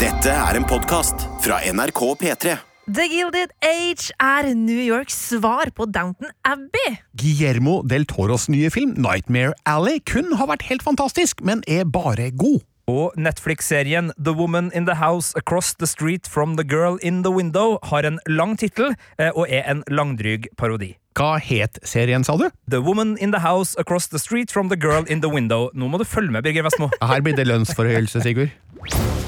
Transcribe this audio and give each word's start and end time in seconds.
Dette 0.00 0.32
er 0.32 0.56
en 0.56 0.64
podkast 0.64 1.26
fra 1.44 1.58
NRK 1.60 1.98
P3. 2.22 2.54
The 2.88 3.04
Gilded 3.04 3.50
Age 3.60 4.14
er 4.16 4.46
New 4.56 4.78
Yorks 4.80 5.18
svar 5.28 5.68
på 5.76 5.84
Downton 5.92 6.30
Abbey. 6.48 6.94
Guillermo 7.20 7.82
del 7.84 8.06
Toros 8.08 8.46
nye 8.48 8.70
film 8.72 8.94
Nightmare 8.96 9.52
Alley 9.68 10.00
kun 10.08 10.32
har 10.40 10.48
vært 10.48 10.64
helt 10.70 10.86
fantastisk, 10.86 11.44
men 11.44 11.60
er 11.68 11.84
bare 11.84 12.30
god. 12.32 12.62
Og 12.88 13.12
Netflix-serien 13.20 14.08
The 14.16 14.32
Woman 14.32 14.72
in 14.72 14.88
the 14.88 14.96
House 14.96 15.36
Across 15.36 15.76
the 15.84 15.90
Street 15.90 16.24
from 16.24 16.56
the 16.56 16.64
Girl 16.64 16.96
in 17.04 17.20
the 17.20 17.34
Window 17.36 17.76
har 17.92 18.08
en 18.08 18.16
lang 18.24 18.56
tittel 18.56 18.96
eh, 19.20 19.28
og 19.36 19.52
er 19.52 19.68
en 19.68 19.84
langdryg 19.92 20.48
parodi. 20.56 20.94
Hva 21.12 21.34
het 21.44 21.76
serien, 21.84 22.24
sa 22.24 22.40
du? 22.40 22.48
The 22.72 22.80
Woman 22.80 23.18
in 23.20 23.36
the 23.36 23.44
House 23.44 23.76
Across 23.76 24.08
the 24.16 24.22
Street 24.24 24.48
from 24.48 24.72
the 24.72 24.80
Girl 24.80 25.04
in 25.04 25.20
the 25.20 25.28
Window. 25.28 25.68
Nå 25.76 25.92
må 25.92 26.00
du 26.00 26.08
følge 26.08 26.32
med, 26.32 26.48
Birger 26.48 26.64
Vestmo. 26.64 26.88
Her 27.04 27.20
blir 27.20 27.36
det 27.36 27.50
lønnsforhøyelse, 27.52 28.24
Sigurd. 28.24 29.19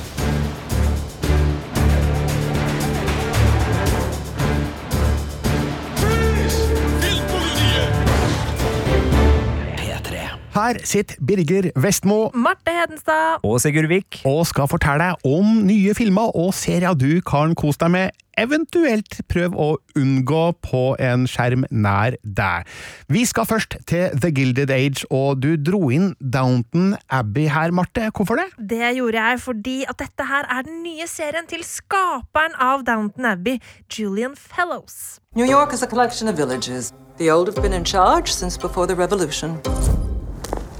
Her 10.53 10.77
sitter 10.85 11.17
Birger 11.25 11.71
Vestmo 11.81 12.31
Marte 12.35 12.73
Hedenstad. 12.77 13.41
Og 13.43 13.61
Sigurd 13.61 13.87
Vik. 13.89 14.21
og 14.29 14.43
skal 14.47 14.69
fortelle 14.69 15.01
deg 15.01 15.25
om 15.25 15.63
nye 15.65 15.95
filmer 15.97 16.29
og 16.37 16.53
serier 16.53 16.93
du 16.93 17.23
kan 17.25 17.55
kose 17.57 17.81
deg 17.81 17.95
med, 17.95 18.19
eventuelt 18.37 19.17
prøv 19.33 19.57
å 19.57 19.69
unngå 19.97 20.43
på 20.61 20.83
en 21.01 21.25
skjerm 21.25 21.65
nær 21.73 22.19
deg. 22.21 22.69
Vi 23.09 23.25
skal 23.25 23.49
først 23.49 23.79
til 23.89 24.13
The 24.13 24.29
Gilded 24.29 24.69
Age, 24.77 25.09
og 25.09 25.41
du 25.41 25.57
dro 25.57 25.89
inn 25.89 26.13
Downton 26.21 26.99
Abbey 27.09 27.49
her, 27.49 27.73
Marte. 27.73 28.11
Hvorfor 28.13 28.37
det? 28.43 28.49
Det 28.61 28.93
gjorde 28.99 29.25
jeg 29.25 29.41
fordi 29.49 29.79
at 29.89 30.05
dette 30.05 30.29
her 30.29 30.53
er 30.53 30.69
den 30.69 30.83
nye 30.85 31.09
serien 31.09 31.49
til 31.49 31.65
skaperen 31.65 32.61
av 32.61 32.85
Downton 32.85 33.33
Abbey, 33.33 33.57
Julian 33.89 34.37
Fellows. 34.37 35.17
New 35.33 35.49
York 35.49 35.73
is 35.73 35.83
a 35.83 35.89
collection 35.89 36.29
of 36.29 36.37
villages. 36.37 36.93
The 37.17 37.33
old 37.33 37.49
have 37.49 37.63
been 37.63 37.73
in 37.73 37.85
charge 37.85 38.29
since 38.29 38.61
before 38.61 38.87
the 38.87 38.95
revolution. 38.95 39.57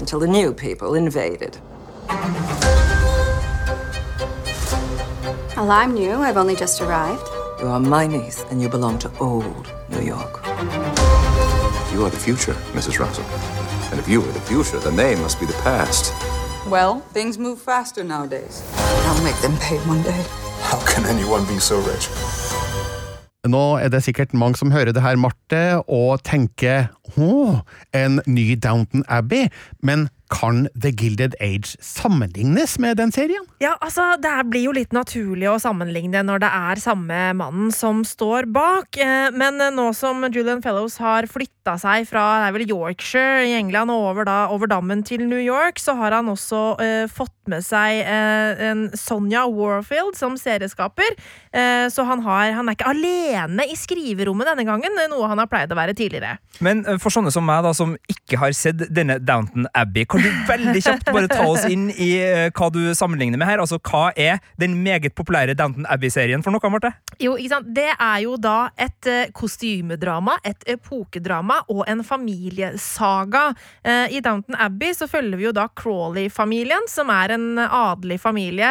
Until 0.03 0.19
the 0.19 0.27
new 0.27 0.53
people 0.53 0.95
invaded. 0.95 1.57
Well, 5.55 5.71
I'm 5.71 5.93
new. 5.93 6.15
I've 6.15 6.35
only 6.35 6.57
just 6.57 6.81
arrived. 6.81 7.25
You 7.61 7.67
are 7.67 7.79
my 7.79 8.05
niece, 8.05 8.43
and 8.51 8.61
you 8.61 8.67
belong 8.67 8.99
to 8.99 9.11
old 9.19 9.71
New 9.87 10.01
York. 10.01 10.45
You 11.93 12.03
are 12.03 12.09
the 12.09 12.19
future, 12.21 12.51
Mrs. 12.73 12.99
Russell. 12.99 13.23
And 13.91 13.97
if 13.97 14.09
you 14.09 14.21
are 14.21 14.31
the 14.33 14.41
future, 14.41 14.77
then 14.79 14.97
they 14.97 15.15
must 15.15 15.39
be 15.39 15.45
the 15.45 15.53
past. 15.63 16.11
Well, 16.67 16.99
things 17.13 17.37
move 17.37 17.61
faster 17.61 18.03
nowadays. 18.03 18.61
I'll 18.75 19.23
make 19.23 19.37
them 19.37 19.55
pay 19.55 19.77
one 19.87 20.03
day. 20.03 20.25
How 20.63 20.85
can 20.85 21.05
anyone 21.05 21.45
be 21.45 21.59
so 21.59 21.79
rich? 21.79 22.09
Nå 23.43 23.61
er 23.75 23.89
det 23.91 24.05
sikkert 24.05 24.31
mange 24.31 24.55
som 24.55 24.71
hører 24.71 24.93
det 24.95 25.01
her, 25.03 25.17
Marte, 25.19 25.81
og 25.91 26.21
tenker 26.23 26.85
å, 27.19 27.59
en 27.91 28.21
ny 28.23 28.53
Downton 28.55 29.03
Abbey, 29.11 29.49
men 29.83 30.07
kan 30.33 30.65
The 30.73 30.91
Gilded 30.91 31.37
Age 31.43 31.77
sammenlignes 31.83 32.77
med 32.81 32.97
den 32.97 33.13
serien? 33.13 33.45
Ja, 33.63 33.75
altså, 33.79 34.13
Det 34.21 34.33
blir 34.49 34.67
jo 34.67 34.75
litt 34.75 34.93
naturlig 34.95 35.47
å 35.51 35.59
sammenligne 35.61 36.23
når 36.25 36.43
det 36.43 36.49
er 36.49 36.81
samme 36.81 37.19
mannen 37.37 37.71
som 37.71 38.03
står 38.07 38.49
bak. 38.51 38.97
eh, 38.97 39.29
Men 39.31 39.61
nå 39.75 39.91
som 39.95 40.25
Julian 40.33 40.61
Fellows 40.61 40.97
har 40.97 41.27
flytta 41.29 41.77
seg 41.79 42.07
fra 42.09 42.23
det 42.43 42.49
er 42.49 42.55
vel 42.57 42.67
Yorkshire 42.67 43.45
i 43.47 43.53
England 43.55 43.91
og 43.93 44.09
over, 44.09 44.27
da, 44.27 44.37
over 44.51 44.67
dammen 44.67 45.03
til 45.05 45.23
New 45.27 45.39
York, 45.39 45.79
så 45.79 45.95
har 45.99 46.15
han 46.15 46.31
også 46.31 46.61
uh, 46.79 47.05
fått 47.11 47.31
med 47.51 47.63
seg 47.65 48.03
uh, 48.07 48.59
en 48.69 48.85
Sonja 48.97 49.45
Warfield 49.47 50.17
som 50.19 50.35
serieskaper. 50.39 51.15
Uh, 51.55 51.87
så 51.93 52.05
han, 52.07 52.23
har, 52.25 52.51
han 52.57 52.69
er 52.69 52.77
ikke 52.77 52.91
alene 52.91 53.67
i 53.69 53.77
skriverommet 53.79 54.49
denne 54.49 54.67
gangen, 54.67 54.99
noe 55.11 55.29
han 55.31 55.41
har 55.41 55.49
pleid 55.51 55.71
å 55.71 55.79
være 55.79 55.95
tidligere. 55.97 56.37
Men 56.63 56.83
eh, 56.87 56.99
for 57.01 57.13
sånne 57.13 57.31
som 57.33 57.45
meg, 57.47 57.63
da, 57.65 57.73
som 57.75 57.95
ikke 58.11 58.39
har 58.41 58.55
sett 58.57 58.83
denne 58.93 59.19
Downton 59.23 59.67
Abbey, 59.77 60.05
du 60.23 60.29
veldig 60.47 60.81
kjapt 60.83 61.11
bare 61.13 61.29
ta 61.31 61.45
oss 61.47 61.65
inn 61.69 61.89
i 61.91 62.09
eh, 62.23 62.49
hva 62.55 62.69
du 62.73 62.79
sammenligner 62.95 63.39
med 63.39 63.49
her? 63.49 63.61
Altså, 63.63 63.79
Hva 63.83 64.11
er 64.19 64.39
den 64.61 64.77
meget 64.83 65.15
populære 65.17 65.55
Downton 65.59 65.87
Abbey-serien 65.91 66.43
for 66.45 66.55
noe, 66.55 66.71
Marte? 66.73 66.93
Jo, 67.21 67.35
ikke 67.37 67.53
sant? 67.55 67.69
Det 67.75 67.89
er 67.91 68.17
jo 68.23 68.37
da 68.41 68.57
et 68.79 69.09
eh, 69.09 69.31
kostymedrama, 69.35 70.37
et 70.47 70.65
epokedrama 70.75 71.61
og 71.73 71.83
en 71.91 72.03
familiesaga. 72.07 73.45
Eh, 73.83 74.17
I 74.17 74.23
Downton 74.23 74.57
Abbey 74.59 74.95
så 74.97 75.09
følger 75.11 75.39
vi 75.39 75.49
jo 75.49 75.55
da 75.55 75.67
Crawley-familien, 75.79 76.87
som 76.91 77.11
er 77.13 77.35
en 77.37 77.47
adelig 77.63 78.19
familie, 78.23 78.69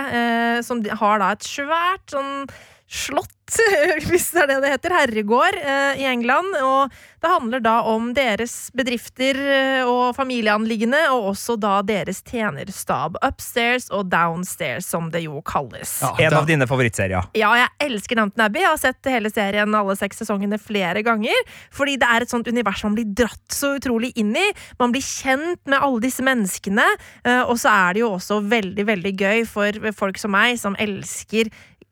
som 0.64 0.80
har 1.00 1.20
da 1.20 1.32
et 1.34 1.46
svært 1.46 2.12
sånn 2.12 2.46
slott, 2.92 3.28
hvis 4.08 4.30
det 4.32 4.42
er 4.44 4.48
det 4.48 4.56
det 4.64 4.70
heter, 4.72 4.92
herregård 4.96 5.56
eh, 5.60 5.98
i 6.00 6.04
England. 6.08 6.54
Og 6.64 6.92
det 7.22 7.30
handler 7.30 7.60
da 7.64 7.74
om 7.88 8.10
deres 8.16 8.70
bedrifter 8.76 9.36
eh, 9.40 9.88
og 9.88 10.14
familieanliggende, 10.16 11.00
og 11.12 11.30
også 11.32 11.56
da 11.60 11.78
deres 11.84 12.22
tjenerstab. 12.28 13.16
Upstairs 13.24 13.88
og 13.92 14.08
downstairs, 14.12 14.86
som 14.88 15.10
det 15.12 15.24
jo 15.26 15.40
kalles. 15.48 15.98
Ja, 16.04 16.12
En 16.28 16.36
av 16.42 16.48
dine 16.48 16.68
favorittserier. 16.70 17.28
Ja, 17.36 17.52
jeg 17.60 17.72
elsker 17.88 18.20
Downton 18.20 18.44
Abbey. 18.46 18.62
Jeg 18.64 18.72
har 18.72 18.80
sett 18.84 19.10
hele 19.12 19.32
serien 19.32 19.76
alle 19.78 19.96
seks 20.00 20.22
sesongene 20.22 20.60
flere 20.60 21.04
ganger. 21.06 21.42
Fordi 21.74 21.96
det 22.00 22.08
er 22.08 22.24
et 22.26 22.32
sånt 22.32 22.48
univers 22.52 22.84
man 22.86 22.96
blir 22.96 23.08
dratt 23.24 23.52
så 23.56 23.74
utrolig 23.80 24.12
inn 24.20 24.32
i. 24.36 24.46
Man 24.80 24.92
blir 24.94 25.04
kjent 25.04 25.60
med 25.68 25.80
alle 25.80 26.00
disse 26.04 26.24
menneskene. 26.24 26.86
eh, 27.24 27.42
Og 27.48 27.56
så 27.60 27.72
er 27.72 27.96
det 27.98 28.04
jo 28.04 28.14
også 28.16 28.40
veldig, 28.52 28.86
veldig 28.92 29.16
gøy 29.20 29.44
for 29.48 29.92
folk 29.96 30.20
som 30.20 30.32
meg, 30.36 30.56
som 30.60 30.76
elsker 30.80 31.50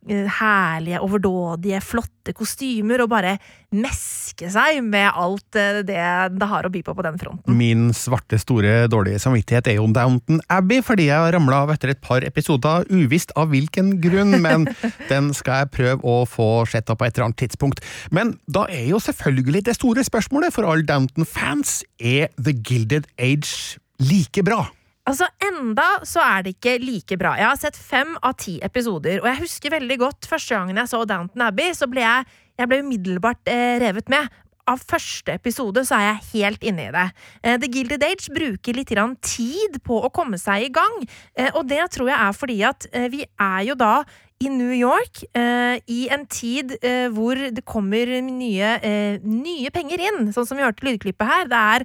herlige, 0.08 1.00
overdådige, 1.04 1.80
flotte 1.84 2.32
kostymer, 2.36 3.02
og 3.04 3.10
bare 3.12 3.34
meske 3.76 4.48
seg 4.50 4.80
med 4.82 5.06
alt 5.12 5.58
eh, 5.58 5.82
det 5.86 6.00
det 6.34 6.48
har 6.48 6.66
å 6.66 6.70
by 6.72 6.80
på 6.86 6.94
på 6.96 7.04
den 7.04 7.18
fronten. 7.20 7.56
Min 7.56 7.90
svarte, 7.94 8.38
store, 8.40 8.88
dårlige 8.90 9.20
samvittighet 9.22 9.68
er 9.70 9.78
jo 9.78 9.86
Downton 9.92 10.40
Abbey, 10.50 10.80
fordi 10.82 11.10
jeg 11.10 11.20
har 11.20 11.34
ramla 11.36 11.62
av 11.66 11.74
etter 11.74 11.92
et 11.92 12.02
par 12.02 12.24
episoder, 12.26 12.88
uvisst 12.90 13.34
av 13.38 13.52
hvilken 13.52 13.98
grunn, 14.02 14.40
men 14.42 14.66
den 15.12 15.30
skal 15.36 15.64
jeg 15.64 15.74
prøve 15.76 16.00
å 16.02 16.24
få 16.28 16.64
sett 16.70 16.90
på 16.90 17.06
et 17.06 17.14
eller 17.14 17.28
annet 17.28 17.42
tidspunkt. 17.44 17.84
Men 18.10 18.34
da 18.50 18.66
er 18.72 18.88
jo 18.90 19.02
selvfølgelig 19.02 19.66
det 19.68 19.76
store 19.78 20.04
spørsmålet 20.06 20.56
for 20.56 20.66
alle 20.66 20.88
Downton-fans, 20.88 21.82
er 22.00 22.32
The 22.40 22.56
Gilded 22.56 23.06
Age 23.20 23.78
like 24.00 24.42
bra? 24.46 24.64
Altså, 25.10 25.26
Enda 25.42 25.86
så 26.06 26.22
er 26.22 26.44
det 26.46 26.52
ikke 26.54 26.76
like 26.78 27.16
bra. 27.18 27.32
Jeg 27.38 27.48
har 27.48 27.58
sett 27.58 27.78
fem 27.78 28.12
av 28.22 28.36
ti 28.38 28.60
episoder, 28.62 29.18
og 29.18 29.26
jeg 29.26 29.42
husker 29.42 29.74
veldig 29.74 29.96
godt 30.04 30.28
første 30.30 30.54
gangen 30.54 30.78
jeg 30.78 30.92
så 30.92 31.02
Downton 31.08 31.42
Abbey, 31.48 31.72
så 31.74 31.88
ble 31.90 32.04
jeg, 32.04 32.28
jeg 32.60 32.70
ble 32.70 32.78
umiddelbart 32.84 33.50
eh, 33.50 33.80
revet 33.82 34.12
med. 34.12 34.30
Av 34.70 34.78
første 34.78 35.34
episode 35.34 35.82
så 35.88 35.98
er 35.98 36.04
jeg 36.06 36.28
helt 36.30 36.66
inne 36.70 36.86
i 36.86 36.94
det. 36.94 37.06
Eh, 37.42 37.58
The 37.58 37.70
Gilded 37.74 38.06
Age 38.06 38.30
bruker 38.36 38.78
litt 38.78 38.94
tid 39.26 39.80
på 39.82 39.98
å 39.98 40.12
komme 40.14 40.38
seg 40.38 40.68
i 40.68 40.72
gang, 40.78 41.00
eh, 41.34 41.50
og 41.58 41.66
det 41.66 41.82
tror 41.90 42.12
jeg 42.12 42.20
er 42.20 42.36
fordi 42.36 42.60
at 42.70 42.86
eh, 42.92 43.08
vi 43.10 43.24
er 43.26 43.62
jo 43.66 43.74
da 43.80 43.94
i 44.40 44.48
New 44.48 44.70
York 44.72 45.24
eh, 45.36 45.82
i 45.90 46.06
en 46.08 46.22
tid 46.30 46.78
eh, 46.80 47.10
hvor 47.12 47.36
det 47.36 47.64
kommer 47.68 48.08
nye, 48.24 48.70
eh, 48.78 49.18
nye 49.26 49.74
penger 49.74 50.06
inn, 50.06 50.30
sånn 50.32 50.46
som 50.48 50.56
vi 50.56 50.64
hørte 50.64 50.86
lydklippet 50.86 51.28
her. 51.28 51.50
Det 51.50 51.64
er 51.74 51.84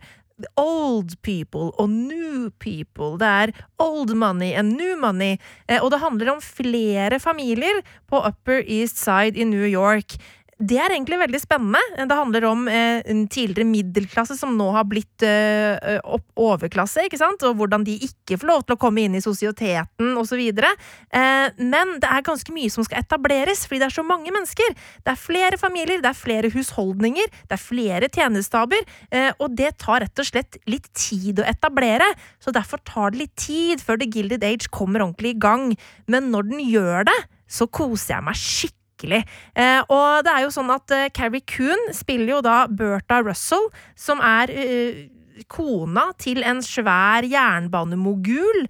old 0.59 1.15
people 1.23 1.71
og 1.79 1.89
new 1.89 2.49
people. 2.59 3.15
Det 3.19 3.27
er 3.27 3.53
old 3.79 4.11
money 4.15 4.51
and 4.57 4.75
new 4.75 4.95
money. 4.99 5.37
Eh, 5.69 5.79
og 5.81 5.91
det 5.93 6.01
handler 6.03 6.33
om 6.35 6.41
flere 6.43 7.19
familier 7.19 7.81
på 8.09 8.19
Upper 8.27 8.63
East 8.67 8.99
Side 8.99 9.39
i 9.39 9.47
New 9.47 9.67
York. 9.67 10.17
Det 10.55 10.77
er 10.79 10.93
egentlig 10.93 11.17
veldig 11.19 11.39
spennende. 11.43 11.79
Det 12.07 12.15
handler 12.15 12.45
om 12.47 12.61
eh, 12.71 13.01
en 13.11 13.25
tidligere 13.27 13.67
middelklasse 13.67 14.37
som 14.39 14.53
nå 14.55 14.69
har 14.71 14.85
blitt 14.87 15.25
eh, 15.27 15.97
opp, 15.99 16.23
overklasse, 16.39 17.03
ikke 17.03 17.19
sant? 17.19 17.43
og 17.43 17.57
hvordan 17.59 17.83
de 17.83 17.97
ikke 18.07 18.37
får 18.39 18.47
lov 18.47 18.63
til 18.63 18.77
å 18.77 18.79
komme 18.79 19.03
inn 19.03 19.17
i 19.19 19.23
sosieteten 19.23 20.13
osv. 20.15 20.39
Eh, 20.39 21.47
men 21.59 21.91
det 21.99 22.07
er 22.07 22.23
ganske 22.23 22.55
mye 22.55 22.71
som 22.71 22.87
skal 22.87 23.03
etableres, 23.03 23.65
fordi 23.67 23.81
det 23.83 23.89
er 23.89 23.97
så 23.97 24.05
mange 24.07 24.31
mennesker. 24.31 24.77
Det 25.03 25.11
er 25.11 25.19
flere 25.19 25.59
familier, 25.59 25.99
det 25.99 26.13
er 26.13 26.21
flere 26.21 26.53
husholdninger, 26.55 27.35
det 27.51 27.57
er 27.57 27.63
flere 27.65 28.11
tjenestaber, 28.15 28.87
eh, 29.11 29.33
og 29.35 29.59
det 29.59 29.73
tar 29.83 30.05
rett 30.05 30.23
og 30.23 30.29
slett 30.29 30.55
litt 30.71 30.87
tid 30.95 31.43
å 31.43 31.49
etablere. 31.51 32.07
Så 32.39 32.55
derfor 32.55 32.79
tar 32.87 33.11
det 33.11 33.25
litt 33.25 33.35
tid 33.43 33.83
før 33.83 33.99
The 33.99 34.07
Gilded 34.07 34.47
Age 34.47 34.71
kommer 34.71 35.03
ordentlig 35.03 35.35
i 35.35 35.43
gang. 35.49 35.67
Men 36.07 36.31
når 36.31 36.47
den 36.53 36.63
gjør 36.63 37.11
det, 37.11 37.19
så 37.51 37.67
koser 37.67 38.15
jeg 38.15 38.29
meg 38.31 38.39
skikkelig. 38.39 38.84
Eh, 39.11 39.81
og 39.89 40.25
det 40.25 40.33
er 40.33 40.45
jo 40.45 40.53
sånn 40.53 40.71
at 40.73 40.93
eh, 40.95 41.09
Carrie 41.15 41.43
Coon 41.45 41.91
spiller 41.95 42.37
jo 42.37 42.41
da 42.45 42.65
Bertha 42.67 43.21
Russell, 43.25 43.69
som 43.99 44.23
er 44.23 44.53
eh, 44.53 45.05
kona 45.51 46.09
til 46.21 46.41
en 46.47 46.61
svær 46.63 47.27
jernbanemogul. 47.27 48.65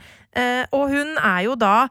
Og 0.76 0.90
hun 0.92 1.14
er 1.16 1.44
jo 1.46 1.54
da 1.56 1.88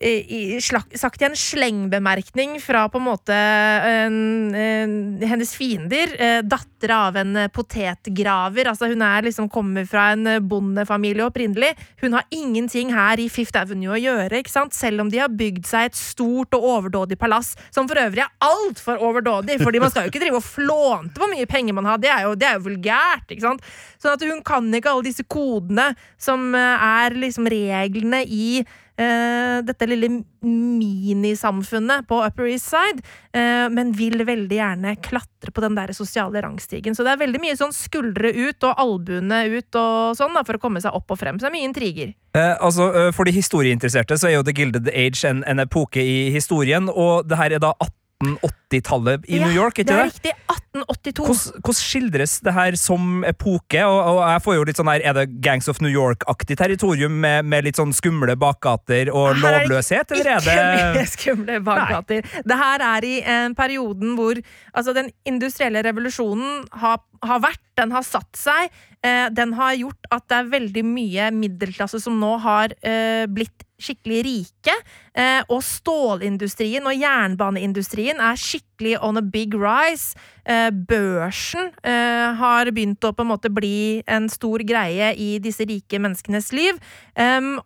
i, 0.00 0.60
slak, 0.60 0.96
sagt 0.98 1.22
i 1.22 1.26
en 1.28 1.36
slengbemerkning 1.36 2.56
fra 2.60 2.88
på 2.90 2.98
en 2.98 3.04
måte 3.06 3.36
en, 3.36 4.54
en, 4.54 4.94
hennes 5.22 5.54
fiender. 5.54 6.14
Eh, 6.18 6.40
datter 6.42 6.90
av 6.96 7.16
en 7.20 7.38
potetgraver. 7.54 8.66
Altså 8.72 8.88
Hun 8.90 9.04
er 9.06 9.28
liksom 9.28 9.50
kommer 9.52 9.86
fra 9.86 10.08
en 10.16 10.26
bondefamilie 10.48 11.26
opprinnelig. 11.26 11.74
Hun 12.02 12.16
har 12.16 12.26
ingenting 12.34 12.90
her 12.94 13.20
i 13.20 13.28
Fifth 13.30 13.58
Avenue 13.60 13.94
å 13.94 14.00
gjøre, 14.00 14.42
selv 14.72 15.04
om 15.04 15.10
de 15.12 15.20
har 15.22 15.30
bygd 15.30 15.68
seg 15.68 15.90
et 15.90 15.98
stort 15.98 16.54
og 16.56 16.66
overdådig 16.72 17.18
palass, 17.20 17.52
som 17.70 17.86
for 17.90 18.00
øvrig 18.00 18.24
er 18.24 18.32
altfor 18.42 19.00
overdådig, 19.02 19.60
fordi 19.62 19.80
man 19.82 19.92
skal 19.92 20.06
jo 20.06 20.12
ikke 20.12 20.24
drive 20.24 20.40
og 20.40 20.46
flånte 20.46 21.20
hvor 21.20 21.30
mye 21.30 21.46
penger 21.46 21.76
man 21.78 21.86
har. 21.88 22.00
Det 22.02 22.10
er 22.10 22.26
jo, 22.26 22.34
det 22.38 22.48
er 22.48 22.58
jo 22.58 22.66
vulgært. 22.66 23.28
ikke 23.30 23.46
sant? 23.46 23.72
Sånn 24.02 24.16
at 24.16 24.26
hun 24.26 24.42
kan 24.46 24.66
ikke 24.74 24.90
alle 24.90 25.06
disse 25.06 25.26
kodene 25.30 25.92
som 26.20 26.50
eh, 26.58 26.86
er 27.04 27.20
liksom 27.22 27.46
reglene 27.52 28.24
i 28.26 28.64
dette 28.96 29.86
lille 29.88 30.08
minisamfunnet 30.42 32.06
på 32.08 32.18
Upper 32.26 32.48
East 32.50 32.68
Side, 32.70 33.02
uh, 33.36 33.68
men 33.72 33.92
vil 33.96 34.24
veldig 34.26 34.58
gjerne 34.58 34.96
klatre 35.02 35.54
på 35.54 35.64
den 35.64 35.76
der 35.78 35.94
sosiale 35.96 36.42
rangstigen. 36.44 36.96
Så 36.96 37.06
det 37.06 37.14
er 37.14 37.22
veldig 37.22 37.40
mye 37.42 37.56
sånn 37.58 37.74
skuldre 37.76 38.32
ut 38.34 38.68
og 38.68 38.82
albuene 38.84 39.44
ut 39.52 39.80
og 39.80 40.18
sånn 40.18 40.36
da, 40.36 40.44
for 40.46 40.58
å 40.58 40.62
komme 40.62 40.82
seg 40.82 40.94
opp 40.98 41.14
og 41.14 41.20
frem. 41.20 41.38
Så 41.38 41.46
det 41.46 41.52
er 41.52 41.56
mye 41.56 41.70
intriger. 41.70 42.12
Eh, 42.36 42.54
altså, 42.60 42.90
For 43.12 43.28
de 43.28 43.34
historieinteresserte 43.36 44.16
så 44.18 44.30
er 44.30 44.38
jo 44.38 44.46
The 44.46 44.54
Gilded 44.56 44.88
Age 44.92 45.24
en, 45.28 45.42
en 45.48 45.62
epoke 45.64 46.02
i 46.02 46.30
historien, 46.34 46.88
og 46.88 47.28
det 47.28 47.40
her 47.40 47.56
er 47.56 47.62
da 47.62 47.74
1880-tallet 48.22 49.26
i 49.28 49.38
ja, 49.38 49.46
New 49.46 49.54
York, 49.54 49.78
ikke 49.78 49.88
det? 49.90 49.98
er 49.98 50.10
riktig. 50.10 50.32
1882. 50.72 51.26
Hvordan, 51.26 51.60
hvordan 51.60 51.78
skildres 51.78 52.34
det 52.44 52.54
her 52.56 52.76
som 52.80 53.24
epoke? 53.28 53.82
Og, 53.84 53.98
og, 53.98 54.20
jeg 54.30 54.42
får 54.46 54.56
jo 54.56 54.66
litt 54.68 54.80
sånn 54.80 54.90
her, 54.92 55.04
Er 55.10 55.16
det 55.18 55.26
Gangs 55.44 55.68
of 55.68 55.82
New 55.84 55.92
York-aktig 55.92 56.56
territorium 56.60 57.18
med, 57.24 57.48
med, 57.48 57.66
litt 57.68 57.80
sånn 57.80 57.94
skumle 57.96 58.36
bakgater 58.40 59.12
og 59.12 59.34
her 59.34 59.42
lovløshet, 59.42 60.14
eller 60.16 60.34
er 60.36 60.44
det 60.46 60.56
Ikke 60.56 60.90
mye 60.96 61.06
skumle 61.12 61.60
bakgater. 61.66 62.26
Nei. 62.26 62.44
Det 62.52 62.60
her 62.62 62.86
er 62.88 63.08
i 63.08 63.14
en 63.36 63.56
perioden 63.58 64.16
hvor 64.18 64.40
altså, 64.72 64.94
den 64.96 65.12
industrielle 65.28 65.84
revolusjonen 65.84 66.62
har, 66.82 67.02
har 67.22 67.42
vært, 67.42 67.62
den 67.78 67.92
har 67.94 68.04
satt 68.06 68.36
seg. 68.38 68.72
Eh, 69.02 69.28
den 69.34 69.54
har 69.58 69.74
gjort 69.78 70.08
at 70.14 70.26
det 70.30 70.38
er 70.38 70.54
veldig 70.56 70.84
mye 70.86 71.30
middelklasse 71.34 72.00
som 72.02 72.18
nå 72.20 72.36
har 72.42 72.74
eh, 72.82 73.26
blitt 73.30 73.66
skikkelig 73.82 74.22
rike. 74.26 74.74
Eh, 75.18 75.42
og 75.52 75.62
stålindustrien 75.66 76.86
og 76.88 76.96
jernbaneindustrien 76.96 78.22
er 78.22 78.40
skikkelig 78.40 78.96
on 79.04 79.20
a 79.20 79.24
big 79.24 79.56
rise. 79.58 80.18
Eh, 80.46 80.70
børsen 80.70 81.72
eh, 81.82 82.28
har 82.38 82.70
begynt 82.70 83.04
å 83.04 83.14
på 83.14 83.26
en 83.26 83.32
måte 83.32 83.52
bli 83.52 84.02
en 84.06 84.28
stor 84.32 84.64
greie 84.66 85.12
i 85.18 85.36
disse 85.42 85.66
rike 85.68 86.02
menneskenes 86.02 86.52
liv. 86.56 86.78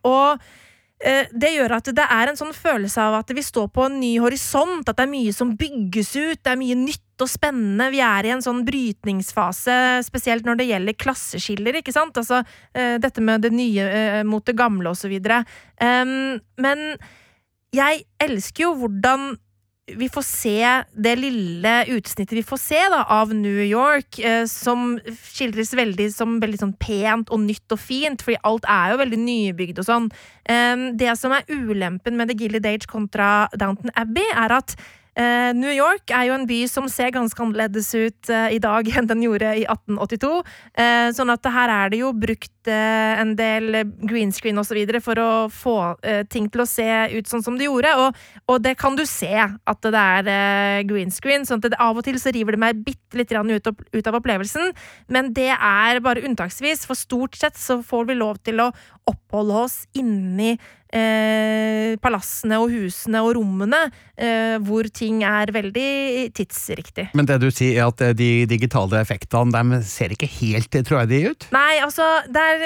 og 0.03 0.41
det 0.97 1.51
gjør 1.53 1.75
at 1.77 1.89
det 1.93 2.05
er 2.09 2.31
en 2.31 2.39
sånn 2.39 2.55
følelse 2.57 3.03
av 3.03 3.19
at 3.19 3.29
vi 3.37 3.43
står 3.45 3.67
på 3.69 3.83
en 3.85 3.99
ny 4.01 4.15
horisont, 4.17 4.87
at 4.89 4.97
det 4.97 5.03
er 5.05 5.11
mye 5.11 5.33
som 5.35 5.51
bygges 5.59 6.09
ut, 6.15 6.39
det 6.41 6.53
er 6.53 6.57
mye 6.57 6.77
nytt 6.79 7.21
og 7.21 7.29
spennende. 7.29 7.91
Vi 7.93 8.01
er 8.01 8.25
i 8.25 8.31
en 8.33 8.41
sånn 8.41 8.63
brytningsfase, 8.65 9.77
spesielt 10.07 10.49
når 10.49 10.57
det 10.57 10.69
gjelder 10.71 10.97
klasseskiller, 10.97 11.77
ikke 11.79 11.93
sant? 11.93 12.17
Altså 12.17 12.41
eh, 12.73 12.97
dette 13.03 13.21
med 13.21 13.45
det 13.45 13.53
nye 13.53 13.85
eh, 13.85 14.23
mot 14.25 14.45
det 14.45 14.57
gamle 14.57 14.89
og 14.89 14.97
så 14.97 15.11
videre. 15.11 15.43
Men 15.77 16.83
jeg 17.75 18.05
elsker 18.23 18.65
jo 18.65 18.73
hvordan 18.81 19.35
vi 19.95 20.09
får 20.11 20.25
se 20.27 20.83
det 20.91 21.13
lille 21.15 21.73
utsnittet 21.95 22.35
vi 22.35 22.43
får 22.43 22.59
se 22.59 22.79
da, 22.91 23.05
av 23.17 23.31
New 23.35 23.61
York, 23.63 24.19
eh, 24.19 24.43
som 24.51 24.97
skildres 25.31 25.71
veldig 25.77 26.09
som 26.11 26.37
veldig 26.43 26.59
sånn 26.59 26.75
pent 26.81 27.31
og 27.31 27.39
nytt 27.45 27.71
og 27.71 27.79
fint, 27.79 28.23
fordi 28.25 28.39
alt 28.47 28.67
er 28.67 28.91
jo 28.91 28.99
veldig 29.03 29.21
nybygd 29.23 29.79
og 29.79 29.87
sånn. 29.87 30.09
Eh, 30.43 30.89
det 30.99 31.15
som 31.19 31.35
er 31.35 31.47
ulempen 31.47 32.19
med 32.19 32.31
The 32.31 32.37
Gilded 32.37 32.67
Age 32.67 32.91
kontra 32.91 33.47
Downton 33.55 33.93
Abbey, 33.95 34.27
er 34.35 34.57
at 34.59 34.75
Eh, 35.17 35.51
New 35.57 35.71
York 35.73 36.11
er 36.13 36.27
jo 36.27 36.35
en 36.35 36.45
by 36.45 36.59
som 36.69 36.85
ser 36.93 37.09
ganske 37.15 37.41
annerledes 37.41 37.89
ut 37.97 38.29
eh, 38.29 38.51
i 38.53 38.59
dag 38.61 38.85
enn 38.99 39.09
den 39.09 39.23
gjorde 39.25 39.49
i 39.57 39.63
1882. 39.65 40.29
Eh, 40.77 41.07
sånn 41.17 41.33
at 41.33 41.49
her 41.55 41.73
er 41.73 41.93
det 41.93 42.03
jo 42.03 42.13
brukt 42.13 42.53
en 42.67 43.29
del 43.39 43.77
green 44.09 44.33
screen 44.35 44.57
osv. 44.59 44.75
for 44.99 45.19
å 45.23 45.27
få 45.47 45.75
ting 46.27 46.49
til 46.51 46.59
å 46.59 46.65
se 46.67 46.83
ut 47.13 47.29
sånn 47.29 47.45
som 47.45 47.55
det 47.55 47.69
gjorde. 47.69 47.93
Og, 47.95 48.17
og 48.51 48.57
det 48.65 48.73
kan 48.75 48.97
du 48.99 49.05
se 49.07 49.31
at 49.39 49.87
det 49.87 50.01
er 50.01 50.83
green 50.89 51.13
screen. 51.15 51.47
sånn 51.47 51.63
at 51.63 51.69
det, 51.71 51.79
Av 51.79 51.95
og 51.95 52.03
til 52.03 52.19
så 52.19 52.33
river 52.35 52.57
det 52.57 52.59
meg 52.59 52.81
bitte 52.83 53.15
litt 53.15 53.31
ut, 53.31 53.71
ut 53.71 54.09
av 54.11 54.17
opplevelsen, 54.19 54.75
men 55.07 55.31
det 55.31 55.53
er 55.55 56.01
bare 56.03 56.25
unntaksvis. 56.27 56.83
For 56.89 56.99
stort 56.99 57.39
sett 57.39 57.55
så 57.55 57.79
får 57.79 58.11
vi 58.11 58.19
lov 58.19 58.43
til 58.43 58.59
å 58.59 58.73
oppholde 59.07 59.63
oss 59.63 59.79
inni 59.95 60.57
eh, 60.97 61.95
palassene 62.01 62.59
og 62.61 62.73
husene 62.73 63.21
og 63.25 63.35
rommene, 63.37 63.79
eh, 64.17 64.57
hvor 64.65 64.87
ting 64.93 65.23
er 65.27 65.51
veldig 65.55 65.89
tidsriktig. 66.37 67.09
Men 67.17 67.29
det 67.29 67.39
du 67.43 67.49
sier 67.51 67.81
er 67.81 67.91
at 67.91 68.03
eh, 68.05 68.15
de 68.17 68.31
digitale 68.49 69.01
effektene 69.01 69.53
de 69.53 69.81
ser 69.87 70.15
ikke 70.15 70.29
helt 70.39 70.79
troverdige 70.87 71.33
ut? 71.33 71.51
Nei, 71.55 71.79
altså, 71.83 72.07
det 72.27 72.47
er 72.53 72.65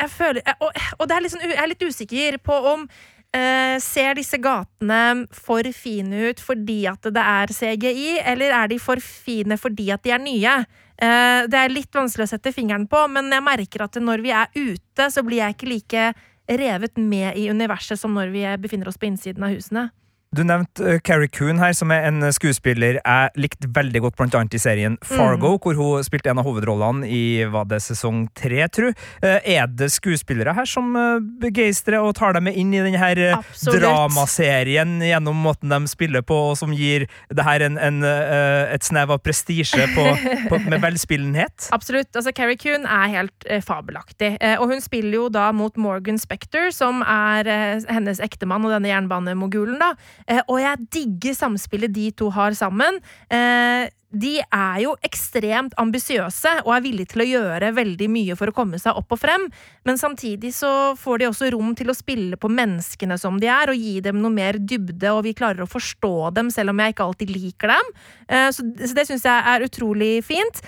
Jeg 0.00 0.08
føler 0.08 0.42
Og, 0.64 0.70
og 0.98 1.08
det 1.08 1.16
er 1.16 1.24
liksom, 1.24 1.40
jeg 1.44 1.58
er 1.60 1.68
litt 1.68 1.82
usikker 1.82 2.38
på 2.44 2.60
om 2.74 2.86
Uh, 3.30 3.78
ser 3.78 4.16
disse 4.18 4.40
gatene 4.42 5.28
for 5.30 5.62
fine 5.70 6.32
ut 6.32 6.40
fordi 6.42 6.80
at 6.90 7.06
det 7.14 7.22
er 7.22 7.52
CGI, 7.54 8.16
eller 8.26 8.50
er 8.50 8.72
de 8.72 8.78
for 8.82 8.98
fine 8.98 9.54
fordi 9.54 9.86
at 9.94 10.02
de 10.02 10.10
er 10.10 10.18
nye? 10.18 10.54
Uh, 10.98 11.46
det 11.46 11.60
er 11.60 11.70
litt 11.70 11.94
vanskelig 11.94 12.26
å 12.26 12.32
sette 12.32 12.50
fingeren 12.50 12.88
på, 12.90 13.04
men 13.14 13.30
jeg 13.30 13.46
merker 13.46 13.86
at 13.86 14.00
når 14.02 14.24
vi 14.24 14.34
er 14.34 14.50
ute, 14.58 15.06
så 15.14 15.22
blir 15.22 15.44
jeg 15.44 15.54
ikke 15.54 15.70
like 15.70 16.08
revet 16.58 16.96
med 16.98 17.36
i 17.38 17.48
universet 17.50 18.00
som 18.00 18.14
når 18.16 18.32
vi 18.34 18.44
befinner 18.62 18.90
oss 18.90 18.98
på 18.98 19.06
innsiden 19.06 19.44
av 19.46 19.54
husene. 19.54 19.90
Du 20.30 20.44
nevnte 20.46 20.84
uh, 20.86 20.98
Carrie 21.02 21.26
Coon 21.26 21.58
her, 21.58 21.72
som 21.74 21.90
er 21.90 22.04
en 22.06 22.22
skuespiller 22.30 23.00
jeg 23.00 23.30
likte 23.34 23.66
veldig 23.74 24.04
godt, 24.04 24.14
blant 24.14 24.34
annet 24.38 24.52
i 24.54 24.60
serien 24.62 24.94
Fargo, 25.02 25.56
mm. 25.56 25.62
hvor 25.64 25.74
hun 25.74 26.04
spilte 26.06 26.30
en 26.30 26.38
av 26.38 26.46
hovedrollene 26.46 27.08
i 27.10 27.42
var 27.50 27.66
det 27.66 27.80
sesong 27.82 28.28
tre, 28.38 28.60
tru. 28.70 28.92
Uh, 29.24 29.40
er 29.42 29.66
det 29.66 29.88
skuespillere 29.90 30.54
her 30.54 30.68
som 30.70 30.94
begeistrer 31.42 31.98
og 31.98 32.14
tar 32.14 32.36
dem 32.36 32.46
med 32.46 32.60
inn 32.60 32.70
i 32.70 32.78
denne 32.78 33.00
her 33.00 33.18
dramaserien 33.58 35.00
gjennom 35.02 35.40
måten 35.48 35.74
de 35.74 35.90
spiller 35.90 36.22
på, 36.22 36.38
og 36.52 36.54
som 36.60 36.70
gir 36.78 37.08
det 37.34 37.48
her 37.48 37.66
en, 37.66 37.80
en, 37.82 37.98
et 38.06 38.86
snev 38.86 39.10
av 39.10 39.18
prestisje 39.26 39.88
med 40.70 40.78
velspillenhet? 40.78 41.72
Absolutt. 41.74 42.12
Altså, 42.14 42.30
Carrie 42.30 42.60
Coon 42.60 42.86
er 42.86 43.10
helt 43.16 43.48
fabelaktig, 43.66 44.36
og 44.62 44.68
hun 44.70 44.86
spiller 44.86 45.24
jo 45.24 45.26
da 45.34 45.50
mot 45.50 45.74
Morgan 45.74 46.22
Spector, 46.22 46.70
som 46.74 47.02
er 47.02 47.50
hennes 47.90 48.22
ektemann 48.22 48.68
og 48.68 48.76
denne 48.76 48.94
jernbanemogulen, 48.94 49.80
da. 49.82 49.94
Eh, 50.26 50.42
og 50.46 50.60
jeg 50.62 50.90
digger 50.92 51.36
samspillet 51.36 51.94
de 51.94 52.10
to 52.16 52.30
har 52.34 52.56
sammen. 52.58 53.00
Eh, 53.30 53.88
de 54.10 54.32
er 54.42 54.78
jo 54.82 54.96
ekstremt 55.06 55.76
ambisiøse 55.78 56.56
og 56.64 56.72
er 56.74 56.82
villige 56.82 57.12
til 57.12 57.22
å 57.22 57.28
gjøre 57.28 57.68
veldig 57.76 58.08
mye 58.10 58.34
for 58.38 58.50
å 58.50 58.54
komme 58.56 58.80
seg 58.82 58.98
opp 58.98 59.14
og 59.14 59.20
frem, 59.22 59.44
men 59.86 60.00
samtidig 60.00 60.50
så 60.56 60.96
får 60.98 61.22
de 61.22 61.28
også 61.28 61.52
rom 61.54 61.76
til 61.78 61.92
å 61.92 61.94
spille 61.94 62.34
på 62.40 62.50
menneskene 62.50 63.14
som 63.22 63.38
de 63.38 63.46
er, 63.46 63.70
og 63.70 63.78
gi 63.78 64.02
dem 64.02 64.18
noe 64.18 64.34
mer 64.34 64.58
dybde, 64.58 65.12
og 65.14 65.22
vi 65.28 65.36
klarer 65.38 65.62
å 65.62 65.70
forstå 65.70 66.32
dem 66.34 66.50
selv 66.50 66.74
om 66.74 66.82
jeg 66.82 66.96
ikke 66.96 67.06
alltid 67.06 67.34
liker 67.36 67.74
dem. 67.76 67.94
Eh, 68.26 68.50
så 68.50 68.66
det 68.66 69.06
syns 69.06 69.28
jeg 69.30 69.48
er 69.54 69.68
utrolig 69.68 70.12
fint. 70.26 70.58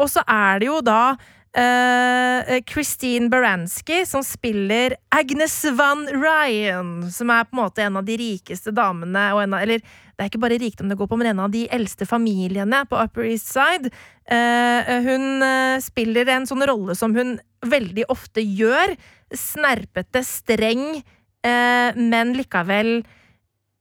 Og 0.00 0.08
så 0.08 0.22
er 0.24 0.62
det 0.62 0.70
jo 0.70 0.80
da 0.84 1.16
Uh, 1.56 2.60
Christine 2.68 3.30
Baranski, 3.32 4.02
som 4.06 4.24
spiller 4.24 4.92
Agnes 5.08 5.64
Van 5.72 6.02
Ryan, 6.04 7.10
som 7.12 7.30
er 7.32 7.46
på 7.48 7.56
en 7.56 7.62
måte 7.62 7.80
en 7.86 7.96
av 7.96 8.04
de 8.04 8.18
rikeste 8.20 8.74
damene 8.76 9.22
av, 9.32 9.40
Eller 9.56 9.80
det 9.80 10.20
er 10.20 10.28
ikke 10.28 10.42
bare 10.42 10.58
rikdom 10.60 10.92
det 10.92 10.98
går 11.00 11.08
på, 11.08 11.16
men 11.16 11.30
en 11.32 11.40
av 11.46 11.50
de 11.54 11.64
eldste 11.72 12.04
familiene 12.04 12.82
på 12.84 13.00
Upper 13.00 13.24
East 13.24 13.48
Side. 13.48 13.88
Uh, 14.28 15.00
hun 15.08 15.40
uh, 15.40 15.80
spiller 15.80 16.28
en 16.28 16.44
sånn 16.44 16.66
rolle 16.68 16.94
som 16.94 17.16
hun 17.16 17.38
veldig 17.64 18.04
ofte 18.12 18.44
gjør. 18.44 18.92
Snerpete, 19.32 20.22
streng, 20.22 21.02
men 21.46 22.32
likevel 22.34 23.04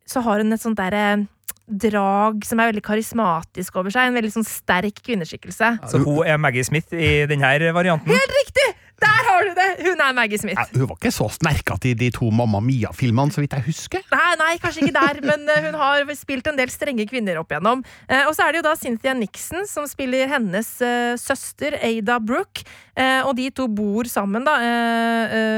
så 0.06 0.22
har 0.22 0.42
hun 0.42 0.54
et 0.54 0.62
sånt 0.62 0.78
derre 0.78 1.26
drag 1.66 2.46
som 2.46 2.62
er 2.62 2.72
veldig 2.72 2.86
karismatisk 2.86 3.78
over 3.82 3.94
seg. 3.94 4.10
En 4.10 4.18
veldig 4.20 4.34
sånn 4.38 4.48
sterk 4.48 5.02
kvinneskikkelse. 5.06 5.76
Så 5.92 6.02
hun 6.04 6.24
er 6.28 6.42
Maggie 6.42 6.66
Smith 6.68 6.94
i 6.94 7.26
denne 7.30 7.56
varianten? 7.76 8.14
Helt 8.14 8.42
riktig! 8.42 8.74
Der 9.02 9.28
har 9.28 9.44
du 9.44 9.52
det! 9.58 9.72
Hun 9.84 10.00
er 10.00 10.14
Maggie 10.16 10.40
Smith. 10.40 10.56
Ja, 10.56 10.80
hun 10.80 10.88
var 10.88 10.96
ikke 10.96 11.12
så 11.12 11.28
snerkete 11.34 11.90
i 11.90 11.96
de 12.00 12.08
to 12.16 12.30
Mamma 12.32 12.62
Mia-filmene, 12.64 13.34
så 13.34 13.44
vidt 13.44 13.56
jeg 13.58 13.66
husker. 13.68 14.06
Nei, 14.14 14.32
nei, 14.40 14.54
kanskje 14.64 14.86
ikke 14.86 14.96
der, 14.96 15.20
men 15.26 15.44
uh, 15.52 15.58
hun 15.68 15.76
har 15.82 16.14
spilt 16.16 16.48
en 16.48 16.60
del 16.60 16.72
strenge 16.72 17.04
kvinner 17.10 17.42
opp 17.42 17.52
igjennom. 17.52 17.84
Uh, 18.08 18.24
og 18.30 18.32
så 18.38 18.46
er 18.46 18.56
det 18.56 18.62
jo 18.62 18.68
da 18.70 18.76
Cynthia 18.80 19.16
Nixon 19.18 19.68
som 19.68 19.88
spiller 19.90 20.32
hennes 20.32 20.70
uh, 20.80 21.20
søster 21.20 21.76
Ada 21.82 22.22
Brooke. 22.24 22.64
og 22.96 23.34
de 23.36 23.50
to 23.52 23.66
bor 23.68 24.08
sammen, 24.08 24.46
da. 24.48 24.54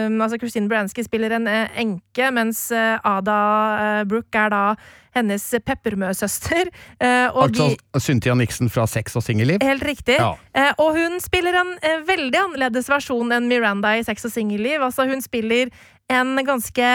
altså 0.09 0.39
Christine 0.41 0.65
Bransky 0.71 1.03
spiller 1.05 1.35
en 1.35 1.45
enke, 1.45 2.31
mens 2.33 2.71
Ada 2.73 4.03
Brooke 4.09 4.33
er 4.33 4.49
da 4.49 4.63
hennes 5.17 5.45
peppermøsøster. 5.65 6.71
altså 7.01 7.69
de, 7.73 7.99
Cynthia 8.01 8.35
Nixon 8.37 8.71
fra 8.73 8.87
Sex 8.89 9.17
og 9.19 9.25
singelliv? 9.25 9.61
Helt 9.65 9.85
riktig. 9.85 10.17
Ja. 10.17 10.73
og 10.77 10.97
hun 10.97 11.19
spiller 11.23 11.57
en 11.61 11.75
veldig 12.07 12.41
annerledes 12.45 12.89
versjon 12.91 13.33
enn 13.35 13.49
Miranda 13.51 13.95
i 13.97 14.05
Sex 14.07 14.25
og 14.29 14.33
singelliv. 14.33 14.81
Altså, 14.85 15.07
hun 15.09 15.23
spiller 15.25 15.73
en 16.11 16.37
ganske 16.47 16.91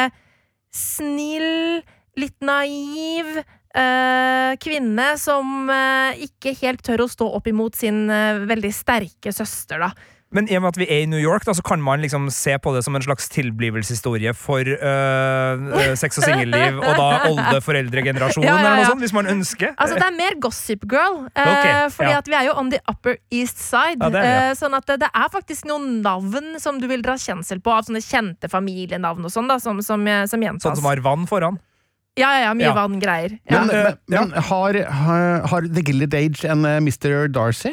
snill 0.73 1.83
litt 2.19 2.39
naiv 2.45 3.37
eh, 3.39 4.53
kvinne 4.63 5.09
som 5.21 5.71
eh, 5.73 6.25
ikke 6.29 6.55
helt 6.63 6.83
tør 6.85 7.05
å 7.07 7.11
stå 7.11 7.29
opp 7.39 7.49
imot 7.49 7.79
sin 7.79 8.05
eh, 8.13 8.43
veldig 8.49 8.73
sterke 8.77 9.33
søster, 9.35 9.83
da. 9.83 9.93
Men 10.33 10.49
i 10.49 10.57
og 10.57 10.63
med 10.65 10.73
at 10.73 10.79
vi 10.81 10.87
er 10.89 11.03
i 11.05 11.09
New 11.11 11.21
York, 11.21 11.45
da, 11.45 11.53
så 11.57 11.63
kan 11.67 11.83
man 11.85 12.01
liksom 12.01 12.31
se 12.33 12.55
på 12.63 12.73
det 12.75 12.83
som 12.87 12.97
en 12.97 13.05
slags 13.05 13.29
tilblivelseshistorie 13.33 14.33
for 14.37 14.65
øh, 14.65 15.65
øh, 15.77 15.97
sex 16.01 16.19
og 16.19 16.25
singelliv, 16.25 16.79
og 16.81 16.93
da 16.97 17.09
oldeforeldregenerasjonen, 17.31 18.49
Ja, 18.49 18.55
ja, 18.57 18.61
eller 18.61 18.81
noe 18.81 18.91
sånt, 18.95 19.05
hvis 19.05 19.15
man 19.17 19.29
ønsker. 19.29 19.75
Altså, 19.77 19.99
det 20.01 20.07
er 20.09 20.17
mer 20.17 20.39
Gossip 20.41 20.87
Girl. 20.89 21.27
Eh, 21.37 21.43
okay, 21.53 21.91
fordi 21.93 22.11
ja. 22.11 22.23
at 22.23 22.31
vi 22.33 22.39
er 22.39 22.49
jo 22.49 22.55
on 22.57 22.73
the 22.73 22.81
upper 22.89 23.19
east 23.31 23.61
side. 23.61 24.01
Ja, 24.01 24.09
det 24.15 24.23
er 24.23 24.31
ja. 24.33 24.47
eh, 24.51 24.57
sånn 24.59 24.79
at 24.79 24.89
det, 24.89 25.11
er 25.13 25.29
faktisk 25.33 25.69
noen 25.69 26.01
navn 26.05 26.57
som 26.63 26.81
du 26.81 26.89
vil 26.91 27.05
dra 27.05 27.19
kjensel 27.21 27.61
på, 27.61 27.75
av 27.75 27.85
sånne 27.89 28.01
kjente 28.05 28.49
familienavn 28.53 29.29
og 29.29 29.35
sånn, 29.37 29.53
da, 29.53 29.61
som, 29.61 29.85
som, 29.85 30.07
eh, 30.09 30.25
som 30.31 30.43
gjentas. 30.43 30.65
Sånn 30.71 30.81
som 30.81 30.89
har 30.89 31.05
vann 31.05 31.29
foran. 31.29 31.61
Ja, 32.17 32.29
ja, 32.37 32.41
ja, 32.49 32.53
mye 32.57 32.69
Ja. 32.69 32.75
vann-greier. 32.77 33.39
Ja. 33.49 33.63
Men, 33.65 33.69
men, 33.73 33.95
men 34.09 34.33
har, 34.49 34.77
har, 34.85 35.47
har 35.49 35.69
The 35.69 35.85
Gilded 35.85 36.15
Age 36.15 36.45
en 36.45 36.65
eh, 36.69 36.77
Mr. 36.77 37.29
Darcy? 37.33 37.73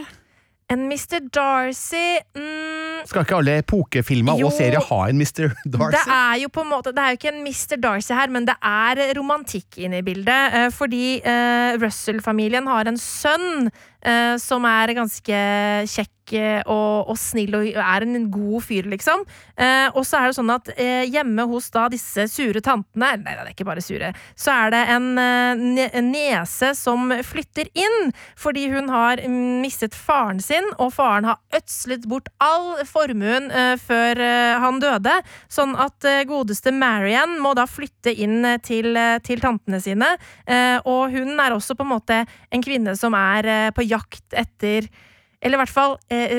En 0.70 0.84
Mr. 0.86 1.24
Darcy 1.34 2.20
mm, 2.38 3.00
Skal 3.10 3.24
ikke 3.26 3.38
alle 3.40 3.56
epokefilmer 3.64 4.38
og 4.46 4.52
serier 4.54 4.84
ha 4.86 5.00
en 5.10 5.18
Mr. 5.18 5.48
Darcy? 5.66 5.96
Det 5.96 6.04
er 6.14 6.36
jo 6.44 6.50
på 6.54 6.62
en 6.62 6.70
måte 6.70 6.94
Det 6.94 7.02
er 7.02 7.16
jo 7.16 7.18
ikke 7.18 7.32
en 7.34 7.42
Mr. 7.42 7.80
Darcy 7.82 8.14
her, 8.14 8.30
men 8.30 8.46
det 8.46 8.54
er 8.62 9.02
romantikk 9.18 9.80
inne 9.82 10.04
i 10.04 10.06
bildet. 10.06 10.54
eh, 10.60 10.68
Fordi 10.76 11.04
eh, 11.26 11.80
Russell-familien 11.82 12.70
har 12.70 12.92
en 12.92 13.02
sønn 13.02 13.72
eh, 14.06 14.38
som 14.41 14.65
er 14.68 14.96
ganske 14.98 15.44
kjekk 15.89 16.34
eh, 16.38 16.62
og, 16.70 17.10
og 17.10 17.18
snill 17.20 17.58
og 17.58 17.68
er 17.74 18.06
en 18.06 18.29
god 18.32 18.65
fyr, 18.65 18.88
liksom. 18.89 19.25
Uh, 19.60 19.89
og 19.98 20.06
så 20.08 20.22
er 20.22 20.29
det 20.29 20.36
sånn 20.38 20.51
at 20.53 20.70
uh, 20.72 21.03
hjemme 21.10 21.44
hos 21.51 21.65
da 21.74 21.88
disse 21.91 22.29
sure 22.32 22.62
tantene 22.63 23.10
Nei, 23.20 23.34
det 23.36 23.41
er 23.41 23.50
ikke 23.51 23.68
bare 23.68 23.84
sure. 23.84 24.12
Så 24.39 24.53
er 24.53 24.72
det 24.74 24.79
en, 24.94 25.08
nese 26.10 26.72
som 26.77 27.12
flytter 27.25 27.68
inn 27.77 28.12
fordi 28.39 28.68
hun 28.72 28.89
har 28.91 29.22
mistet 29.27 29.96
faren 29.98 30.39
sin, 30.44 30.65
og 30.77 30.94
faren 30.96 31.27
har 31.27 31.39
ødslet 31.56 32.06
bort 32.10 32.29
all 32.44 32.79
formuen 32.88 33.50
før 33.82 34.22
han 34.63 34.79
døde. 34.84 35.15
Sånn 35.51 35.75
at 35.79 36.06
godeste 36.29 36.74
Marian 36.75 37.38
må 37.44 37.53
da 37.58 37.65
flytte 37.70 38.13
inn 38.13 38.46
til, 38.65 38.98
til 39.25 39.44
tantene 39.44 39.82
sine. 39.84 40.12
Og 40.86 41.15
hun 41.15 41.39
er 41.39 41.56
også 41.56 41.75
på 41.79 41.88
en 41.88 41.94
måte 41.94 42.22
en 42.25 42.65
kvinne 42.65 42.96
som 43.00 43.15
er 43.18 43.72
på 43.75 43.88
jakt 43.89 44.38
etter 44.38 44.88
Eller 45.41 45.58
i 45.58 45.62
hvert 45.63 45.74
fall 45.74 45.98
eh, 46.12 46.34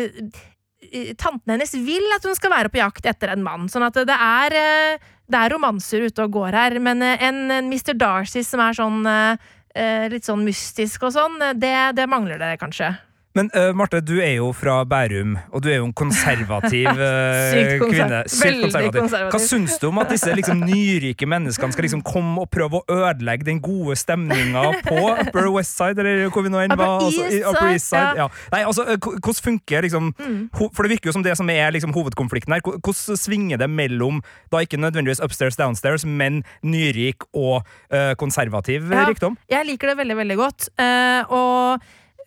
eh, 0.90 1.12
Tanten 1.21 1.52
hennes 1.52 1.75
vil 1.76 2.07
at 2.16 2.25
hun 2.26 2.37
skal 2.37 2.52
være 2.52 2.71
på 2.73 2.80
jakt 2.80 3.04
etter 3.07 3.30
en 3.30 3.45
mann. 3.45 3.69
Sånn 3.71 3.85
at 3.87 3.99
det 4.09 4.16
er, 4.16 4.54
eh, 4.57 5.11
det 5.30 5.38
er 5.38 5.52
romanser 5.54 6.07
ute 6.09 6.25
og 6.25 6.33
går 6.35 6.57
her. 6.57 6.78
Men 6.83 7.04
eh, 7.04 7.21
en, 7.28 7.45
en 7.52 7.69
Mr. 7.69 7.92
Darcy 8.00 8.42
som 8.47 8.62
er 8.64 8.75
sånn 8.78 9.04
eh, 9.07 9.50
eh, 9.75 10.09
litt 10.11 10.26
sånn 10.26 10.42
mystisk 10.47 11.07
og 11.07 11.14
sånn, 11.14 11.38
eh, 11.45 11.54
det, 11.59 11.75
det 11.99 12.09
mangler 12.11 12.40
det 12.40 12.57
kanskje. 12.62 12.92
Men 13.39 13.47
uh, 13.55 13.71
Marte, 13.79 14.01
du 14.03 14.17
er 14.19 14.33
jo 14.41 14.49
fra 14.57 14.81
Bærum, 14.91 15.37
og 15.55 15.63
du 15.63 15.69
er 15.71 15.77
jo 15.79 15.85
en 15.87 15.93
konservativ 15.95 16.89
uh, 16.89 17.51
Sykt 17.53 17.85
kvinne. 17.85 18.23
Sykt 18.27 18.43
veldig 18.43 18.65
konservativ. 18.65 19.01
konservativ. 19.05 19.31
Hva 19.37 19.41
syns 19.45 19.77
du 19.79 19.87
om 19.87 20.01
at 20.03 20.11
disse 20.11 20.35
liksom, 20.35 20.65
nyrike 20.67 21.29
menneskene 21.31 21.77
skal 21.77 21.87
liksom 21.87 22.03
komme 22.07 22.43
og 22.43 22.51
prøve 22.51 22.81
å 22.81 22.97
ødelegge 22.97 23.47
den 23.47 23.61
gode 23.63 23.95
stemninga 24.01 24.65
på 24.83 24.99
Upper 25.13 25.47
West 25.55 25.79
Side, 25.79 26.03
eller 26.03 26.27
hvor 26.35 26.43
vi 26.47 26.51
nå 26.51 26.65
enn 26.65 26.75
var? 26.75 27.07
Altså, 27.07 27.29
i 27.31 27.39
Upper 27.47 27.71
East 27.71 27.93
Side 27.93 28.19
ja. 28.19 28.27
ja. 28.27 28.29
Nei, 28.51 28.65
altså, 28.67 28.89
øh, 28.91 28.99
hvordan 28.99 29.41
funker 29.47 29.87
liksom 29.87 30.11
For 30.59 30.83
det 30.87 30.91
virker 30.97 31.11
jo 31.11 31.15
som 31.15 31.25
det 31.25 31.37
som 31.39 31.51
er 31.55 31.71
liksom, 31.75 31.95
hovedkonflikten 31.95 32.57
her. 32.57 32.65
Hvordan 32.67 33.21
svinger 33.21 33.61
det 33.63 33.71
mellom 33.71 34.21
da 34.51 34.65
ikke 34.65 34.81
nødvendigvis 34.81 35.23
upstairs, 35.23 35.59
downstairs, 35.61 36.05
men 36.05 36.43
nyrik 36.67 37.29
og 37.31 37.63
uh, 37.95 38.13
konservativ 38.19 38.91
Ja. 38.91 39.07
rikdom? 39.09 39.39
Jeg 39.51 39.67
liker 39.71 39.93
det 39.93 39.97
veldig, 40.03 40.17
veldig 40.19 40.37
godt. 40.41 40.69
Eh, 40.81 41.31
og, 41.31 41.85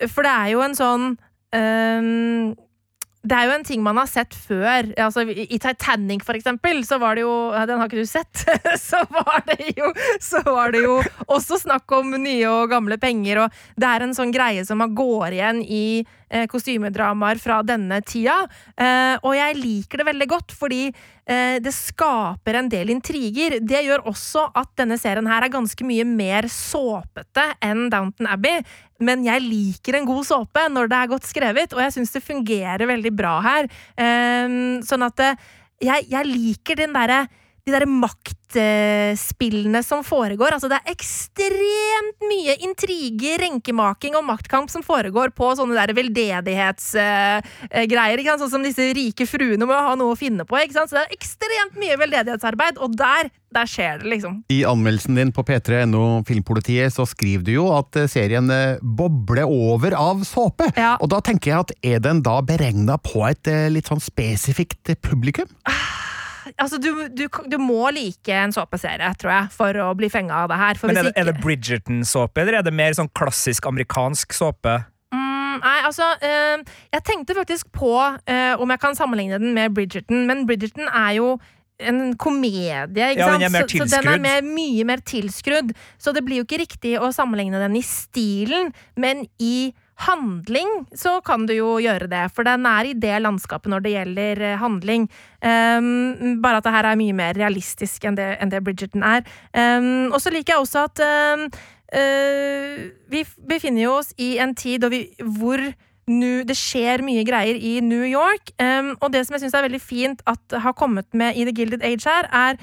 for 0.09 0.25
det 0.25 0.33
er 0.33 0.53
jo 0.53 0.63
en 0.65 0.77
sånn 0.77 1.09
um, 1.55 2.53
det 3.23 3.35
er 3.37 3.47
jo 3.47 3.53
en 3.55 3.63
ting 3.63 3.83
man 3.83 3.95
har 4.01 4.07
sett 4.11 4.35
før. 4.35 4.89
Altså, 4.99 5.23
I 5.23 5.55
Titanic, 5.61 6.25
for 6.27 6.35
eksempel, 6.35 6.81
så 6.83 6.97
var 6.99 7.15
det 7.15 7.23
jo 7.23 7.35
Den 7.69 7.79
har 7.79 7.87
ikke 7.87 8.03
du 8.03 8.09
sett? 8.09 8.43
så, 8.89 8.99
var 9.15 9.47
jo, 9.77 9.91
så 10.19 10.41
var 10.43 10.73
det 10.75 10.81
jo 10.83 10.97
også 11.31 11.61
snakk 11.61 11.91
om 11.95 12.17
nye 12.19 12.49
og 12.51 12.73
gamle 12.73 12.99
penger, 12.99 13.45
og 13.45 13.79
det 13.79 13.87
er 13.87 14.03
en 14.03 14.15
sånn 14.17 14.33
greie 14.35 14.65
som 14.67 14.81
man 14.83 14.91
går 14.97 15.37
igjen 15.37 15.63
i 15.63 15.85
kostymedramaer 16.49 17.39
fra 17.41 17.61
denne 17.65 17.99
tida. 18.05 18.35
Eh, 18.77 19.15
og 19.21 19.35
jeg 19.37 19.57
liker 19.59 20.01
det 20.01 20.07
veldig 20.09 20.27
godt, 20.31 20.55
fordi 20.57 20.87
eh, 20.89 21.59
det 21.63 21.73
skaper 21.75 22.59
en 22.59 22.71
del 22.71 22.93
intriger. 22.93 23.59
Det 23.61 23.83
gjør 23.85 24.07
også 24.11 24.47
at 24.59 24.71
denne 24.79 24.97
serien 25.01 25.29
her 25.29 25.45
er 25.45 25.53
ganske 25.53 25.87
mye 25.87 26.07
mer 26.07 26.49
såpete 26.51 27.49
enn 27.63 27.85
Downton 27.93 28.29
Abbey. 28.33 28.63
Men 29.03 29.25
jeg 29.27 29.43
liker 29.43 29.99
en 29.99 30.07
god 30.07 30.25
såpe 30.27 30.65
når 30.71 30.89
det 30.91 30.99
er 30.99 31.11
godt 31.11 31.27
skrevet, 31.27 31.75
og 31.75 31.83
jeg 31.83 31.97
syns 31.97 32.13
det 32.15 32.23
fungerer 32.23 32.87
veldig 32.87 33.11
bra 33.15 33.37
her. 33.43 33.69
Sånn 34.87 35.05
at 35.09 35.23
eh, 35.23 35.47
jeg, 35.83 36.07
jeg 36.11 36.29
liker 36.29 36.79
den 36.79 36.95
derre 36.95 37.25
de 37.63 37.71
der 37.71 37.85
maktspillene 37.87 39.79
som 39.85 40.01
foregår. 40.03 40.51
Altså, 40.51 40.67
det 40.71 40.77
er 40.81 40.91
ekstremt 40.91 42.19
mye 42.27 42.55
intriger, 42.65 43.39
renkemaking 43.45 44.15
og 44.19 44.25
maktkamp 44.27 44.69
som 44.71 44.83
foregår 44.83 45.29
på 45.35 45.55
sånne 45.55 45.75
der 45.77 45.93
veldedighetsgreier. 45.95 48.23
Sånn 48.33 48.51
som 48.51 48.63
disse 48.65 48.93
rike 48.97 49.25
fruene 49.29 49.65
må 49.69 49.73
ha 49.73 49.95
noe 49.99 50.11
å 50.11 50.15
finne 50.19 50.43
på. 50.47 50.55
Ikke 50.59 50.73
sant? 50.75 50.89
Så 50.91 50.95
det 50.99 51.05
er 51.05 51.15
ekstremt 51.15 51.75
mye 51.79 51.99
veldedighetsarbeid, 52.01 52.75
og 52.83 52.89
der, 52.99 53.23
der 53.55 53.65
skjer 53.69 53.93
det, 54.03 54.09
liksom. 54.17 54.33
I 54.51 54.67
anmeldelsen 54.67 55.15
din 55.19 55.31
på 55.35 55.41
p3.no 55.47 56.23
Filmpolitiet 56.27 56.93
så 56.95 57.03
skriver 57.07 57.43
du 57.47 57.53
jo 57.55 57.65
at 57.77 57.95
eh, 57.99 58.09
serien 58.11 58.47
eh, 58.51 58.79
bobler 58.83 59.45
over 59.47 59.91
av 59.95 60.23
såpe. 60.27 60.67
Ja. 60.75 60.97
Og 60.99 61.07
da 61.15 61.19
tenker 61.23 61.51
jeg 61.53 61.59
at 61.63 61.71
er 61.95 61.99
den 62.03 62.19
da 62.27 62.35
beregna 62.43 62.99
på 62.99 63.23
et 63.29 63.47
eh, 63.47 63.71
litt 63.71 63.87
sånn 63.87 64.03
spesifikt 64.03 64.83
publikum? 64.99 65.11
publikum? 65.13 65.45
Altså, 66.57 66.77
du, 66.81 67.07
du, 67.09 67.25
du 67.49 67.57
må 67.61 67.89
like 67.95 68.33
en 68.35 68.53
såpeserie, 68.55 69.09
tror 69.19 69.31
jeg, 69.33 69.51
for 69.55 69.79
å 69.85 69.91
bli 69.97 70.09
fenga 70.11 70.43
av 70.43 70.51
det 70.51 70.59
her. 70.59 70.79
For 70.79 70.91
Men 70.91 71.01
er 71.01 71.09
det, 71.09 71.13
er 71.19 71.29
det 71.31 71.37
Bridgerton-såpe, 71.43 72.43
eller 72.43 72.59
er 72.59 72.65
det 72.67 72.73
mer 72.75 72.95
sånn 72.97 73.11
klassisk 73.15 73.67
amerikansk 73.69 74.35
såpe? 74.35 74.79
Mm, 75.13 75.59
nei, 75.61 75.79
altså 75.85 76.07
øh, 76.17 76.63
Jeg 76.95 77.03
tenkte 77.05 77.35
faktisk 77.37 77.67
på 77.75 77.91
øh, 78.01 78.53
om 78.61 78.71
jeg 78.73 78.81
kan 78.81 78.95
sammenligne 78.97 79.37
den 79.41 79.53
med 79.53 79.75
Bridgerton, 79.77 80.25
men 80.29 80.47
Bridgerton 80.49 80.89
er 80.89 81.19
jo 81.19 81.35
en 81.83 82.13
komedie, 82.21 82.85
ikke 82.93 83.19
Ja, 83.19 83.31
sant? 83.33 83.43
den 83.43 83.55
så, 83.67 83.87
så 83.89 84.01
den 84.01 84.11
er 84.13 84.21
mer, 84.21 84.43
mye 84.45 84.85
mer 84.87 85.01
tilskrudd. 85.03 85.73
Så 85.99 86.13
det 86.15 86.23
blir 86.25 86.41
jo 86.41 86.45
ikke 86.47 86.61
riktig 86.61 86.93
å 87.01 87.09
sammenligne 87.15 87.59
den 87.59 87.75
i 87.79 87.83
stilen, 87.85 88.71
men 88.95 89.25
i 89.41 89.73
handling 89.95 90.85
så 90.97 91.19
kan 91.25 91.45
du 91.45 91.53
jo 91.55 91.75
gjøre 91.81 92.09
det, 92.11 92.25
for 92.33 92.47
den 92.47 92.65
er 92.69 92.89
i 92.89 92.95
det 92.97 93.19
landskapet 93.23 93.71
når 93.71 93.85
det 93.85 93.93
gjelder 93.95 94.41
eh, 94.41 94.57
handling. 94.61 95.07
Um, 95.43 96.41
bare 96.43 96.59
at 96.59 96.67
det 96.67 96.73
her 96.75 96.89
er 96.89 96.99
mye 96.99 97.15
mer 97.17 97.37
realistisk 97.37 98.07
enn 98.07 98.17
det, 98.17 98.33
enn 98.41 98.51
det 98.51 98.63
Bridgerton 98.65 99.05
er. 99.05 99.23
Um, 99.53 100.11
og 100.11 100.19
så 100.23 100.33
liker 100.33 100.55
jeg 100.55 100.65
også 100.65 100.85
at 100.89 101.03
um, 101.05 101.47
uh, 101.93 102.85
vi 103.13 103.25
befinner 103.49 103.85
jo 103.85 103.97
oss 104.01 104.13
i 104.17 104.35
en 104.43 104.55
tid 104.57 104.85
vi, 104.91 105.05
hvor 105.37 105.61
nu, 106.09 106.43
det 106.43 106.55
skjer 106.59 106.99
mye 107.05 107.23
greier 107.23 107.55
i 107.55 107.77
New 107.79 108.03
York. 108.03 108.51
Og 108.59 109.05
det 109.13 109.21
som 109.23 109.37
jeg 109.37 109.45
syns 109.45 109.53
er 109.55 109.63
veldig 109.63 109.79
fint 109.79 110.23
at 110.27 110.55
har 110.65 110.75
kommet 110.75 111.07
med 111.15 111.37
i 111.39 111.45
The 111.47 111.53
Gilded 111.55 111.85
Age 111.85 112.03
her, 112.03 112.27
er 112.27 112.59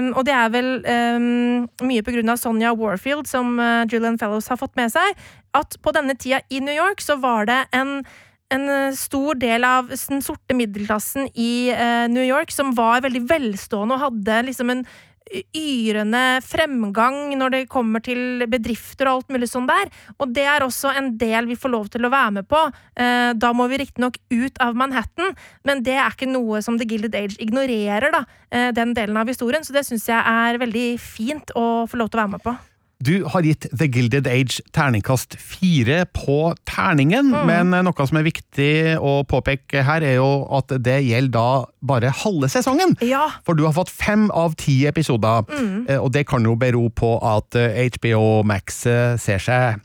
um, 0.00 0.08
Og 0.18 0.24
det 0.26 0.34
er 0.34 0.50
vel 0.50 0.70
um, 0.82 1.68
mye 1.86 2.02
av 2.02 2.40
Sonja 2.42 2.74
Warfield, 2.74 3.28
som 3.30 3.60
uh, 3.62 3.86
Julian 3.86 4.18
Fellows 4.18 4.50
har 4.50 4.58
fått 4.58 4.74
med 4.74 4.90
seg, 4.90 5.14
at 5.54 5.78
på 5.82 5.94
denne 5.94 6.16
tida 6.18 6.42
i 6.50 6.60
New 6.64 6.74
York 6.74 7.02
så 7.04 7.18
var 7.22 7.50
det 7.50 7.64
en 7.76 8.00
en 8.54 8.68
eh, 8.68 8.92
stor 8.96 9.38
del 9.40 9.64
av 9.66 9.90
den 9.94 10.22
sorte 10.24 10.56
middelklassen 10.56 11.30
i 11.34 11.70
eh, 11.72 12.04
New 12.12 12.24
York 12.24 12.52
som 12.54 12.74
var 12.76 13.04
veldig 13.04 13.24
velstående 13.30 13.96
og 13.96 14.08
hadde 14.08 14.44
liksom 14.50 14.72
en 14.74 14.86
yrende 15.56 16.42
fremgang 16.44 17.32
når 17.40 17.52
det 17.54 17.60
kommer 17.72 18.02
til 18.04 18.44
bedrifter 18.52 19.08
og 19.08 19.22
alt 19.22 19.32
mulig 19.32 19.48
sånn 19.48 19.64
der. 19.66 19.88
Og 20.20 20.34
det 20.36 20.44
er 20.52 20.62
også 20.62 20.92
en 20.92 21.14
del 21.18 21.48
vi 21.48 21.56
får 21.58 21.72
lov 21.72 21.88
til 21.94 22.04
å 22.04 22.10
være 22.12 22.34
med 22.36 22.48
på. 22.50 22.60
Eh, 23.00 23.30
da 23.32 23.54
må 23.56 23.66
vi 23.72 23.80
riktignok 23.80 24.20
ut 24.30 24.60
av 24.62 24.76
Manhattan, 24.78 25.32
men 25.64 25.80
det 25.86 25.96
er 25.96 26.12
ikke 26.12 26.28
noe 26.28 26.60
som 26.62 26.76
The 26.78 26.86
Gilded 26.90 27.16
Age 27.18 27.40
ignorerer, 27.40 28.12
da, 28.12 28.22
den 28.76 28.92
delen 28.94 29.16
av 29.18 29.32
historien. 29.32 29.64
Så 29.64 29.74
det 29.74 29.86
syns 29.88 30.06
jeg 30.12 30.20
er 30.20 30.60
veldig 30.60 30.86
fint 31.02 31.56
å 31.56 31.66
få 31.88 31.98
lov 31.98 32.12
til 32.12 32.20
å 32.20 32.26
være 32.26 32.36
med 32.36 32.44
på. 32.44 32.56
Du 33.04 33.24
har 33.28 33.42
gitt 33.44 33.66
The 33.76 33.86
Gilded 33.92 34.28
Age 34.30 34.62
terningkast 34.72 35.34
fire 35.40 36.04
på 36.16 36.54
terningen, 36.70 37.32
Mm. 37.34 37.46
men 37.50 37.74
eh, 37.76 37.82
noe 37.84 38.06
som 38.08 38.16
er 38.20 38.24
viktig 38.24 38.70
å 39.02 39.24
påpeke 39.28 39.82
her, 39.84 40.00
er 40.06 40.14
jo 40.16 40.28
at 40.56 40.72
det 40.80 41.00
gjelder 41.04 41.34
da 41.34 41.64
bare 41.84 42.12
halve 42.22 42.48
sesongen. 42.48 42.94
Ja. 43.04 43.26
For 43.44 43.54
du 43.58 43.64
har 43.66 43.74
fått 43.76 43.90
fem 43.92 44.30
av 44.32 44.54
ti 44.56 44.86
episoder, 44.88 45.44
Mm. 45.50 45.86
eh, 45.90 45.98
og 46.00 46.12
det 46.12 46.26
kan 46.30 46.44
jo 46.48 46.54
bero 46.56 46.88
på 46.88 47.18
at 47.22 47.54
eh, 47.60 47.88
HBO 47.98 48.42
Max 48.46 48.86
eh, 48.86 49.16
ser 49.20 49.38
seg 49.42 49.80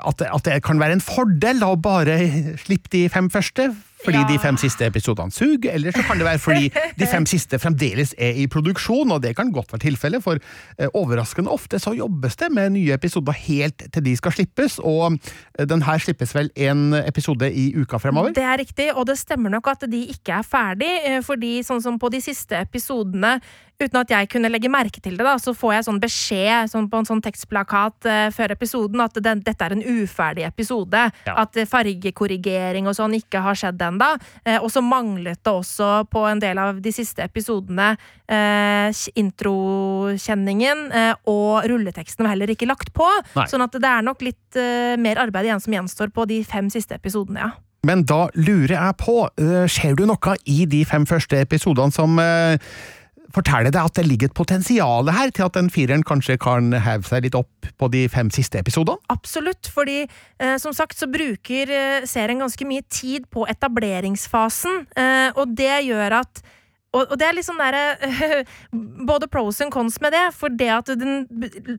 at, 0.00 0.22
at 0.22 0.42
det 0.44 0.62
kan 0.64 0.78
være 0.80 0.92
en 0.96 1.00
fordel 1.04 1.60
å 1.62 1.74
bare 1.80 2.14
slippe 2.60 2.88
de 2.90 3.08
fem 3.12 3.28
første, 3.28 3.70
fordi 4.04 4.18
Ja. 4.20 4.26
de 4.28 4.38
fem 4.38 4.56
siste 4.56 4.86
episodene 4.86 5.30
suger, 5.32 5.72
eller 5.74 5.92
så 5.92 6.02
kan 6.06 6.18
det 6.18 6.26
være 6.26 6.38
fordi 6.38 6.70
de 6.98 7.06
fem 7.06 7.26
siste 7.34 7.58
fremdeles 7.58 8.14
er 8.18 8.32
i 8.40 8.46
produksjon, 8.46 9.12
og 9.12 9.22
det 9.22 9.34
kan 9.36 9.52
godt 9.52 9.72
være 9.72 9.84
tilfellet, 9.86 10.22
for 10.22 10.38
eh, 10.78 10.88
overraskende 10.94 11.50
ofte 11.52 11.78
så 11.78 11.94
jobbes 11.96 12.36
det 12.36 12.50
med 12.52 12.72
nye 12.72 12.92
episoder 12.96 13.32
helt 13.32 13.86
til 13.92 14.02
de 14.04 14.16
skal 14.16 14.32
slippes, 14.32 14.78
og 14.78 15.18
eh, 15.58 15.64
den 15.68 15.82
her 15.82 15.98
slippes 15.98 16.34
vel 16.34 16.50
en 16.56 16.94
episode 16.94 17.50
i 17.52 17.70
uka 17.76 17.98
fremover? 17.98 18.32
Det 18.32 18.42
er 18.44 18.58
riktig, 18.58 18.90
og 18.94 19.06
det 19.06 19.18
stemmer 19.18 19.50
nok 19.50 19.66
at 19.74 19.84
de 19.90 20.06
ikke 20.14 20.38
er 20.40 20.42
ferdig, 20.46 20.92
eh, 21.06 21.20
fordi 21.22 21.60
sånn 21.66 21.82
som 21.82 21.98
på 21.98 22.10
de 22.10 22.20
siste 22.20 22.56
episodene 22.60 23.40
Uten 23.80 23.96
at 23.96 24.10
jeg 24.12 24.28
kunne 24.28 24.50
legge 24.52 24.68
merke 24.68 25.00
til 25.00 25.14
det, 25.16 25.24
da, 25.24 25.38
så 25.40 25.54
får 25.56 25.72
jeg 25.72 25.84
sånn 25.86 26.00
beskjed 26.02 26.68
sånn 26.68 26.90
på 26.92 26.98
en 27.00 27.06
sånn 27.08 27.22
tekstplakat 27.24 28.04
eh, 28.04 28.26
før 28.36 28.52
episoden 28.52 29.00
at 29.00 29.16
den, 29.24 29.40
dette 29.40 29.64
er 29.64 29.72
en 29.72 29.80
uferdig 29.80 30.44
episode. 30.44 31.00
At 31.24 31.56
eh, 31.56 31.64
fargekorrigering 31.64 32.84
og 32.90 32.96
sånn 32.98 33.14
ikke 33.16 33.40
har 33.40 33.56
skjedd 33.56 33.80
ennå. 33.80 33.89
Eh, 33.98 34.58
og 34.60 34.70
så 34.72 34.82
manglet 34.84 35.40
det 35.42 35.52
også 35.52 36.04
på 36.10 36.24
en 36.28 36.42
del 36.42 36.58
av 36.60 36.80
de 36.82 36.92
siste 36.94 37.24
episodene 37.24 37.94
eh, 38.30 38.90
introkjenningen, 39.18 40.84
eh, 40.92 41.14
og 41.30 41.66
rulleteksten 41.70 42.26
var 42.26 42.34
heller 42.34 42.52
ikke 42.54 42.68
lagt 42.70 42.92
på. 42.96 43.08
Nei. 43.36 43.48
Sånn 43.50 43.64
at 43.64 43.74
det 43.74 43.90
er 43.90 44.06
nok 44.06 44.22
litt 44.26 44.60
eh, 44.60 44.94
mer 45.00 45.20
arbeid 45.22 45.48
igjen 45.48 45.64
som 45.64 45.74
gjenstår 45.74 46.14
på 46.14 46.28
de 46.30 46.42
fem 46.44 46.70
siste 46.72 46.96
episodene, 46.98 47.48
ja. 47.48 47.52
Men 47.88 48.02
da 48.04 48.26
lurer 48.36 48.74
jeg 48.74 48.96
på, 49.00 49.22
eh, 49.40 49.64
ser 49.72 49.94
du 49.96 50.04
noe 50.04 50.34
i 50.44 50.66
de 50.68 50.84
fem 50.84 51.06
første 51.08 51.38
episodene 51.40 51.94
som 51.94 52.20
forteller 53.34 53.72
deg 53.72 53.82
at 53.82 53.96
det 53.98 54.06
ligger 54.06 54.30
et 54.30 54.36
potensial 54.36 55.10
her 55.14 55.32
til 55.34 55.46
at 55.46 55.56
den 55.56 55.70
fireren 55.72 56.04
kanskje 56.06 56.38
kan 56.40 56.72
heve 56.74 57.06
seg 57.08 57.26
litt 57.26 57.38
opp 57.38 57.70
på 57.80 57.90
de 57.92 58.04
fem 58.12 58.30
siste 58.34 58.60
episodene? 58.60 59.00
Absolutt, 59.12 59.70
fordi 59.72 60.02
eh, 60.04 60.56
som 60.62 60.74
sagt 60.76 60.98
så 61.00 61.08
bruker 61.10 61.70
eh, 61.74 62.06
serien 62.08 62.42
ganske 62.42 62.66
mye 62.68 62.86
tid 62.90 63.28
på 63.32 63.46
etableringsfasen, 63.50 64.84
eh, 64.98 65.28
og 65.36 65.54
det 65.58 65.74
gjør 65.88 66.20
at 66.22 66.42
og, 66.90 67.04
og 67.12 67.18
det 67.20 67.26
er 67.28 67.36
litt 67.36 67.46
sånn 67.46 67.60
derre 67.60 68.42
Både 69.10 69.28
pros 69.30 69.60
and 69.62 69.72
cons 69.72 69.98
med 70.02 70.12
det, 70.14 70.24
for 70.36 70.52
det 70.52 70.68
at 70.74 70.90
den 70.98 71.24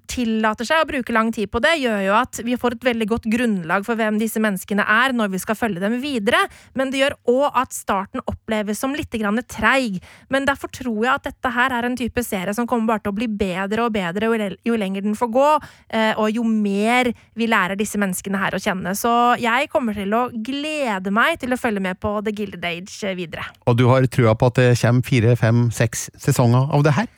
tillater 0.09 0.67
seg 0.67 0.83
å 0.83 0.87
bruke 0.89 1.13
lang 1.13 1.31
tid 1.35 1.51
på 1.51 1.61
det, 1.63 1.75
gjør 1.81 2.01
jo 2.05 2.15
at 2.17 2.39
vi 2.45 2.57
får 2.59 2.75
et 2.77 2.87
veldig 2.87 3.07
godt 3.11 3.27
grunnlag 3.31 3.85
for 3.87 3.99
hvem 3.99 4.17
disse 4.21 4.41
menneskene 4.41 4.83
er, 4.83 5.13
når 5.15 5.31
vi 5.33 5.41
skal 5.41 5.57
følge 5.59 5.83
dem 5.83 5.97
videre, 6.03 6.41
men 6.77 6.91
det 6.91 7.01
gjør 7.01 7.15
òg 7.31 7.59
at 7.61 7.75
starten 7.75 8.23
oppleves 8.29 8.81
som 8.81 8.95
litt 8.97 9.11
treig. 9.51 9.99
Men 10.31 10.47
derfor 10.47 10.71
tror 10.73 10.99
jeg 11.05 11.13
at 11.13 11.27
dette 11.29 11.51
her 11.53 11.75
er 11.75 11.87
en 11.87 11.97
type 11.99 12.23
serie 12.25 12.53
som 12.57 12.67
kommer 12.69 12.93
bare 12.93 13.05
til 13.05 13.13
å 13.13 13.17
bli 13.19 13.27
bedre 13.27 13.85
og 13.85 13.93
bedre 13.95 14.29
jo, 14.29 14.37
le- 14.39 14.79
lenger 14.81 15.05
den 15.05 15.17
får 15.17 15.31
gå, 15.33 15.49
eh, 15.93 16.13
og 16.17 16.31
jo 16.33 16.43
mer 16.47 17.11
vi 17.37 17.49
lærer 17.51 17.77
disse 17.79 17.99
menneskene 18.01 18.41
her 18.41 18.57
å 18.57 18.61
kjenne. 18.61 18.95
Så 18.97 19.11
jeg 19.41 19.69
kommer 19.71 19.97
til 19.97 20.13
å 20.17 20.25
glede 20.33 21.13
meg 21.13 21.39
til 21.41 21.53
å 21.53 21.59
følge 21.59 21.83
med 21.83 21.99
på 22.01 22.17
The 22.25 22.33
Gilded 22.35 22.65
Age 22.65 22.97
eh, 23.11 23.15
videre. 23.17 23.45
Og 23.67 23.77
du 23.79 23.87
har 23.91 24.07
trua 24.11 24.35
på 24.35 24.51
at 24.51 24.61
det 24.61 24.69
kommer 24.81 25.00
fire, 25.05 25.35
fem, 25.39 25.69
seks 25.75 26.09
sesonger 26.19 26.71
av 26.73 26.85
det 26.87 26.95
her? 26.97 27.09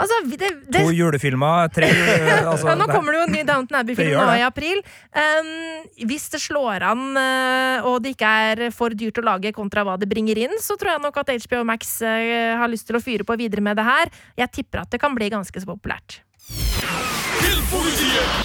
Altså, 0.00 0.16
det, 0.24 0.48
det, 0.72 0.80
To 0.80 0.92
julefilmer, 0.96 1.68
tre 1.74 1.90
altså, 2.50 2.70
ja, 2.70 2.76
nå 2.78 2.86
det- 2.88 2.94
kommer 2.94 3.12
det 3.12 3.20
jo 3.20 3.24
en 3.26 3.34
ny 3.36 3.42
Downton 3.44 3.80
Abbey-film 3.82 4.16
nå 4.16 4.36
i 4.38 4.44
april. 4.46 4.80
Um, 5.12 5.50
hvis 6.08 6.30
det 6.32 6.40
slår 6.40 6.86
an, 6.88 7.04
uh, 7.18 7.88
og 7.90 8.00
det 8.04 8.14
ikke 8.16 8.30
er 8.46 8.64
for 8.72 8.96
dyrt 8.96 9.20
å 9.20 9.26
lage 9.26 9.52
kontra 9.56 9.84
hva 9.84 9.98
det 10.00 10.08
bringer 10.08 10.40
inn, 10.46 10.56
så 10.62 10.78
tror 10.80 10.94
jeg 10.94 11.04
nok 11.04 11.20
at 11.20 11.34
HBO 11.44 11.62
Max 11.68 11.98
uh, 12.00 12.56
har 12.62 12.72
lyst 12.72 12.88
til 12.88 12.96
å 12.96 13.04
fyre 13.04 13.28
på 13.28 13.36
videre 13.40 13.64
med 13.64 13.76
det 13.76 13.84
her. 13.84 14.12
Jeg 14.40 14.54
tipper 14.62 14.86
at 14.86 14.96
det 14.96 15.02
kan 15.02 15.12
bli 15.16 15.28
ganske 15.32 15.52
så 15.60 15.68
populært. 15.68 16.22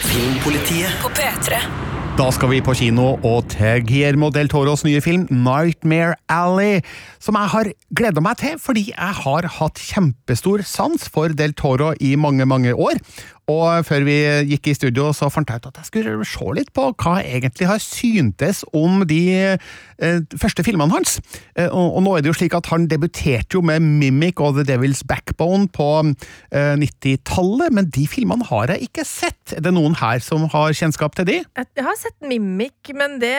Filmpolitiet 0.06 1.00
På 1.02 1.10
P3. 1.16 1.95
Da 2.16 2.30
skal 2.32 2.48
vi 2.48 2.62
på 2.64 2.72
kino 2.80 3.18
og 3.28 3.50
til 3.52 3.82
Guillermo 3.84 4.30
del 4.32 4.48
Toros 4.48 4.86
nye 4.88 5.02
film 5.04 5.26
Nightmare 5.28 6.14
Alley, 6.32 6.80
som 7.20 7.36
jeg 7.36 7.52
har 7.52 7.70
gleda 8.00 8.24
meg 8.24 8.38
til 8.40 8.56
fordi 8.56 8.86
jeg 8.94 9.18
har 9.18 9.48
hatt 9.58 9.82
kjempestor 9.84 10.64
sans 10.64 11.10
for 11.12 11.36
del 11.36 11.52
Toro 11.60 11.92
i 12.00 12.14
mange, 12.16 12.48
mange 12.48 12.72
år. 12.72 13.02
Og 13.52 13.86
før 13.86 14.02
vi 14.08 14.16
gikk 14.50 14.72
i 14.72 14.74
studio, 14.74 15.12
så 15.14 15.28
fant 15.30 15.50
jeg 15.52 15.62
ut 15.62 15.68
at 15.70 15.78
jeg 15.78 15.86
skulle 15.92 16.26
se 16.26 16.48
litt 16.58 16.72
på 16.74 16.88
hva 16.98 17.20
jeg 17.22 17.42
egentlig 17.44 17.68
har 17.70 17.82
syntes 17.84 18.64
om 18.74 19.04
de 19.06 19.20
eh, 19.46 20.16
første 20.42 20.64
filmene 20.66 20.90
hans. 20.96 21.20
Eh, 21.54 21.68
og, 21.70 21.98
og 22.00 22.02
nå 22.08 22.16
er 22.18 22.24
det 22.26 22.32
jo 22.32 22.38
slik 22.40 22.56
at 22.58 22.66
han 22.72 22.88
debuterte 22.90 23.60
jo 23.60 23.62
med 23.62 23.86
Mimic 23.86 24.42
og 24.42 24.58
The 24.58 24.66
Devil's 24.66 25.04
Backbone 25.06 25.68
på 25.70 25.90
eh, 26.10 26.74
90-tallet, 26.82 27.70
men 27.76 27.90
de 27.94 28.08
filmene 28.10 28.48
har 28.50 28.74
jeg 28.74 28.88
ikke 28.90 29.06
sett. 29.06 29.54
Er 29.60 29.62
det 29.66 29.76
noen 29.78 29.94
her 30.00 30.24
som 30.26 30.48
har 30.52 30.74
kjennskap 30.76 31.14
til 31.20 31.30
de? 31.30 31.38
Jeg 31.46 31.86
har 31.86 32.00
sett 32.02 32.18
Mimic, 32.26 32.92
men 32.98 33.20
det, 33.22 33.36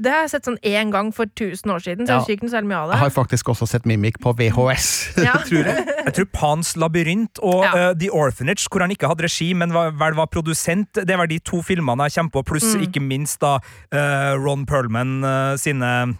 det 0.00 0.14
har 0.14 0.24
jeg 0.24 0.32
sett 0.38 0.48
sånn 0.48 0.58
én 0.66 0.92
gang 0.94 1.12
for 1.12 1.28
1000 1.28 1.74
år 1.76 1.84
siden, 1.84 2.06
så 2.08 2.10
Ja. 2.10 2.16
jeg 2.16 2.24
husker 2.24 2.38
ikke 2.38 2.48
noe 2.48 2.54
særlig 2.56 2.70
mye 2.72 2.80
av 2.80 2.88
det. 2.88 2.96
Jeg 2.96 3.04
har 3.04 3.14
faktisk 3.18 3.52
også 3.52 3.68
sett 3.74 3.86
Mimic 3.88 4.16
på 4.24 4.32
VHS, 4.40 4.88
Ja. 5.20 5.36
tror 5.48 5.68
jeg. 5.68 5.84
Jeg 6.08 6.16
tror 6.16 6.30
Pans 6.32 6.72
labyrint 6.80 7.44
og 7.44 7.64
Ja. 7.68 7.90
uh, 7.90 7.94
The 8.00 8.08
Orphanage, 8.10 8.66
hvor 8.72 8.80
han 8.86 8.96
ikke 8.96 9.08
hadde 9.12 9.28
regi, 9.28 9.49
men 9.54 9.72
var, 9.74 9.90
vel 9.98 10.14
var 10.18 10.26
produsent, 10.32 10.94
det 11.06 11.18
var 11.18 11.26
de 11.30 11.38
to 11.38 11.62
filmene 11.66 12.08
jeg 12.08 12.18
kommer 12.18 12.30
på, 12.38 12.42
pluss 12.52 12.74
Mm. 12.74 12.82
ikke 12.86 13.00
minst 13.02 13.40
da 13.40 13.58
eh, 13.92 14.32
Ron 14.38 14.66
Perlman 14.66 15.24
eh, 15.24 15.56
sine 15.56 16.16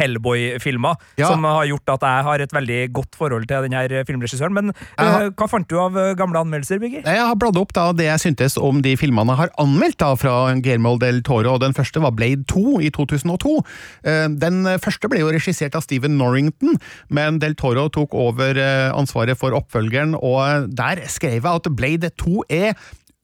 Hellboy-filmer, 0.00 0.96
Ja. 1.20 1.28
som 1.28 1.44
har 1.44 1.66
gjort 1.68 1.94
at 1.94 2.06
jeg 2.06 2.24
har 2.26 2.40
et 2.44 2.52
veldig 2.54 2.80
godt 2.96 3.16
forhold 3.18 3.46
til 3.50 3.66
denne 3.68 4.04
filmregissøren. 4.08 4.54
Men 4.56 4.72
har... 4.98 5.30
hva 5.36 5.48
fant 5.50 5.68
du 5.70 5.76
av 5.80 5.96
eh, 6.00 6.14
gamle 6.18 6.40
anmeldelser, 6.40 6.80
Birger? 6.82 7.04
Jeg 7.04 7.26
har 7.30 7.36
bladd 7.40 7.58
opp 7.60 7.74
da 7.76 7.90
det 7.96 8.06
jeg 8.08 8.22
syntes 8.24 8.56
om 8.60 8.80
de 8.84 8.96
filmene 9.00 9.34
jeg 9.34 9.40
har 9.44 9.52
anmeldt 9.62 9.98
da 10.00 10.12
fra 10.18 10.34
Guillermo 10.58 10.96
del 11.00 11.20
Toro, 11.26 11.54
og 11.56 11.60
den 11.64 11.76
første 11.76 12.02
var 12.02 12.14
Blade 12.16 12.44
2 12.50 12.80
i 12.86 12.90
2002. 12.96 13.56
Eh, 14.04 14.26
Den 14.40 14.62
første 14.80 15.08
ble 15.10 15.20
jo 15.22 15.30
regissert 15.34 15.76
av 15.76 15.84
Steven 15.84 16.16
Norrington, 16.18 16.76
men 17.12 17.38
del 17.42 17.54
Toro 17.58 17.88
tok 17.92 18.14
over 18.16 18.56
eh, 18.58 18.88
ansvaret 18.96 19.36
for 19.38 19.54
oppfølgeren, 19.56 20.16
og 20.16 20.70
der 20.76 21.04
skrev 21.10 21.38
jeg 21.40 21.44
at 21.50 21.68
Blade 21.76 22.10
2 22.20 22.44
er 22.48 22.72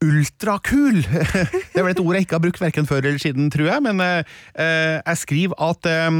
Ultrakul! 0.04 0.98
Det 1.72 1.80
er 1.80 1.84
vel 1.86 1.94
et 1.94 2.00
ord 2.02 2.16
jeg 2.18 2.26
ikke 2.26 2.36
har 2.36 2.42
brukt 2.44 2.60
hverken 2.60 2.88
før 2.88 3.00
eller 3.00 3.20
siden, 3.20 3.46
tror 3.52 3.70
jeg, 3.70 3.80
men 3.86 4.02
eh, 4.04 4.34
eh, 4.60 4.98
jeg 5.00 5.20
skriver 5.22 5.56
at 5.64 5.88
eh, 5.88 6.18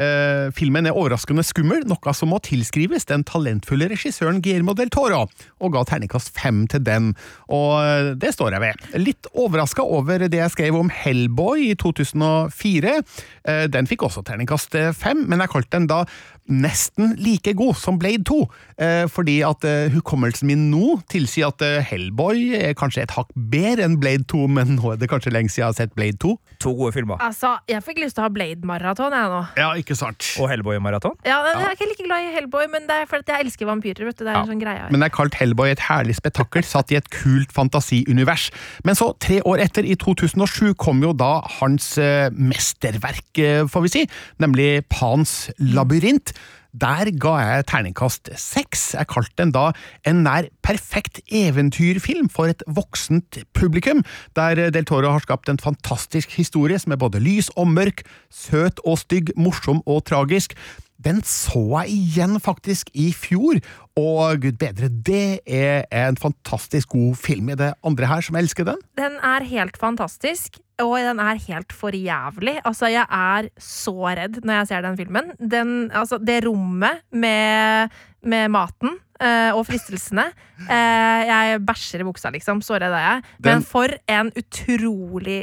eh, 0.00 0.46
filmen 0.56 0.88
er 0.88 0.96
overraskende 0.96 1.44
skummel, 1.44 1.84
noe 1.90 2.14
som 2.16 2.32
må 2.32 2.40
tilskrives 2.40 3.04
den 3.10 3.24
talentfulle 3.28 3.90
regissøren 3.92 4.40
Guillermo 4.40 4.72
del 4.78 4.88
Toro, 4.92 5.26
og 5.60 5.76
ga 5.76 5.84
terningkast 5.90 6.32
fem 6.38 6.64
til 6.72 6.86
den, 6.88 7.12
og 7.52 7.74
eh, 7.82 8.12
det 8.16 8.32
står 8.32 8.56
jeg 8.56 8.64
ved. 8.64 8.88
Litt 9.04 9.28
overraska 9.36 9.84
over 9.84 10.24
det 10.24 10.40
jeg 10.40 10.56
skrev 10.56 10.80
om 10.80 10.88
Hellboy 11.02 11.68
i 11.68 11.76
2004. 11.84 12.96
Eh, 13.44 13.66
den 13.76 13.92
fikk 13.92 14.08
også 14.08 14.24
terningkast 14.24 14.80
eh, 14.80 14.94
fem, 14.96 15.26
men 15.28 15.44
jeg 15.44 15.52
kalte 15.52 15.76
den 15.76 15.90
da 15.92 16.06
nesten 16.50 17.14
like 17.22 17.52
god 17.56 17.76
som 17.78 17.98
Blade 18.02 18.24
2, 18.26 18.36
eh, 18.82 19.04
fordi 19.08 19.38
at 19.46 19.62
eh, 19.64 19.92
hukommelsen 19.94 20.48
min 20.50 20.64
nå 20.72 20.96
tilsier 21.12 21.48
at 21.52 21.62
eh, 21.62 21.78
Hellboy 21.86 22.56
er 22.58 22.74
kanskje 22.76 23.04
et 23.06 23.14
hakk 23.14 23.30
bedre 23.34 23.86
enn 23.86 23.94
Blade 24.02 24.26
2, 24.28 24.40
men 24.50 24.74
nå 24.76 24.92
er 24.92 24.98
det 25.00 25.08
kanskje 25.12 25.32
lenge 25.32 25.52
siden 25.52 25.62
jeg 25.62 25.68
har 25.70 25.76
sett 25.78 25.94
Blade 25.94 26.18
2. 26.22 26.32
To 26.66 26.72
gode 26.78 26.92
filmer. 26.96 27.20
Altså, 27.22 27.54
jeg 27.70 27.82
fikk 27.86 28.02
lyst 28.02 28.18
til 28.18 28.24
å 28.24 28.26
ha 28.26 28.32
Blade-maraton, 28.34 29.14
jeg 29.14 29.30
nå. 29.32 29.40
Ja, 29.60 29.68
ikke 29.78 29.96
sant. 29.98 30.26
Og 30.42 30.50
Hellboy-maraton. 30.50 31.14
Ja, 31.26 31.38
Jeg 31.52 31.62
er 31.68 31.76
ikke 31.76 31.88
like 31.92 32.06
glad 32.08 32.26
i 32.26 32.34
Hellboy, 32.34 32.66
men 32.74 32.86
det 32.90 32.98
er 33.02 33.08
fordi 33.10 33.32
jeg 33.36 33.46
elsker 33.46 33.68
vampyrer. 33.70 34.04
vet 34.10 34.18
du, 34.18 34.24
det 34.26 34.32
er 34.32 34.38
Ja, 34.40 34.42
en 34.42 34.50
sånn 34.52 34.62
greie. 34.62 34.90
Men 34.90 35.06
jeg 35.06 35.14
kalt 35.14 35.38
Hellboy 35.38 35.72
et 35.72 35.84
herlig 35.88 36.18
spetakkel 36.18 36.66
satt 36.66 36.92
i 36.92 36.98
et 36.98 37.08
kult 37.14 37.52
fantasiunivers. 37.54 38.50
Men 38.84 38.98
så, 38.98 39.12
tre 39.22 39.40
år 39.46 39.62
etter, 39.64 39.86
i 39.86 39.94
2007, 39.94 40.74
kom 40.80 41.02
jo 41.06 41.12
da 41.14 41.38
hans 41.60 41.94
mesterverk, 42.32 43.42
får 43.70 43.86
vi 43.86 43.92
si, 43.92 44.04
nemlig 44.42 44.70
Pans 44.92 45.50
labyrint. 45.58 46.32
Der 46.72 47.10
ga 47.20 47.32
jeg 47.36 47.66
terningkast 47.68 48.30
seks. 48.40 48.94
Jeg 48.96 49.08
kalte 49.12 49.36
den 49.36 49.50
da 49.52 49.66
en 50.08 50.22
nær 50.24 50.46
perfekt 50.64 51.20
eventyrfilm 51.28 52.30
for 52.32 52.48
et 52.48 52.64
voksent 52.64 53.42
publikum, 53.52 54.00
der 54.32 54.70
Del 54.72 54.86
Toro 54.88 55.10
har 55.12 55.20
skapt 55.20 55.52
en 55.52 55.60
fantastisk 55.60 56.32
historie 56.32 56.78
som 56.80 56.94
er 56.96 57.00
både 57.02 57.20
lys 57.20 57.50
og 57.60 57.68
mørk, 57.68 58.00
søt 58.32 58.80
og 58.88 58.96
stygg, 59.04 59.34
morsom 59.36 59.82
og 59.84 60.06
tragisk. 60.08 60.56
Den 61.04 61.22
så 61.26 61.62
jeg 61.82 61.96
igjen 61.96 62.38
faktisk 62.42 62.90
i 62.94 63.10
fjor, 63.16 63.60
og 63.98 64.42
gud 64.44 64.56
bedre, 64.60 64.88
det 64.88 65.42
er 65.46 65.84
en 66.08 66.16
fantastisk 66.20 66.94
god 66.94 67.16
film. 67.20 67.50
Er 67.52 67.60
det 67.60 67.70
andre 67.84 68.08
her 68.08 68.24
som 68.24 68.38
elsker 68.40 68.66
den? 68.68 68.80
Den 68.98 69.18
er 69.20 69.44
helt 69.48 69.76
fantastisk, 69.80 70.60
og 70.80 70.96
den 71.04 71.20
er 71.20 71.40
helt 71.48 71.74
for 71.76 71.94
jævlig. 71.94 72.58
Altså, 72.64 72.88
jeg 72.92 73.04
er 73.04 73.50
så 73.60 73.94
redd 74.16 74.40
når 74.42 74.62
jeg 74.62 74.70
ser 74.72 74.84
den 74.86 74.98
filmen. 75.00 75.32
Den, 75.38 75.90
altså, 75.90 76.18
det 76.18 76.42
rommet 76.46 77.02
med, 77.12 77.92
med 78.24 78.52
maten 78.54 78.96
eh, 79.20 79.50
og 79.52 79.66
fristelsene 79.68 80.28
eh, 80.68 81.22
Jeg 81.28 81.64
bæsjer 81.66 82.04
i 82.04 82.08
buksa, 82.08 82.32
liksom. 82.34 82.62
Så 82.64 82.78
redd 82.80 82.94
er 82.94 83.04
jeg. 83.08 83.26
Men 83.44 83.66
for 83.66 83.92
en 84.10 84.32
utrolig 84.38 85.42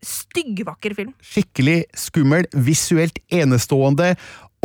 styggvakker 0.00 0.94
film. 0.96 1.12
Skikkelig 1.20 1.82
skummel, 1.98 2.46
visuelt 2.54 3.20
enestående, 3.32 4.14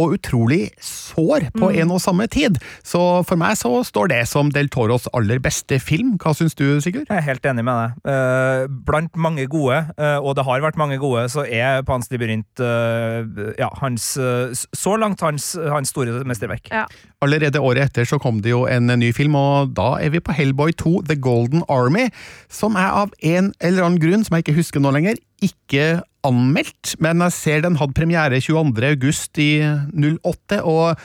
og 0.01 0.15
utrolig 0.17 0.69
sår 0.83 1.49
på 1.55 1.69
en 1.71 1.93
og 1.95 2.01
samme 2.03 2.27
tid. 2.31 2.57
Så 2.83 2.99
for 3.27 3.39
meg 3.39 3.55
så 3.59 3.71
står 3.87 4.11
det 4.11 4.21
som 4.27 4.51
Del 4.51 4.67
Toros 4.71 5.07
aller 5.15 5.39
beste 5.43 5.79
film. 5.79 6.15
Hva 6.21 6.33
syns 6.35 6.57
du, 6.59 6.65
Sigurd? 6.83 7.07
Jeg 7.07 7.21
er 7.21 7.27
helt 7.29 7.47
enig 7.47 7.63
med 7.67 7.79
deg. 7.79 8.11
Eh, 8.11 8.65
blant 8.87 9.15
mange 9.15 9.47
gode, 9.51 9.79
eh, 9.95 10.17
og 10.19 10.35
det 10.35 10.45
har 10.47 10.63
vært 10.65 10.79
mange 10.79 10.99
gode, 11.01 11.27
så 11.31 11.45
er 11.47 11.85
Pans 11.87 12.11
Labyrint 12.11 12.63
eh, 12.63 13.53
ja, 13.59 13.69
hans, 13.81 14.11
så 14.15 14.95
langt 14.99 15.23
hans, 15.23 15.53
hans 15.71 15.93
store 15.95 16.25
mesterverk. 16.27 16.67
Ja. 16.73 16.85
Allerede 17.23 17.63
året 17.63 17.89
etter 17.89 18.07
så 18.07 18.19
kom 18.21 18.41
det 18.43 18.51
jo 18.51 18.65
en 18.69 18.91
ny 18.99 19.13
film, 19.15 19.37
og 19.39 19.71
da 19.77 19.95
er 20.03 20.11
vi 20.13 20.23
på 20.23 20.35
Hellboy 20.35 20.75
2 20.75 21.05
The 21.07 21.15
Golden 21.15 21.63
Army, 21.71 22.09
som 22.51 22.75
er 22.79 22.91
av 22.91 23.15
en 23.23 23.53
eller 23.63 23.87
annen 23.87 24.01
grunn, 24.03 24.27
som 24.27 24.35
jeg 24.35 24.45
ikke 24.45 24.59
husker 24.59 24.83
nå 24.83 24.91
lenger, 24.95 25.15
ikke 25.43 26.01
anmeldt, 26.25 26.95
men 27.03 27.21
jeg 27.25 27.35
ser 27.35 27.63
den 27.65 27.77
hadde 27.79 27.97
premiere 27.97 28.39
22. 28.41 28.87
august 28.89 29.37
i 29.41 29.61
08, 29.63 30.63
og 30.63 30.97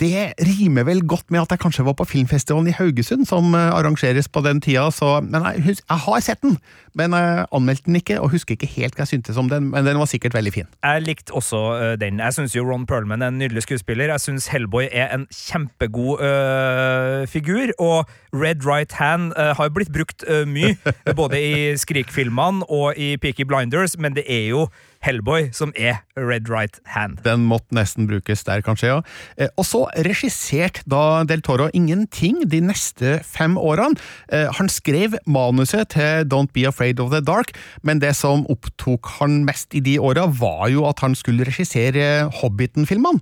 det 0.00 0.34
rimer 0.44 0.84
vel 0.84 1.00
godt 1.06 1.30
med 1.30 1.40
at 1.40 1.52
jeg 1.54 1.60
kanskje 1.62 1.84
var 1.86 1.94
på 1.98 2.06
filmfestivalen 2.08 2.68
i 2.70 2.74
Haugesund, 2.76 3.26
som 3.26 3.54
eh, 3.54 3.70
arrangeres 3.72 4.28
på 4.28 4.42
den 4.44 4.60
tida, 4.60 4.90
så 4.90 5.20
Men 5.20 5.42
jeg, 5.44 5.62
hus 5.64 5.82
jeg 5.88 5.98
har 6.04 6.20
sett 6.20 6.42
den, 6.42 6.58
men 6.94 7.12
jeg 7.12 7.46
anmeldte 7.52 7.86
den 7.86 7.96
ikke, 7.96 8.20
og 8.20 8.30
husker 8.30 8.56
ikke 8.56 8.66
helt 8.66 8.96
hva 8.96 9.06
jeg 9.06 9.12
syntes 9.14 9.36
om 9.40 9.48
den, 9.48 9.70
men 9.70 9.86
den 9.86 9.98
var 9.98 10.10
sikkert 10.10 10.34
veldig 10.34 10.52
fin. 10.52 10.68
Jeg 10.84 11.02
likte 11.02 11.34
også 11.34 11.60
øh, 11.82 12.00
den. 12.00 12.20
Jeg 12.20 12.34
syns 12.34 12.56
jo 12.56 12.66
Ron 12.66 12.86
Perlman 12.86 13.22
er 13.22 13.28
en 13.32 13.38
nydelig 13.38 13.62
skuespiller. 13.62 14.12
Jeg 14.12 14.20
syns 14.20 14.48
Hellboy 14.52 14.88
er 14.92 15.14
en 15.14 15.26
kjempegod 15.32 16.20
øh, 16.20 17.26
figur, 17.26 17.72
og 17.78 18.08
Red 18.32 18.66
Right 18.66 18.92
Hand 18.92 19.32
øh, 19.38 19.56
har 19.56 19.68
blitt 19.68 19.92
brukt 19.92 20.24
øh, 20.28 20.48
mye, 20.48 20.76
både 21.20 21.42
i 21.42 21.76
Skrik-filmene 21.76 22.70
og 22.70 22.96
i 22.96 23.16
Peaky 23.16 23.42
Blinders, 23.48 23.98
men 23.98 24.16
det 24.16 24.24
er 24.28 24.48
jo 24.48 24.68
Hellboy 25.04 25.50
som 25.54 25.72
er 25.78 26.00
Red 26.18 26.48
Right 26.50 26.80
Hand. 26.94 27.20
Den 27.24 27.44
måtte 27.46 27.74
nesten 27.76 28.08
brukes 28.10 28.42
der, 28.44 28.62
kanskje, 28.66 28.88
ja. 28.90 29.00
Eh, 29.36 29.48
Og 29.56 29.64
så 29.64 29.84
regisserte 30.06 30.82
da 30.90 31.22
Del 31.28 31.42
Toro 31.42 31.68
ingenting 31.72 32.42
de 32.50 32.60
neste 32.60 33.18
fem 33.24 33.56
årene. 33.56 33.98
Eh, 34.32 34.48
Han 34.58 34.68
skrev 34.68 35.14
manuset 35.26 35.90
til 35.94 36.24
Don't 36.26 36.52
Be 36.52 36.66
Afraid 36.66 37.00
of 37.00 37.10
the 37.12 37.20
Dark, 37.20 37.52
men 37.82 38.00
det 38.00 38.16
som 38.16 38.46
opptok 38.50 39.06
han 39.20 39.44
mest 39.44 39.74
i 39.74 39.80
de 39.80 39.98
åra, 39.98 40.26
var 40.26 40.68
jo 40.68 40.86
at 40.88 40.98
han 41.00 41.14
skulle 41.14 41.46
regissere 41.46 42.28
Hobbiten-filmene. 42.42 43.20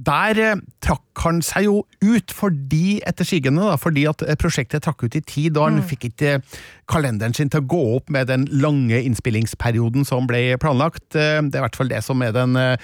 Der 0.00 0.38
eh, 0.38 0.56
trakk 0.80 1.02
han 1.24 1.42
seg 1.44 1.66
jo 1.66 1.82
ut 2.00 2.32
fordi, 2.32 3.00
etter 3.04 3.26
sigende, 3.26 3.66
da, 3.66 3.76
fordi 3.76 4.06
at 4.08 4.22
prosjektet 4.40 4.86
trakk 4.86 5.02
ut 5.04 5.16
i 5.18 5.20
tid, 5.20 5.58
og 5.58 5.66
han 5.66 5.82
fikk 5.84 6.06
ikke 6.12 6.38
kalenderen 6.88 7.34
sin 7.36 7.50
til 7.52 7.60
å 7.60 7.66
gå 7.68 7.80
opp 7.98 8.08
med 8.10 8.30
den 8.30 8.46
lange 8.62 9.02
innspillingsperioden 9.02 10.06
som 10.08 10.26
ble 10.30 10.56
planlagt. 10.62 11.09
Eh, 11.16 11.40
Det 11.42 11.54
er 11.56 11.62
i 11.62 11.66
hvert 11.68 11.76
fall 11.80 11.90
det 11.90 12.02
som 12.06 12.22
er 12.22 12.32
den 12.36 12.56
eh, 12.56 12.76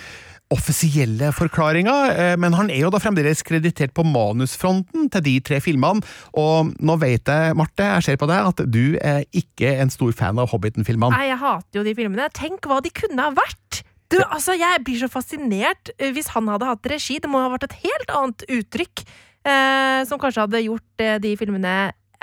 offisielle 0.55 1.33
forklaringa, 1.35 1.95
eh, 2.15 2.37
men 2.39 2.55
han 2.55 2.71
er 2.71 2.85
jo 2.85 2.91
da 2.95 3.01
fremdeles 3.03 3.43
kreditert 3.47 3.95
på 3.97 4.05
manusfronten 4.07 5.09
til 5.11 5.25
de 5.27 5.35
tre 5.43 5.59
filmene, 5.63 6.05
og 6.39 6.71
nå 6.79 6.97
vet 7.03 7.27
jeg, 7.27 7.57
Marte, 7.59 7.83
jeg 7.97 8.07
ser 8.07 8.21
på 8.21 8.29
deg, 8.31 8.53
at 8.53 8.63
du 8.71 8.97
er 9.03 9.25
ikke 9.35 9.73
en 9.83 9.91
stor 9.91 10.15
fan 10.15 10.39
av 10.39 10.53
Hobbiten-filmene. 10.53 11.11
Nei, 11.17 11.29
jeg 11.33 11.41
hater 11.43 11.81
jo 11.81 11.85
de 11.87 11.97
filmene. 11.99 12.29
Tenk 12.37 12.69
hva 12.71 12.79
de 12.85 12.95
kunne 12.95 13.27
ha 13.27 13.35
vært! 13.35 13.83
Du, 14.07 14.21
altså, 14.23 14.55
Jeg 14.55 14.85
blir 14.87 15.01
så 15.01 15.09
fascinert 15.11 15.91
hvis 15.99 16.29
han 16.31 16.47
hadde 16.47 16.69
hatt 16.69 16.87
regi. 16.93 17.17
Det 17.19 17.27
må 17.27 17.41
ha 17.43 17.49
vært 17.51 17.67
et 17.67 17.81
helt 17.83 18.13
annet 18.15 18.45
uttrykk 18.55 19.03
eh, 19.03 20.05
som 20.07 20.21
kanskje 20.23 20.45
hadde 20.45 20.61
gjort 20.63 21.03
eh, 21.03 21.17
de 21.25 21.33
filmene 21.41 21.73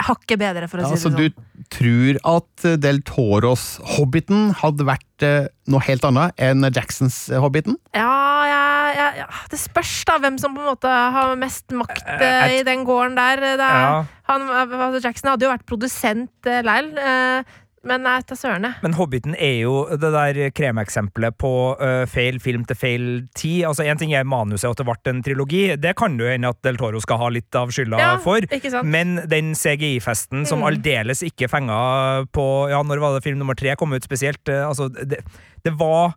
hakket 0.01 0.39
bedre, 0.41 0.67
for 0.67 0.79
å 0.79 0.88
Ja, 0.88 0.95
si 0.95 1.03
så 1.03 1.10
det 1.13 1.17
du 1.17 1.29
sånn. 1.29 1.65
tror 1.69 2.19
at 2.38 2.65
eh, 2.65 2.75
Del 2.82 3.01
Toros 3.06 3.79
Hobbiten 3.95 4.51
hadde 4.62 4.86
vært 4.88 5.23
eh, 5.27 5.47
noe 5.67 5.79
helt 5.86 6.03
annet 6.03 6.34
enn 6.41 6.65
Jacksons 6.73 7.29
eh, 7.29 7.39
Hobbiten? 7.43 7.77
Ja, 7.95 8.10
ja, 8.49 8.63
ja, 8.97 9.08
ja, 9.23 9.27
det 9.51 9.60
spørs 9.62 9.93
da 10.10 10.17
hvem 10.19 10.38
som 10.41 10.56
på 10.56 10.62
en 10.63 10.71
måte 10.73 10.88
har 10.89 11.36
mest 11.39 11.69
makt 11.71 12.03
eh, 12.08 12.60
i 12.60 12.63
den 12.67 12.84
gården 12.86 13.15
der. 13.15 13.39
Det 13.43 13.53
er, 13.60 13.84
Ja. 13.84 14.06
han, 14.29 14.47
altså, 14.49 15.01
Jackson 15.03 15.29
hadde 15.34 15.45
jo 15.47 15.53
vært 15.53 15.65
produsent 15.69 16.49
eh, 16.49 16.62
leil, 16.65 16.91
eh, 16.97 17.43
men 17.84 18.04
nei, 18.06 18.22
ta 18.24 18.36
søren. 18.39 18.65
Men 18.82 18.93
Hobbiten 18.96 19.36
er 19.36 19.58
jo 19.65 19.74
det 19.91 20.12
der 20.13 20.38
kremeksempelet 20.56 21.36
på 21.41 21.52
uh, 21.80 22.06
feil 22.08 22.39
film 22.43 22.63
til 22.69 22.78
feil 22.80 23.06
tid. 23.36 23.65
Altså 23.67 23.84
Én 23.84 24.00
ting 24.00 24.13
er 24.15 24.24
manuset 24.24 24.69
og 24.69 24.78
at 24.78 24.82
det 24.82 24.88
ble 24.88 25.12
en 25.13 25.24
trilogi, 25.26 25.63
det 25.76 25.96
kan 26.00 26.15
jo 26.19 26.30
hende 26.30 26.48
at 26.54 26.62
Del 26.63 26.78
Toro 26.80 27.02
skal 27.04 27.19
ha 27.19 27.28
litt 27.36 27.54
av 27.60 27.74
skylda 27.76 28.00
Ja, 28.00 28.13
for. 28.24 28.39
Men 28.88 29.17
den 29.28 29.54
CGI-festen 29.60 30.46
som 30.48 30.60
Mm. 30.63 30.67
aldeles 30.72 31.24
ikke 31.28 31.50
fenga 31.52 32.26
på 32.32 32.69
Ja, 32.72 32.82
når 32.84 33.00
var 33.04 33.13
det 33.17 33.24
film 33.26 33.39
nummer 33.39 33.56
tre 33.60 33.76
kom 33.76 33.91
ut 33.93 34.04
spesielt? 34.04 34.41
Uh, 34.48 34.63
Altså, 34.69 34.88
det, 34.89 35.19
det 35.63 35.74
var 35.78 36.15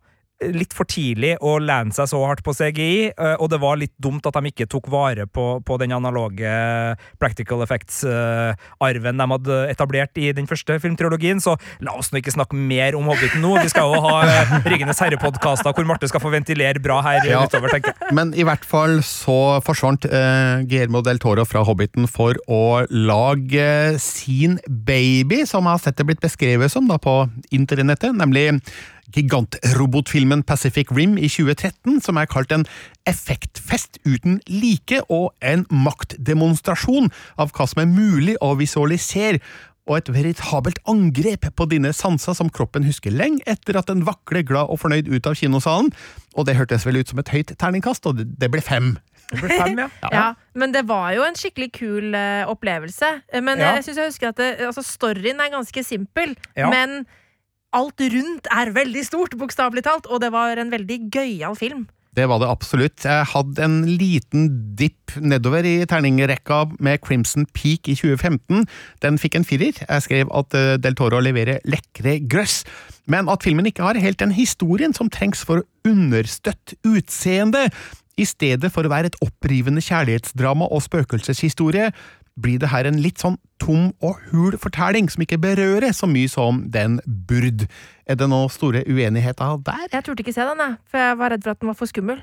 litt 0.52 0.74
for 0.76 0.84
tidlig 0.84 1.34
å 1.40 1.54
lene 1.64 1.94
seg 1.96 2.10
så 2.10 2.18
hardt 2.28 2.42
på 2.44 2.52
CGI, 2.52 3.08
eh, 3.16 3.36
og 3.40 3.48
det 3.48 3.56
var 3.62 3.78
litt 3.80 3.94
dumt 4.02 4.26
at 4.28 4.36
de 4.36 4.50
ikke 4.50 4.66
tok 4.68 4.90
vare 4.92 5.24
på, 5.26 5.46
på 5.64 5.78
den 5.80 5.94
analoge 5.96 6.50
practical 7.18 7.62
effects-arven 7.64 9.16
de 9.20 9.26
hadde 9.32 9.56
etablert 9.72 10.18
i 10.20 10.30
den 10.36 10.48
første 10.50 10.76
filmtrilogien, 10.82 11.40
så 11.40 11.56
la 11.84 11.94
oss 11.96 12.10
nå 12.12 12.20
ikke 12.20 12.34
snakke 12.34 12.58
mer 12.58 12.96
om 12.98 13.08
Hobbiten 13.08 13.40
nå. 13.44 13.54
Vi 13.62 13.70
skal 13.72 13.92
jo 13.94 14.02
ha 14.04 14.18
eh, 14.26 14.52
Ringenes 14.68 15.00
herre-podkaster 15.02 15.72
hvor 15.76 15.88
Marte 15.88 16.08
skal 16.10 16.22
få 16.22 16.32
ventilere 16.34 16.82
bra 16.84 17.00
her 17.06 17.22
Ja. 17.30 17.42
utover, 17.48 17.72
tenker 17.72 17.94
jeg. 17.94 18.12
Men 18.16 18.34
i 18.36 18.44
hvert 18.46 18.64
fall 18.66 18.98
så 19.06 19.38
forsvant 19.66 20.04
eh, 20.08 20.66
Guillermo 20.68 21.02
del 21.06 21.20
Toro 21.22 21.46
fra 21.48 21.64
Hobbiten 21.66 22.08
for 22.10 22.36
å 22.46 22.62
lage 22.90 23.96
sin 24.02 24.58
baby, 24.68 25.44
som 25.48 25.66
har 25.70 25.80
sett 25.82 25.96
det 25.98 26.06
blitt 26.08 26.22
beskrevet 26.24 26.72
som 26.72 26.86
da 26.90 27.00
på 27.02 27.22
internettet, 27.56 28.12
nemlig 28.16 28.50
gigantrobotfilmen 29.14 30.42
Pacific 30.42 30.90
Rim 30.90 31.16
i 31.18 31.28
2013, 31.28 32.00
som 32.02 32.16
er 32.18 32.26
kalt 32.30 32.52
en 32.52 32.66
effektfest 33.06 33.98
uten 34.06 34.40
like 34.50 35.00
og 35.08 35.32
en 35.40 35.66
maktdemonstrasjon 35.70 37.10
av 37.38 37.52
hva 37.54 37.66
som 37.70 37.82
er 37.84 37.90
mulig 37.90 38.36
å 38.42 38.54
visualisere 38.58 39.40
og 39.86 40.00
et 40.00 40.08
veritabelt 40.10 40.80
angrep 40.90 41.46
på 41.54 41.66
dine 41.70 41.92
sanser 41.94 42.34
som 42.34 42.48
kroppen 42.50 42.82
husker 42.88 43.14
lenge 43.14 43.44
etter 43.46 43.78
at 43.78 43.86
den 43.86 44.00
vakler 44.06 44.42
glad 44.42 44.66
og 44.72 44.80
fornøyd 44.82 45.06
ut 45.12 45.28
av 45.30 45.36
kinosalen. 45.38 45.92
Og 46.34 46.48
det 46.48 46.56
hørtes 46.58 46.82
vel 46.88 46.98
ut 46.98 47.12
som 47.12 47.20
et 47.22 47.30
høyt 47.30 47.52
terningkast, 47.60 48.08
og 48.10 48.18
det, 48.18 48.48
ble 48.50 48.64
fem. 48.66 48.96
Det 49.30 49.38
ble 49.44 49.52
fem, 49.54 49.78
ja. 49.84 49.86
Ja, 50.10 50.24
men 50.58 50.74
det 50.74 50.82
var 50.90 51.12
jo 51.14 51.22
en 51.28 51.38
skikkelig 51.38 51.70
kul 51.78 52.18
uh, 52.18 52.50
opplevelse. 52.50 53.12
Eh, 53.30 53.44
Men 53.46 53.62
Ja. 53.62 53.76
jeg 53.78 53.86
synes 53.86 54.02
jeg 54.02 54.10
husker 54.10 54.34
at 54.34 54.42
det, 54.42 54.50
altså, 54.66 54.82
storyen 54.82 55.38
er 55.38 55.54
ganske 55.54 55.84
simpel, 55.86 56.34
Ja. 56.58 56.66
men 56.74 57.06
alt 57.76 58.00
rundt 58.16 58.48
er 58.52 58.72
veldig 58.76 59.04
stort, 59.06 59.36
bokstavelig 59.38 59.84
talt, 59.86 60.08
og 60.08 60.22
det 60.24 60.32
var 60.34 60.58
en 60.60 60.72
veldig 60.72 60.98
gøyal 61.12 61.56
film. 61.58 61.86
Det 62.16 62.24
var 62.30 62.40
det 62.40 62.48
absolutt. 62.48 63.04
Jeg 63.04 63.28
hadde 63.28 63.60
en 63.60 63.82
liten 64.00 64.46
dipp 64.78 65.12
nedover 65.20 65.66
i 65.68 65.74
terningrekka 65.88 66.62
med 66.80 67.02
Crimson 67.04 67.44
Peak 67.52 67.90
i 67.92 67.96
2015. 67.98 68.64
Den 69.04 69.20
fikk 69.20 69.36
en 69.36 69.44
firer. 69.44 69.76
Jeg 69.82 70.04
skrev 70.06 70.32
at 70.32 70.56
eh, 70.56 70.78
Del 70.80 70.96
Toro 70.96 71.20
leverer 71.20 71.60
lekre 71.68 72.16
grøss, 72.24 72.62
men 73.04 73.28
at 73.28 73.44
filmen 73.44 73.68
ikke 73.68 73.84
har 73.84 74.00
helt 74.00 74.22
den 74.22 74.32
historien 74.32 74.96
som 74.96 75.12
trengs 75.12 75.44
for 75.44 75.60
å 75.60 75.92
understøtte 75.92 76.80
utseendet. 76.88 77.76
I 78.16 78.24
stedet 78.24 78.72
for 78.72 78.88
å 78.88 78.92
være 78.94 79.12
et 79.12 79.20
opprivende 79.20 79.84
kjærlighetsdrama 79.84 80.70
og 80.72 80.86
spøkelseshistorie, 80.86 81.90
blir 82.40 82.60
det 82.60 82.68
her 82.72 82.88
en 82.88 82.98
litt 83.00 83.22
sånn 83.22 83.38
tom 83.62 83.90
og 84.04 84.20
hul 84.30 84.56
fortelling 84.60 85.08
som 85.12 85.24
ikke 85.24 85.38
berører 85.40 85.94
så 85.96 86.08
mye 86.10 86.28
som 86.28 86.64
den 86.72 86.98
burde. 87.06 87.68
Er 88.06 88.18
det 88.20 88.28
noen 88.30 88.52
store 88.52 88.84
uenigheter 88.84 89.56
der? 89.64 89.86
Jeg 89.92 90.04
turte 90.04 90.24
ikke 90.24 90.36
se 90.36 90.44
den, 90.44 90.60
jeg, 90.60 90.78
for 90.90 91.00
jeg 91.00 91.20
var 91.22 91.32
redd 91.32 91.46
for 91.46 91.56
at 91.56 91.62
den 91.62 91.72
var 91.72 91.78
for 91.78 91.90
skummel. 91.90 92.20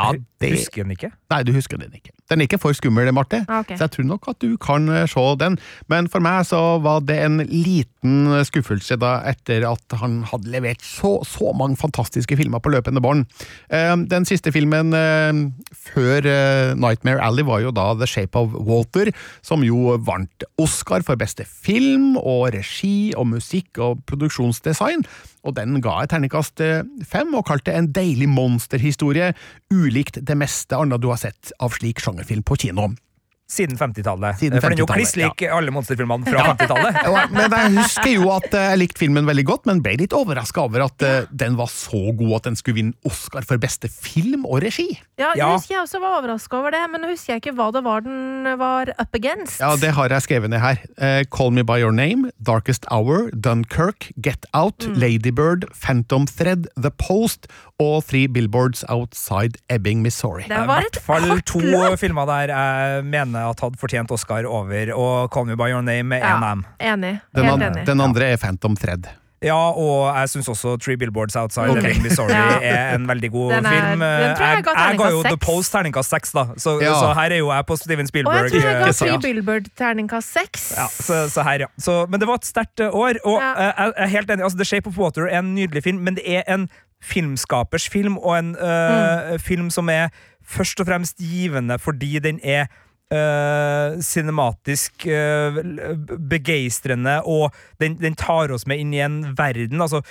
Ja, 0.00 0.10
det 0.42 0.50
Husker 0.56 0.82
den 0.82 0.96
ikke? 0.96 1.12
Nei, 1.30 1.42
du 1.46 1.52
husker 1.54 1.78
den 1.78 1.92
ikke. 1.94 2.10
Den 2.30 2.40
er 2.40 2.48
ikke 2.48 2.60
for 2.62 2.72
skummel, 2.76 3.10
Marte. 3.12 3.42
okay. 3.48 3.76
Så 3.76 3.84
jeg 3.84 3.90
tror 3.98 4.06
nok 4.08 4.28
at 4.32 4.38
du 4.40 4.56
kan 4.56 4.88
eh, 4.88 5.06
se 5.10 5.24
den. 5.40 5.58
Men 5.92 6.08
for 6.08 6.24
meg 6.24 6.46
så 6.48 6.60
var 6.84 7.02
det 7.04 7.18
en 7.24 7.42
liten 7.50 8.30
skuffelse 8.48 8.96
da, 9.00 9.18
etter 9.28 9.64
at 9.68 9.96
han 10.00 10.22
hadde 10.30 10.48
levert 10.52 10.82
så, 10.84 11.18
så 11.28 11.52
mange 11.56 11.76
fantastiske 11.80 12.36
filmer 12.40 12.60
på 12.64 12.72
løpende 12.72 13.02
bånd. 13.04 13.26
Eh, 13.68 13.92
Den 14.08 14.24
siste 14.28 14.52
filmen 14.54 14.94
eh, 14.96 15.42
før 15.92 16.24
eh, 16.30 16.72
Nightmare 16.80 17.20
Alley 17.24 17.44
var 17.44 17.60
jo 17.64 17.74
da 17.76 17.90
The 18.00 18.08
Shape 18.08 18.40
of 18.40 18.56
Walter, 18.56 19.12
som 19.44 19.64
jo 19.66 19.96
vant 20.04 20.48
Oscar 20.60 21.04
for 21.04 21.20
beste 21.20 21.44
film 21.44 22.16
og 22.20 22.50
regi 22.56 23.12
og 23.16 23.28
musikk 23.34 23.80
og 23.84 24.00
produksjonsdesign. 24.08 25.04
Og 25.44 25.52
den 25.58 25.76
ga 25.84 25.98
et 26.00 26.12
terningkast 26.14 26.60
eh, 26.64 26.82
fem, 27.04 27.34
og 27.36 27.44
kalte 27.50 27.74
en 27.76 27.90
deilig 27.92 28.30
monsterhistorie, 28.32 29.32
ulikt 29.74 30.22
det 30.24 30.36
meste 30.40 30.76
annet 30.78 31.02
du 31.04 31.10
har 31.12 31.20
sett 31.20 31.52
av 31.60 31.74
slik 31.76 32.00
sjangerfilm 32.14 32.42
på 32.42 32.56
kino. 32.56 32.88
Siden 33.44 33.76
50-tallet. 33.76 34.38
Siden 34.40 34.56
For 34.62 34.72
den 34.72 34.78
er 34.78 34.80
jo 34.80 34.86
50-tallet, 34.86 35.04
kliss 35.04 35.16
lik 35.20 35.42
alle 35.52 35.72
monsterfilmene 35.74 36.24
fra 36.24 36.44
50-tallet. 36.54 37.34
Men 37.34 37.52
jeg 37.52 37.72
husker 37.76 38.10
jo 38.14 38.30
at 38.32 38.54
eh, 38.56 38.70
jeg 38.72 38.80
likte 38.80 39.02
filmen 39.02 39.26
veldig 39.28 39.44
godt, 39.50 39.66
men 39.68 39.82
ble 39.84 39.92
litt 40.00 40.14
overraska 40.16 40.62
over 40.64 40.86
at 40.86 41.04
eh, 41.04 41.26
den 41.30 41.58
var 41.60 41.68
så 41.68 42.00
god 42.16 42.32
at 42.38 42.48
den 42.48 42.56
skulle 42.56 42.78
vinne 42.80 42.96
Oscar 43.04 43.44
for 43.44 43.60
beste 43.60 43.90
film 43.92 44.46
og 44.48 44.62
regi. 44.64 44.88
Ja, 45.20 45.34
Ja. 45.34 45.50
Jeg 45.50 45.58
husker 45.58 45.74
jeg 45.76 45.82
også 45.84 46.00
var 46.02 46.16
overraska 46.22 46.56
over 46.56 46.72
det, 46.74 46.80
men 46.90 47.04
nå 47.04 47.10
husker 47.12 47.34
jeg 47.34 47.42
ikke 47.44 47.54
hva 47.58 47.68
det 47.74 47.84
var 47.84 48.00
den 48.06 48.48
var 48.58 48.90
up 48.96 49.14
against. 49.18 49.60
Ja, 49.60 49.74
Det 49.76 49.92
har 49.92 50.08
jeg 50.16 50.24
skrevet 50.24 50.50
ned 50.50 50.62
her. 50.64 50.80
Uh, 50.96 51.20
Call 51.28 51.52
Me 51.52 51.62
By 51.66 51.78
Your 51.84 51.92
Name, 51.92 52.30
Darkest 52.40 52.88
Hour, 52.90 53.28
Dunkirk, 53.36 54.08
Get 54.24 54.46
Out, 54.56 54.88
Ladybird, 54.96 55.68
Phantom 55.76 56.24
Thread, 56.26 56.66
The 56.80 56.90
Post 56.90 57.46
og 57.82 58.04
Three 58.06 58.28
Billboards 58.30 58.84
Outside 58.88 59.58
Ebbing, 59.68 60.00
Missouri. 60.02 60.44
Det 60.48 60.54
I 60.54 60.66
var 60.66 60.84
hvert 60.84 60.98
fall 61.02 61.40
to 61.42 61.60
filmer 61.98 62.28
der 62.30 62.52
jeg 62.54 63.04
mener 63.04 63.33
at 63.36 63.60
hadde 63.60 63.78
fortjent 63.80 64.10
Oscar 64.10 64.44
over, 64.46 64.92
og 64.94 65.30
Call 65.34 65.46
Me 65.46 65.56
By 65.56 65.70
Your 65.72 65.82
Name 65.82 66.02
med 66.14 66.18
Ja, 66.22 66.38
dem. 66.40 66.64
enig. 66.80 67.20
Den, 67.34 67.44
an 67.50 67.62
enig. 67.62 67.86
den 67.86 68.00
andre 68.00 68.24
er 68.32 68.36
Phantom 68.36 68.76
Thread. 68.76 69.06
Ja, 69.44 69.52
og 69.76 70.08
jeg 70.16 70.28
syns 70.32 70.46
også 70.48 70.78
Three 70.80 70.96
Billboards 70.96 71.36
Outside 71.36 71.68
Ok. 71.68 71.76
Ebbing, 71.82 72.02
Missouri 72.02 72.32
Ja. 72.32 72.58
er 72.62 72.94
en 72.94 73.04
veldig 73.08 73.28
god 73.32 73.50
Den 73.52 73.66
er- 73.66 73.70
film. 73.70 74.00
den 74.00 74.36
tror 74.36 74.46
jeg 74.46 74.56
jeg 74.56 74.64
ga 74.64 74.70
jeg 74.88 74.98
ga 74.98 75.08
jo 75.10 75.22
6. 75.22 75.28
The. 75.28 75.36
Post 75.36 75.72
terningkast 75.72 76.10
seks, 76.10 76.32
da, 76.32 76.44
så, 76.56 76.78
Ja. 76.80 76.94
så 76.94 77.10
her 77.14 77.30
er 77.30 77.36
jo 77.42 77.50
jeg 77.52 77.66
på 77.66 77.76
Steven 77.76 78.06
Spielberg. 78.06 78.34
Og 78.36 78.50
jeg 78.50 78.62
tror 78.62 78.70
jeg 78.70 78.84
ga 78.86 78.92
Three 78.92 79.18
Billboard 79.20 79.62
terningkast 79.76 80.32
seks. 80.32 80.72
Ja, 80.78 80.86
så, 80.88 81.28
så 81.28 81.42
her, 81.44 81.58
ja. 81.60 81.66
Så, 81.78 82.06
men 82.08 82.20
det 82.20 82.28
var 82.28 82.34
et 82.40 82.46
sterkt 82.48 82.80
eh, 82.80 82.88
år, 82.88 83.20
og 83.24 83.40
Ja. 83.42 83.52
eh, 83.68 83.72
jeg 83.84 83.92
er 83.96 84.06
helt 84.06 84.30
enig. 84.30 84.42
Altså, 84.44 84.56
The 84.56 84.64
Shape 84.64 84.86
of 84.88 84.96
Water 84.98 85.26
er 85.28 85.38
en 85.38 85.54
nydelig 85.54 85.82
film, 85.82 85.98
men 86.00 86.14
det 86.14 86.24
er 86.26 86.42
en 86.48 86.68
filmskapers 87.02 87.88
film, 87.88 88.16
og 88.18 88.38
en 88.38 88.56
eh, 88.56 89.36
film 89.38 89.68
som 89.70 89.88
er 89.92 90.08
først 90.44 90.80
og 90.80 90.86
fremst 90.88 91.16
givende 91.20 91.76
fordi 91.80 92.18
den 92.18 92.40
er 92.44 92.66
eh, 93.14 93.96
cinematisk 94.04 95.06
uh, 95.06 95.58
begeistrende, 96.30 97.20
og 97.24 97.54
den, 97.82 97.98
den 98.02 98.16
tar 98.18 98.52
oss 98.54 98.66
med 98.70 98.82
inn 98.82 98.94
i 98.94 99.02
en 99.04 99.20
verden. 99.38 99.82
Altså, 99.84 100.02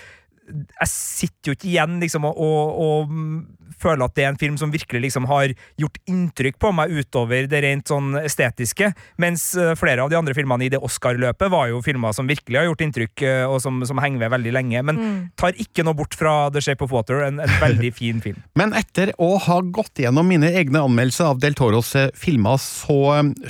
jeg 0.44 0.90
sitter 0.92 1.52
jo 1.52 1.58
ikke 1.58 1.70
igjen 1.72 2.00
liksom, 2.04 2.26
og, 2.28 2.40
og, 2.40 2.80
og 2.84 3.12
mm, 3.12 3.38
føler 3.84 4.06
at 4.06 4.16
det 4.16 4.26
er 4.26 4.32
en 4.32 4.40
film 4.40 4.58
som 4.60 4.72
virkelig 4.74 5.08
liksom, 5.08 5.28
har 5.30 5.54
gjort 5.80 6.00
inntrykk 6.10 6.60
på 6.62 6.72
meg 6.76 6.94
utover 6.94 7.48
det 7.50 7.64
rent 7.66 7.90
sånn 7.90 8.14
estetiske, 8.22 8.92
mens 9.22 9.50
eh, 9.60 9.74
flere 9.80 10.04
av 10.04 10.12
de 10.12 10.20
andre 10.20 10.36
filmene 10.38 10.68
i 10.68 10.72
det 10.74 10.82
Oscar-løpet 10.84 11.52
var 11.54 11.70
jo 11.72 11.82
filmer 11.86 12.16
som 12.16 12.30
virkelig 12.30 12.60
har 12.60 12.68
gjort 12.70 12.84
inntrykk, 12.86 13.26
eh, 13.28 13.46
og 13.48 13.60
som, 13.64 13.82
som 13.88 14.02
henger 14.04 14.26
ved 14.26 14.34
veldig 14.36 14.56
lenge. 14.56 14.84
Men 14.86 15.02
tar 15.40 15.58
ikke 15.60 15.86
noe 15.86 15.98
bort 15.98 16.16
fra 16.18 16.52
The 16.54 16.64
Shape 16.64 16.86
of 16.86 16.94
Water, 16.96 17.24
en, 17.28 17.42
en 17.44 17.58
veldig 17.64 17.94
fin 18.00 18.22
film. 18.24 18.44
Men 18.60 18.76
etter 18.78 19.14
å 19.22 19.36
ha 19.48 19.60
gått 19.64 20.04
gjennom 20.04 20.28
mine 20.30 20.52
egne 20.54 20.84
anmeldelser 20.84 21.34
av 21.34 21.42
Del 21.44 21.58
Toros 21.58 21.94
eh, 22.00 22.12
filmer, 22.18 22.60
så 22.62 23.00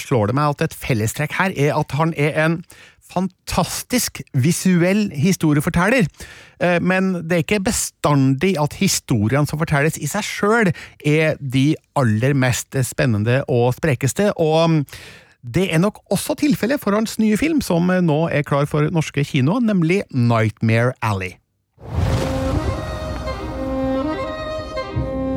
slår 0.01 0.31
det 0.31 0.39
meg 0.39 0.55
at 0.55 0.67
et 0.69 0.77
fellestrekk 0.77 1.37
her 1.39 1.53
er 1.57 1.75
at 1.77 1.97
han 1.97 2.15
er 2.19 2.37
en 2.45 2.61
fantastisk 3.13 4.21
visuell 4.33 5.07
historieforteller. 5.15 6.07
Eh, 6.59 6.79
Men 6.81 7.13
det 7.23 7.31
er 7.31 7.43
ikke 7.45 7.63
bestandig 7.69 8.55
at 8.61 8.73
historiene 8.79 9.47
som 9.47 9.59
fortelles 9.61 9.97
i 9.97 10.09
seg 10.09 10.25
sjøl, 10.25 10.71
er 11.05 11.37
de 11.39 11.75
aller 11.95 12.33
mest 12.33 12.75
spennende 12.83 13.43
og 13.47 13.73
sprekeste. 13.77 14.31
og 14.37 14.69
mm, 14.69 14.85
det 15.43 15.73
er 15.73 15.77
nok 15.77 15.99
også 16.11 16.37
tilfellet 16.39 16.79
for 16.79 16.95
hans 16.95 17.17
nye 17.19 17.35
film, 17.37 17.59
som 17.61 17.91
nå 17.91 18.29
er 18.31 18.45
klar 18.47 18.63
for 18.65 18.87
norske 18.95 19.25
kinoer, 19.27 19.59
nemlig 19.59 20.03
Nightmare 20.11 20.93
Alley. 21.01 21.35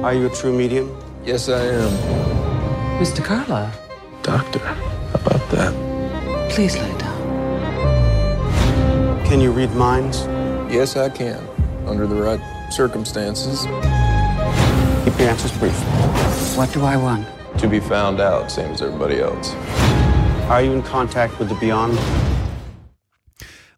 Are 0.04 0.14
you 0.14 0.26
a 0.26 0.30
true 0.30 0.52
medium? 0.52 0.88
Yes, 1.26 1.48
I 1.48 1.58
am. 1.82 1.90
Mr. 3.00 3.20
Carla. 3.24 3.72
Doctor, 4.22 4.60
how 4.60 5.18
about 5.18 5.42
that? 5.50 5.74
please 6.50 6.78
lay 6.78 6.98
down. 6.98 7.15
Can 9.28 9.40
you 9.40 9.50
read 9.50 9.74
minds? 9.74 10.18
Yes, 10.70 10.96
I 10.96 11.08
can. 11.08 11.42
Under 11.84 12.06
the 12.06 12.14
right 12.14 12.40
circumstances. 12.70 13.66
Keep 15.04 15.18
your 15.18 15.28
answers 15.28 15.50
brief. 15.58 15.74
What 16.56 16.72
do 16.72 16.84
I 16.84 16.96
want? 16.96 17.26
To 17.58 17.68
be 17.68 17.80
found 17.80 18.20
out, 18.20 18.52
same 18.52 18.70
as 18.70 18.82
everybody 18.82 19.20
else. 19.20 19.52
Are 20.48 20.62
you 20.62 20.72
in 20.72 20.82
contact 20.82 21.40
with 21.40 21.48
the 21.48 21.56
beyond? 21.56 21.98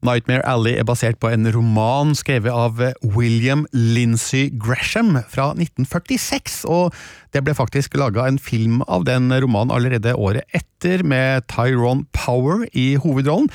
Nightmare 0.05 0.45
Alley 0.47 0.77
er 0.79 0.85
basert 0.87 1.19
på 1.19 1.31
en 1.33 1.49
roman 1.51 2.13
skrevet 2.15 2.53
av 2.55 2.79
William 3.17 3.65
Lindsay 3.73 4.47
Gresham 4.53 5.17
fra 5.27 5.49
1946, 5.57 6.61
og 6.71 6.95
det 7.35 7.43
ble 7.43 7.57
faktisk 7.57 7.97
laga 7.99 8.29
en 8.29 8.39
film 8.39 8.83
av 8.87 9.09
den 9.09 9.33
romanen 9.33 9.75
allerede 9.75 10.15
året 10.15 10.45
etter, 10.55 11.03
med 11.03 11.49
Tyrone 11.51 12.07
Power 12.15 12.63
i 12.71 12.93
hovedrollen. 13.03 13.49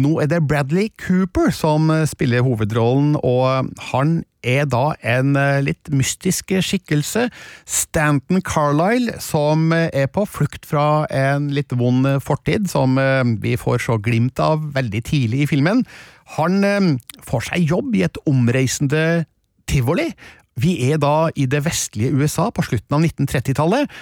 Nå 0.00 0.16
er 0.22 0.30
det 0.30 0.44
Bradley 0.48 0.88
Cooper 1.02 1.50
som 1.52 1.90
spiller 2.08 2.44
hovedrollen, 2.46 3.16
og 3.20 3.68
han 3.90 4.20
er 4.46 4.64
da 4.70 4.94
en 5.04 5.34
eh, 5.36 5.60
litt 5.64 5.90
mystisk 5.92 6.54
skikkelse. 6.64 7.26
Stanton 7.68 8.40
Carlisle, 8.46 9.18
som 9.20 9.70
er 9.74 10.08
på 10.12 10.24
flukt 10.28 10.64
fra 10.68 11.04
en 11.12 11.50
litt 11.54 11.74
vond 11.76 12.08
fortid, 12.24 12.70
som 12.72 12.96
eh, 13.00 13.22
vi 13.42 13.56
får 13.60 13.82
så 13.86 13.98
glimt 14.00 14.40
av 14.40 14.64
veldig 14.76 15.02
tidlig 15.10 15.44
i 15.44 15.50
filmen. 15.50 15.84
Han 16.38 16.64
eh, 16.64 16.92
får 17.26 17.50
seg 17.50 17.74
jobb 17.74 17.96
i 17.98 18.06
et 18.08 18.20
omreisende 18.30 19.26
tivoli. 19.70 20.08
Vi 20.60 20.78
er 20.90 21.00
da 21.00 21.28
i 21.36 21.46
det 21.50 21.62
vestlige 21.66 22.14
USA 22.16 22.48
på 22.54 22.64
slutten 22.66 22.96
av 22.96 23.04
1930-tallet. 23.04 24.00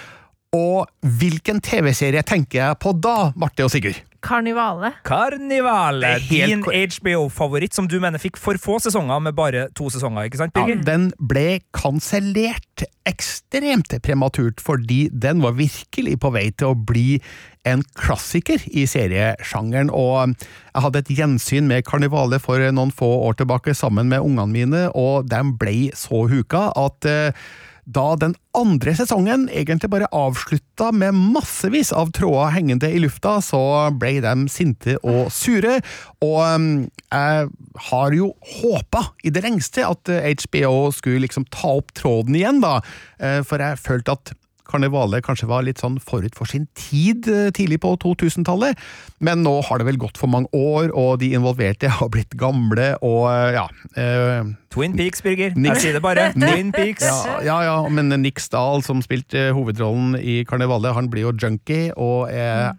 Og 0.55 0.87
hvilken 1.19 1.59
TV-serie 1.61 2.23
tenker 2.25 2.63
jeg 2.63 2.79
på 2.81 2.95
da, 2.97 3.33
Marte 3.37 3.67
og 3.67 3.73
Sigurd? 3.73 3.99
Karnivale. 4.25 4.93
Karnivale, 5.07 6.15
din. 6.29 6.63
HBO-favoritt, 6.63 7.75
som 7.75 7.87
du 7.87 7.97
mener 8.03 8.21
fikk 8.21 8.39
for 8.39 8.59
få 8.59 8.79
sesonger 8.83 9.21
med 9.23 9.37
bare 9.37 9.67
to 9.77 9.89
sesonger, 9.93 10.27
ikke 10.27 10.41
sant, 10.41 10.59
Ja, 10.59 10.75
den 10.85 11.09
ble 11.19 11.61
kansellert 11.75 12.83
ekstremt 13.09 13.95
prematurt, 14.03 14.61
fordi 14.63 15.07
den 15.11 15.41
var 15.43 15.55
virkelig 15.57 16.17
på 16.19 16.33
vei 16.35 16.49
til 16.51 16.73
å 16.73 16.77
bli 16.77 17.21
en 17.67 17.83
klassiker 17.99 18.61
i 18.71 18.85
seriesjangeren, 18.89 19.91
og 19.91 20.35
jeg 20.35 20.83
hadde 20.85 21.01
et 21.03 21.13
gjensyn 21.19 21.67
med 21.69 21.85
Karnivale 21.87 22.39
for 22.43 22.63
noen 22.71 22.93
få 22.95 23.09
år 23.27 23.39
tilbake 23.41 23.75
sammen 23.77 24.11
med 24.11 24.23
ungene 24.23 24.51
mine, 24.53 24.85
og 24.95 25.27
den 25.31 25.55
ble 25.59 25.89
så 25.97 26.25
huka 26.31 26.69
at 26.79 27.09
eh, 27.09 27.49
da 27.89 28.13
den 28.19 28.35
andre 28.57 28.93
sesongen 28.97 29.47
egentlig 29.49 29.89
bare 29.91 30.09
avslutta 30.15 30.91
med 30.95 31.15
massevis 31.17 31.91
av 31.95 32.11
tråder 32.15 32.53
hengende 32.53 32.89
i 32.91 33.01
lufta, 33.01 33.37
så 33.43 33.61
ble 33.97 34.19
de 34.25 34.33
sinte 34.51 34.97
og 35.01 35.31
sure, 35.33 35.79
og 36.25 36.39
um, 36.43 36.69
jeg 37.09 37.49
har 37.89 38.17
jo 38.17 38.31
håpa 38.59 39.05
i 39.25 39.33
det 39.33 39.43
lengste 39.45 39.85
at 39.87 40.11
eh, 40.13 40.29
HBO 40.43 40.89
skulle 40.93 41.23
liksom 41.25 41.47
ta 41.53 41.79
opp 41.79 41.93
tråden 41.97 42.37
igjen, 42.37 42.61
da, 42.63 42.79
eh, 43.17 43.39
for 43.47 43.63
jeg 43.63 43.81
følte 43.81 44.17
at 44.17 44.33
Karnevale 44.69 45.21
kanskje 45.25 45.49
var 45.49 45.65
litt 45.65 45.81
sånn 45.81 45.97
forut 46.03 46.35
for 46.37 46.49
sin 46.49 46.67
tid 46.77 47.27
eh, 47.31 47.49
tidlig 47.55 47.81
på 47.83 47.95
2000-tallet, 48.03 48.79
men 49.25 49.43
nå 49.45 49.55
har 49.67 49.81
det 49.81 49.89
vel 49.89 49.99
gått 50.01 50.19
for 50.19 50.31
mange 50.31 50.51
år, 50.55 50.93
og 50.97 51.19
de 51.23 51.31
involverte 51.37 51.91
har 51.99 52.11
blitt 52.13 52.37
gamle, 52.39 52.93
og 53.05 53.27
eh, 53.33 53.57
ja 53.57 53.67
eh, 53.99 54.55
Twin 54.69 54.93
Peaks, 54.93 55.23
Birger. 55.25 55.55
Jeg 55.57 55.81
sier 55.81 55.95
det 55.97 56.03
bare. 56.05 56.29
Twin 56.37 56.69
Peaks. 56.75 57.05
ja, 57.05 57.39
ja, 57.45 57.57
ja, 57.65 57.77
men 57.89 58.13
Nick 58.21 58.41
Stahl, 58.43 58.83
som 58.85 59.01
spilte 59.05 59.49
eh, 59.49 59.53
hovedrollen 59.57 60.13
i 60.21 60.43
Karnevalet, 60.47 60.93
han 60.97 61.09
blir 61.09 61.29
jo 61.29 61.35
junkie 61.41 61.89
og 61.97 62.29
er 62.29 62.75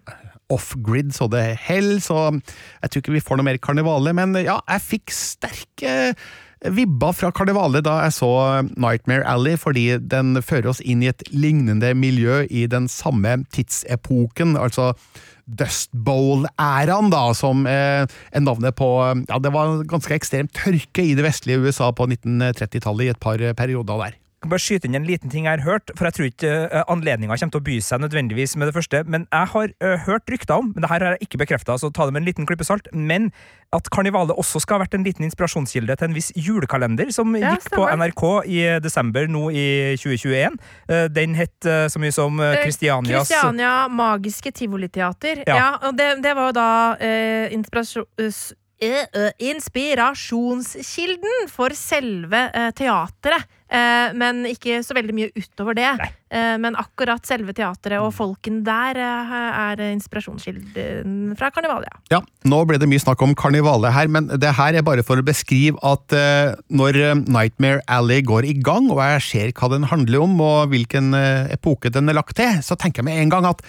off-grid 0.51 1.13
så 1.15 1.29
det 1.31 1.43
hell, 1.63 1.93
så 2.03 2.29
jeg 2.35 2.91
tror 2.91 3.03
ikke 3.03 3.13
vi 3.15 3.23
får 3.23 3.39
noe 3.39 3.47
mer 3.47 3.59
Karnevale. 3.63 4.15
Men 4.15 4.35
ja, 4.39 4.59
jeg 4.67 4.87
fikk 4.87 5.13
sterke 5.15 5.93
vibber 6.69 7.15
fra 7.17 7.31
Karnevalet 7.33 7.85
da 7.87 7.97
jeg 8.05 8.15
så 8.19 8.31
Nightmare 8.75 9.25
Alley, 9.29 9.57
fordi 9.59 9.85
den 9.97 10.37
fører 10.45 10.69
oss 10.71 10.81
inn 10.85 11.01
i 11.01 11.09
et 11.09 11.23
lignende 11.33 11.93
miljø 11.97 12.43
i 12.49 12.67
den 12.69 12.87
samme 12.91 13.39
tidsepoken, 13.55 14.53
altså 14.59 14.91
Dust 15.51 15.91
Bowl-æraen, 15.91 17.09
da, 17.11 17.23
som 17.35 17.65
eh, 17.67 18.05
er 18.05 18.43
navnet 18.45 18.77
på 18.77 18.91
Ja, 19.27 19.39
det 19.41 19.51
var 19.53 19.81
ganske 19.89 20.15
ekstremt 20.15 20.53
tørke 20.55 21.03
i 21.03 21.15
det 21.17 21.25
vestlige 21.25 21.65
USA 21.65 21.89
på 21.95 22.07
1930-tallet 22.07 23.07
i 23.09 23.13
et 23.15 23.21
par 23.21 23.41
eh, 23.41 23.57
perioder 23.57 24.05
der. 24.05 24.19
Kan 24.41 24.49
bare 24.49 24.63
skyte 24.63 24.89
inn 24.89 24.97
en 24.97 25.05
liten 25.05 25.29
ting 25.29 25.45
jeg 25.45 25.59
har 25.59 25.61
hørt, 25.61 25.91
for 25.93 26.07
jeg 26.07 26.17
tror 26.17 26.29
ikke 26.31 26.51
uh, 26.71 26.81
anledninga 26.89 27.35
kommer 27.37 27.53
til 27.53 27.61
å 27.61 27.65
by 27.67 27.75
seg 27.85 28.01
nødvendigvis 28.01 28.55
med 28.57 28.71
det 28.71 28.73
første, 28.73 29.03
men 29.05 29.27
jeg 29.27 29.49
har 29.53 29.73
eh, 29.85 30.05
hørt 30.07 30.31
rykter 30.33 30.57
om, 30.57 30.71
men 30.73 30.81
det 30.81 30.89
her 30.89 31.05
har 31.05 31.13
jeg 31.13 31.27
ikke 31.27 31.41
bekrefta, 31.43 31.75
så 31.77 31.91
ta 31.93 32.07
det 32.09 32.15
med 32.15 32.23
en 32.23 32.29
liten 32.31 32.47
klype 32.49 32.65
salt, 32.65 32.89
men 32.91 33.29
at 33.71 33.85
Karnivalet 33.93 34.33
også 34.35 34.59
skal 34.63 34.79
ha 34.79 34.83
vært 34.83 34.97
en 34.97 35.05
liten 35.05 35.27
inspirasjonskilde 35.27 35.95
til 35.95 36.09
en 36.09 36.15
viss 36.17 36.31
julekalender 36.35 37.11
som 37.13 37.35
Ja, 37.37 37.53
gikk 37.53 37.69
på. 37.71 37.85
NRK 37.85 38.23
i 38.49 38.63
desember 38.83 39.29
nå 39.31 39.43
i 39.53 39.67
2021. 40.01 40.57
Eh, 40.89 41.05
den 41.13 41.37
het 41.37 41.69
eh, 41.69 41.85
så 41.91 42.01
mye 42.01 42.15
som 42.15 42.41
Kristianias 42.41 43.29
Kristiania 43.29 43.75
Magiske 43.93 44.51
Tivoliteater. 44.57 45.45
Ja. 45.45 45.59
Ja. 45.61 45.69
og 45.85 45.95
det, 46.01 46.15
det 46.25 46.33
var 46.35 46.49
jo 46.49 46.57
da 46.57 46.71
eh, 46.97 47.53
inspirasjon... 47.53 48.09
eh, 48.81 49.05
eh, 49.13 49.31
inspirasjonskilden 49.51 51.49
for 51.51 51.73
selve 51.77 52.49
teateret. 52.77 53.45
Eh, 53.71 54.11
men 54.19 54.43
ikke 54.49 54.81
så 54.83 54.91
veldig 54.97 55.13
mye 55.15 55.31
utover 55.31 55.77
det. 55.77 55.91
Nei. 56.01 56.09
men 56.31 56.77
akkurat 56.79 57.25
selve 57.27 57.51
teatret 57.51 57.99
og 57.99 58.13
folken 58.15 58.61
der 58.63 58.95
er 58.95 59.81
inspirasjonskilden 59.89 61.33
fra 61.35 61.49
Karnivalia. 61.51 61.91
Ja, 62.11 62.21
nå 62.47 62.61
ble 62.67 62.79
det 62.79 62.87
mye 62.87 63.03
snakk 63.03 63.19
om 63.25 63.35
karnivalet 63.35 63.91
her, 63.91 64.07
men 64.07 64.29
det 64.39 64.53
her 64.55 64.77
er 64.79 64.85
bare 64.87 65.03
for 65.03 65.19
å 65.19 65.25
beskrive 65.27 65.75
at 65.83 66.15
når 66.71 67.01
Nightmare 67.25 67.83
Alley 67.91 68.23
går 68.23 68.47
i 68.47 68.55
gang, 68.63 68.87
og 68.93 69.03
jeg 69.03 69.25
ser 69.27 69.51
hva 69.59 69.73
den 69.75 69.89
handler 69.91 70.23
om, 70.23 70.39
og 70.39 70.71
hvilken 70.71 71.11
epoke 71.51 71.91
den 71.91 72.07
er 72.07 72.15
lagt 72.21 72.39
til, 72.39 72.63
så 72.63 72.79
tenker 72.79 73.03
jeg 73.03 73.11
med 73.11 73.19
en 73.25 73.35
gang 73.35 73.51
at 73.51 73.59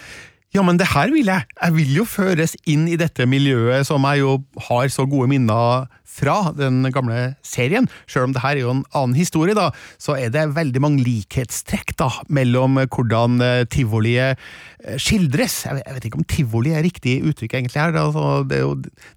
ja, 0.52 0.62
men 0.64 0.76
det 0.76 0.90
her 0.92 1.12
vil 1.14 1.30
jeg. 1.30 1.46
Jeg 1.56 1.74
vil 1.76 1.94
jo 1.96 2.04
føres 2.08 2.52
inn 2.68 2.84
i 2.90 2.98
dette 3.00 3.24
miljøet 3.28 3.88
som 3.88 4.04
jeg 4.10 4.20
jo 4.20 4.36
har 4.68 4.90
så 4.92 5.06
gode 5.08 5.30
minner 5.32 5.88
fra 6.12 6.52
den 6.56 6.84
gamle 6.92 7.34
serien. 7.46 7.88
Selv 8.10 8.28
om 8.28 8.34
det 8.34 8.42
her 8.44 8.56
er 8.56 8.64
jo 8.64 8.74
en 8.74 8.84
annen 8.92 9.16
historie, 9.16 9.56
da, 9.56 9.70
så 10.02 10.16
er 10.18 10.32
det 10.34 10.50
veldig 10.56 10.82
mange 10.84 11.04
likhetstrekk 11.06 11.94
da, 12.00 12.10
mellom 12.32 12.80
hvordan 12.82 13.40
eh, 13.44 13.62
tivoliet 13.72 14.40
eh, 14.84 14.98
skildres. 15.00 15.62
Jeg 15.68 15.80
vet, 15.80 16.08
ikke 16.08 16.20
om 16.20 16.28
tivoli 16.28 16.74
er 16.76 16.84
riktig 16.84 17.18
uttrykk 17.28 17.56
egentlig 17.58 17.80
her. 17.80 17.96
altså, 17.96 18.42
det, 18.48 18.58
er 18.58 18.66
jo, 18.66 18.74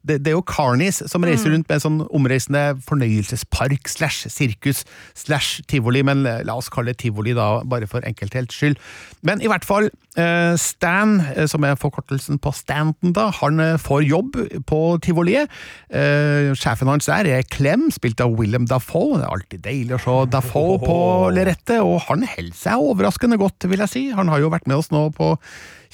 det, 0.07 0.19
det 0.23 0.31
er 0.31 0.37
jo 0.37 0.45
carnies 0.47 1.01
som 1.11 1.25
reiser 1.27 1.51
rundt 1.51 1.67
med 1.67 1.77
en 1.79 1.85
sånn 1.85 2.01
omreisende 2.15 2.63
fornøyelsespark 2.87 3.91
slash 3.91 4.29
sirkus 4.31 4.85
slash 5.17 5.65
tivoli, 5.71 6.03
men 6.05 6.23
la 6.23 6.57
oss 6.57 6.71
kalle 6.71 6.93
det 6.93 7.01
tivoli 7.03 7.35
da, 7.35 7.59
bare 7.67 7.89
for 7.89 8.05
enkelthets 8.07 8.55
skyld. 8.55 8.79
Men 9.25 9.41
i 9.43 9.49
hvert 9.51 9.65
fall, 9.67 9.89
eh, 10.15 10.53
Stan, 10.61 11.17
som 11.49 11.65
er 11.67 11.79
forkortelsen 11.79 12.39
på 12.39 12.53
Stanton, 12.55 13.13
da, 13.15 13.29
han 13.41 13.59
får 13.81 14.05
jobb 14.05 14.39
på 14.69 14.81
tivoliet. 15.03 15.51
Eh, 15.89 16.53
sjefen 16.85 16.93
hans 16.93 17.07
der 17.09 17.27
er 17.27 17.45
Clem, 17.49 17.89
spilt 17.91 18.21
av 18.21 18.35
Willem 18.37 18.65
Dafoe. 18.69 19.17
Det 19.17 19.25
er 19.25 19.33
alltid 19.33 19.61
deilig 19.65 19.95
å 19.95 20.01
se 20.03 20.15
Dafoe 20.29 20.77
på 20.81 20.97
lerretet, 21.33 21.81
og 21.81 22.03
han 22.09 22.25
holder 22.25 22.53
seg 22.55 22.83
overraskende 22.85 23.39
godt, 23.41 23.65
vil 23.65 23.81
jeg 23.81 23.89
si. 23.89 24.03
Han 24.13 24.29
har 24.29 24.39
jo 24.39 24.51
vært 24.53 24.67
med 24.67 24.77
oss 24.77 24.91
nå 24.93 25.09
på 25.15 25.35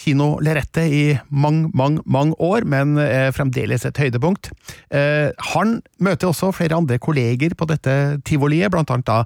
kino 0.02 0.40
Lerette 0.42 0.84
i 0.84 1.04
mange, 1.30 1.70
mange, 1.74 2.02
mange 2.06 2.36
år, 2.40 2.66
men 2.66 2.98
er 3.00 3.32
fremdeles 3.32 3.86
et 3.86 3.98
høydepunkt. 3.98 4.52
Eh, 4.92 5.32
han 5.54 5.80
møter 6.00 6.32
også 6.32 6.52
flere 6.56 6.76
andre 6.76 7.00
kolleger 7.00 7.56
på 7.56 7.70
dette 7.70 8.20
tivoliet, 8.28 8.72
blant 8.74 8.92
annet 8.92 9.08
da 9.08 9.24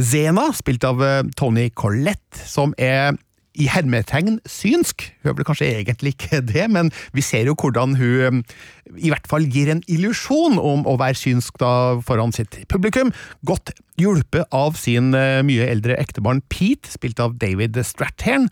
Zena, 0.00 0.50
spilt 0.56 0.84
av 0.84 1.00
eh, 1.04 1.22
Tony 1.36 1.70
Collette, 1.72 2.44
som 2.44 2.74
er 2.76 3.14
i 3.58 3.66
hermetegn 3.70 4.38
synsk. 4.48 5.08
Hun 5.24 5.34
vel 5.38 5.46
kanskje 5.46 5.68
egentlig 5.72 6.14
ikke 6.14 6.42
det, 6.52 6.66
men 6.70 6.92
vi 7.16 7.24
ser 7.24 7.48
jo 7.50 7.56
hvordan 7.58 7.96
hun 7.98 8.42
eh, 8.42 8.58
i 8.98 9.12
hvert 9.12 9.26
fall 9.30 9.46
gir 9.50 9.70
en 9.72 9.82
illusjon 9.90 10.58
om 10.58 10.86
å 10.88 10.96
være 11.00 11.18
synsk 11.18 11.58
da 11.62 11.72
foran 12.06 12.34
sitt 12.34 12.62
publikum, 12.70 13.12
godt 13.46 13.74
hjulpet 14.00 14.46
av 14.54 14.78
sin 14.80 15.14
eh, 15.16 15.40
mye 15.46 15.68
eldre 15.70 15.98
ektebarn 16.00 16.44
Pete, 16.52 16.90
spilt 16.92 17.22
av 17.22 17.38
David 17.42 17.78
Strathairn. 17.86 18.48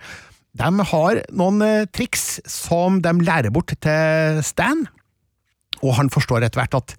De 0.58 0.88
har 0.92 1.22
noen 1.30 1.62
eh, 1.64 1.86
triks 1.94 2.40
som 2.50 3.02
de 3.04 3.14
lærer 3.22 3.54
bort 3.54 3.74
til 3.74 4.42
Stan, 4.46 4.86
og 5.78 5.94
han 5.94 6.10
forstår 6.10 6.42
etter 6.42 6.64
hvert 6.64 6.80
at 6.80 6.98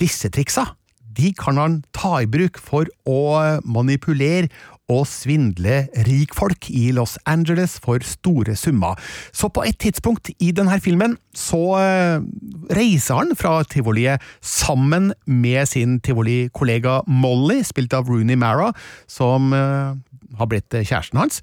disse 0.00 0.28
triksa 0.32 0.68
de 1.20 1.32
kan 1.36 1.58
han 1.58 1.80
ta 1.96 2.20
i 2.22 2.28
bruk 2.30 2.60
for 2.62 2.88
å 3.08 3.20
manipulere 3.66 4.50
og 4.90 5.06
svindle 5.08 5.84
rikfolk 6.08 6.68
i 6.74 6.90
Los 6.96 7.16
Angeles 7.30 7.78
for 7.82 8.02
store 8.04 8.56
summer. 8.58 8.98
Så 9.32 9.48
på 9.48 9.64
et 9.66 9.78
tidspunkt 9.80 10.32
i 10.38 10.50
denne 10.56 10.80
filmen 10.82 11.16
så 11.36 11.62
eh, 11.80 12.22
reiser 12.74 13.22
han 13.22 13.36
fra 13.38 13.60
tivoliet 13.70 14.22
sammen 14.42 15.12
med 15.26 15.70
sin 15.70 15.98
tivolikollega 16.04 17.00
Molly, 17.06 17.62
spilt 17.66 17.94
av 17.96 18.10
Rooney 18.10 18.38
Mara, 18.40 18.72
som 19.10 19.52
eh, 19.54 19.94
har 20.38 20.50
blitt 20.50 20.74
kjæresten 20.74 21.20
hans. 21.20 21.40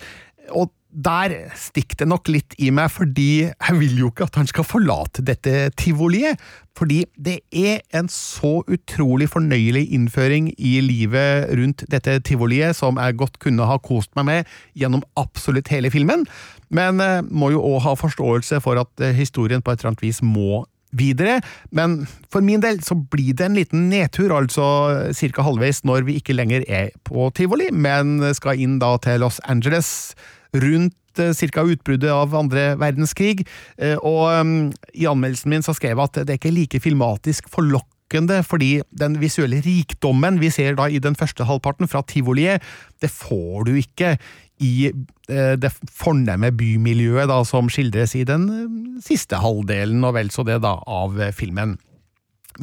Og 0.52 0.72
der 0.98 1.34
stikker 1.54 2.00
det 2.02 2.08
nok 2.10 2.30
litt 2.32 2.56
i 2.58 2.72
meg, 2.74 2.90
fordi 2.90 3.46
jeg 3.46 3.76
vil 3.78 4.00
jo 4.00 4.08
ikke 4.10 4.26
at 4.26 4.40
han 4.40 4.48
skal 4.50 4.66
forlate 4.66 5.22
dette 5.26 5.68
tivoliet. 5.78 6.42
Fordi 6.78 7.04
det 7.14 7.40
er 7.54 7.84
en 7.98 8.10
så 8.10 8.60
utrolig 8.66 9.28
fornøyelig 9.30 9.88
innføring 9.94 10.52
i 10.58 10.78
livet 10.82 11.52
rundt 11.58 11.84
dette 11.90 12.18
tivoliet, 12.26 12.78
som 12.78 12.98
jeg 13.02 13.18
godt 13.18 13.38
kunne 13.42 13.66
ha 13.70 13.78
kost 13.82 14.14
meg 14.18 14.28
med 14.30 14.56
gjennom 14.78 15.06
absolutt 15.18 15.70
hele 15.74 15.92
filmen. 15.94 16.26
Men 16.74 17.02
eh, 17.02 17.22
må 17.30 17.52
jo 17.54 17.62
òg 17.66 17.84
ha 17.86 17.94
forståelse 17.98 18.62
for 18.66 18.82
at 18.82 19.06
eh, 19.06 19.16
historien 19.18 19.62
på 19.62 19.74
et 19.74 19.82
eller 19.82 19.94
annet 19.94 20.06
vis 20.06 20.24
må 20.26 20.66
videre, 20.98 21.42
men 21.76 22.06
for 22.32 22.42
min 22.42 22.62
del 22.64 22.80
så 22.82 22.96
blir 22.96 23.36
det 23.36 23.44
en 23.44 23.58
liten 23.58 23.90
nedtur, 23.92 24.32
altså 24.32 25.12
ca. 25.12 25.44
halvveis 25.44 25.82
når 25.84 26.08
vi 26.08 26.16
ikke 26.18 26.34
lenger 26.34 26.64
er 26.64 26.94
på 27.06 27.28
tivoli, 27.36 27.68
men 27.76 28.22
skal 28.34 28.56
inn 28.64 28.78
da 28.80 28.94
til 29.04 29.20
Los 29.20 29.42
Angeles 29.52 30.16
rundt 30.64 30.96
ca. 31.18 31.64
utbruddet 31.66 32.12
av 32.14 32.36
andre 32.38 32.76
verdenskrig, 32.78 33.46
eh, 33.82 33.98
og 34.06 34.30
um, 34.38 34.58
i 34.94 35.08
anmeldelsen 35.10 35.50
min 35.50 35.66
så 35.66 35.74
skrev 35.74 35.96
jeg 35.96 36.04
at 36.04 36.20
det 36.28 36.36
er 36.36 36.42
ikke 36.42 36.54
like 36.54 36.82
filmatisk 36.84 37.50
forlokkende 37.50 38.44
fordi 38.46 38.84
den 38.96 39.18
visuelle 39.20 39.60
rikdommen 39.66 40.38
vi 40.40 40.52
ser 40.54 40.78
da 40.78 40.86
i 40.88 41.02
den 41.04 41.18
første 41.18 41.44
halvparten 41.44 41.90
fra 41.90 42.04
tivoliet, 42.08 42.62
det 43.02 43.10
får 43.12 43.66
du 43.68 43.74
ikke 43.82 44.14
i 44.64 44.90
eh, 44.90 45.56
det 45.60 45.74
fornemme 45.94 46.54
bymiljøet 46.56 47.30
da, 47.30 47.42
som 47.46 47.70
skildres 47.70 48.16
i 48.18 48.24
den 48.28 48.48
eh, 48.50 49.02
siste 49.06 49.42
halvdelen, 49.42 50.06
og 50.08 50.16
vel 50.18 50.32
så 50.34 50.46
det, 50.48 50.62
da, 50.66 50.78
av 50.82 51.20
eh, 51.22 51.34
filmen. 51.36 51.76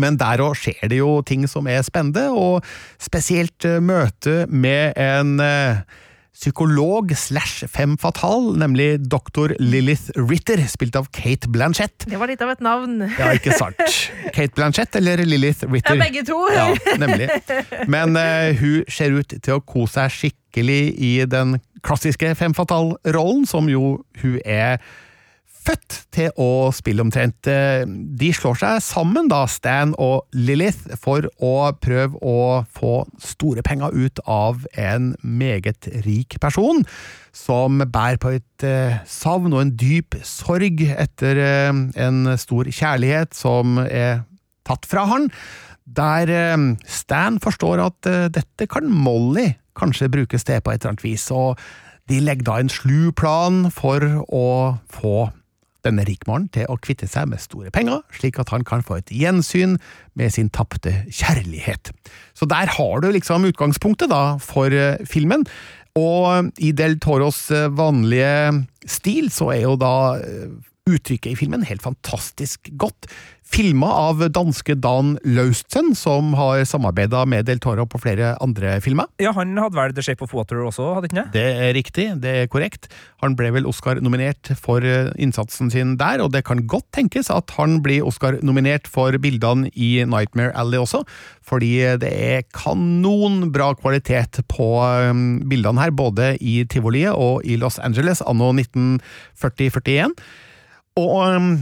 Men 0.00 0.18
der 0.18 0.42
òg 0.42 0.56
skjer 0.58 0.88
det 0.90 0.98
jo 0.98 1.20
ting 1.26 1.46
som 1.50 1.68
er 1.70 1.84
spennende, 1.86 2.30
og 2.34 2.64
spesielt 3.02 3.66
eh, 3.68 3.82
møtet 3.84 4.50
med 4.50 4.98
en 4.98 5.38
eh, 5.44 5.84
psykolog 6.34 7.12
slash 7.16 7.68
fem 7.70 7.94
fatal, 8.00 8.50
nemlig 8.58 8.98
doktor 9.10 9.54
Lilith 9.62 10.10
Ritter, 10.18 10.60
spilt 10.70 10.96
av 10.98 11.06
Kate 11.14 11.48
Blanchett. 11.50 12.06
Det 12.10 12.18
var 12.18 12.30
litt 12.30 12.42
av 12.42 12.50
et 12.54 12.64
navn. 12.64 13.04
Ja, 13.06 13.30
ikke 13.36 13.54
sant. 13.56 13.78
Kate 14.34 14.52
Blanchett 14.56 14.98
eller 14.98 15.22
Lilith 15.24 15.64
Ritter? 15.70 15.94
Ja, 15.94 16.02
begge 16.02 16.24
to. 16.26 16.40
Ja, 16.54 16.66
nemlig. 16.98 17.30
Men 17.90 18.18
uh, 18.18 18.50
hun 18.58 18.82
ser 18.90 19.14
ut 19.14 19.36
til 19.38 19.56
å 19.56 19.62
kose 19.62 19.94
seg 19.94 20.18
skikkelig 20.18 20.82
i 20.98 21.14
den 21.30 21.58
klassiske 21.84 22.32
fem 22.38 22.54
fatal-rollen, 22.56 23.44
som 23.46 23.68
jo 23.70 23.98
hun 24.22 24.38
er 24.42 24.80
født 25.64 25.96
til 26.14 26.30
å 26.40 26.70
spille 26.74 27.04
omtrent. 27.04 27.48
Eh, 27.48 27.84
De 27.86 28.30
slår 28.36 28.58
seg 28.60 28.82
sammen, 28.84 29.28
da, 29.32 29.44
Stan 29.50 29.94
og 30.00 30.26
Lilith, 30.36 30.94
for 31.00 31.26
å 31.42 31.72
prøve 31.80 32.20
å 32.20 32.64
få 32.74 33.04
store 33.22 33.64
penger 33.66 33.94
ut 33.94 34.20
av 34.28 34.64
en 34.78 35.12
meget 35.22 35.88
rik 36.06 36.38
person, 36.42 36.84
som 37.34 37.82
bærer 37.82 38.20
på 38.22 38.34
et 38.36 38.66
eh, 38.66 39.00
savn 39.08 39.54
og 39.54 39.64
en 39.64 39.74
dyp 39.80 40.18
sorg 40.26 40.84
etter 40.92 41.40
eh, 41.42 41.70
en 42.06 42.34
stor 42.40 42.68
kjærlighet 42.70 43.34
som 43.36 43.78
er 43.84 44.24
tatt 44.64 44.88
fra 44.88 45.08
han. 45.10 45.30
Der 45.84 46.30
Stan 46.88 47.36
forstår 47.44 47.82
at 47.84 48.06
dette 48.32 48.66
kan 48.72 48.88
Molly 48.88 49.50
kanskje 49.76 50.08
brukes 50.08 50.46
til 50.48 50.62
på 50.64 50.72
et 50.72 50.80
eller 50.80 50.94
annet 50.94 51.04
vis, 51.04 51.26
og 51.28 51.60
de 52.08 52.22
legger 52.24 52.48
da 52.48 52.58
en 52.60 52.72
slu 52.72 53.12
plan 53.16 53.66
for 53.72 54.00
å 54.32 54.46
få 54.92 55.28
denne 55.84 56.04
rikmannen 56.08 56.50
til 56.54 56.68
å 56.70 56.78
kvitte 56.80 57.08
seg 57.10 57.28
med 57.30 57.42
store 57.42 57.72
penger, 57.74 58.02
slik 58.16 58.40
at 58.42 58.52
han 58.54 58.66
kan 58.66 58.84
få 58.84 58.98
et 59.00 59.12
gjensyn 59.14 59.78
med 60.18 60.34
sin 60.34 60.50
tapte 60.52 60.92
kjærlighet. 61.08 61.92
Så 62.36 62.48
der 62.50 62.72
har 62.76 63.04
du 63.04 63.10
liksom 63.12 63.46
utgangspunktet 63.48 64.12
da 64.12 64.36
for 64.42 64.72
eh, 64.72 65.00
filmen, 65.08 65.46
og 65.94 66.50
i 66.58 66.72
Del 66.74 66.98
Toros 67.02 67.46
eh, 67.54 67.70
vanlige 67.70 68.64
stil 68.90 69.30
så 69.30 69.52
er 69.54 69.66
jo 69.68 69.76
da 69.78 69.94
eh, 70.18 70.48
uttrykket 70.90 71.32
i 71.32 71.38
filmen 71.38 71.64
helt 71.64 71.84
fantastisk 71.84 72.68
godt. 72.80 73.06
Filma 73.44 73.90
av 73.92 74.22
danske 74.32 74.72
Dan 74.80 75.18
Laustsen, 75.22 75.92
som 75.94 76.32
har 76.34 76.62
samarbeida 76.64 77.26
med 77.28 77.44
Del 77.44 77.60
Toro 77.60 77.84
på 77.86 77.98
flere 78.00 78.32
andre 78.42 78.78
filmer. 78.82 79.10
Ja, 79.20 79.34
han 79.36 79.52
hadde 79.60 79.76
vel 79.76 79.92
The 79.94 80.02
Shape 80.02 80.24
of 80.24 80.32
Water 80.34 80.62
også, 80.64 80.86
hadde 80.96 81.10
ikke 81.10 81.18
det? 81.18 81.26
Det 81.34 81.44
er 81.66 81.74
riktig, 81.76 82.06
det 82.24 82.32
er 82.40 82.48
korrekt. 82.50 82.88
Han 83.22 83.36
ble 83.36 83.50
vel 83.54 83.68
Oscar-nominert 83.68 84.54
for 84.58 84.84
eh, 84.88 85.12
innsatsen 85.20 85.68
sin 85.74 85.92
der, 86.00 86.22
og 86.24 86.32
det 86.32 86.46
kan 86.48 86.64
godt 86.70 86.88
tenkes 86.96 87.28
at 87.30 87.52
han 87.58 87.82
blir 87.84 88.06
Oscar-nominert 88.08 88.88
for 88.90 89.12
bildene 89.20 89.68
i 89.76 89.90
Nightmare 90.08 90.54
Alley 90.56 90.80
også, 90.80 91.02
fordi 91.44 91.74
det 92.00 92.10
er 92.10 92.48
kanonbra 92.56 93.74
kvalitet 93.76 94.40
på 94.50 94.70
eh, 94.88 95.12
bildene 95.44 95.84
her, 95.84 95.92
både 95.92 96.32
i 96.40 96.62
tivoliet 96.64 97.12
og 97.12 97.44
i 97.44 97.60
Los 97.60 97.78
Angeles 97.78 98.24
anno 98.24 98.54
1940-41. 98.56 100.16
Og 100.94 101.16
um, 101.26 101.54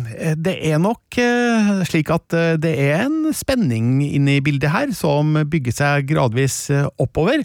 det 0.45 0.59
er 0.69 0.81
nok 0.83 1.17
eh, 1.17 1.71
slik 1.89 2.11
at 2.13 2.35
eh, 2.37 2.59
det 2.61 2.73
er 2.85 3.07
en 3.07 3.31
spenning 3.33 4.03
inne 4.05 4.37
i 4.37 4.43
bildet 4.45 4.69
her, 4.75 4.91
som 4.93 5.33
bygger 5.49 5.73
seg 5.73 6.11
gradvis 6.11 6.67
eh, 6.69 6.85
oppover. 7.01 7.41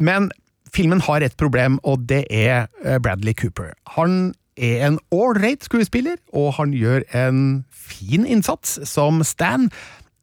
Men 0.00 0.30
filmen 0.72 1.02
har 1.04 1.20
et 1.20 1.36
problem, 1.36 1.76
og 1.84 2.06
det 2.08 2.22
er 2.32 2.68
Bradley 3.04 3.36
Cooper. 3.36 3.74
Han 3.98 4.32
er 4.56 4.86
en 4.86 4.96
ålreit 5.12 5.66
skuespiller, 5.68 6.16
og 6.32 6.54
han 6.56 6.72
gjør 6.72 7.04
en 7.16 7.42
fin 7.68 8.24
innsats 8.24 8.78
som 8.88 9.20
Stan. 9.20 9.68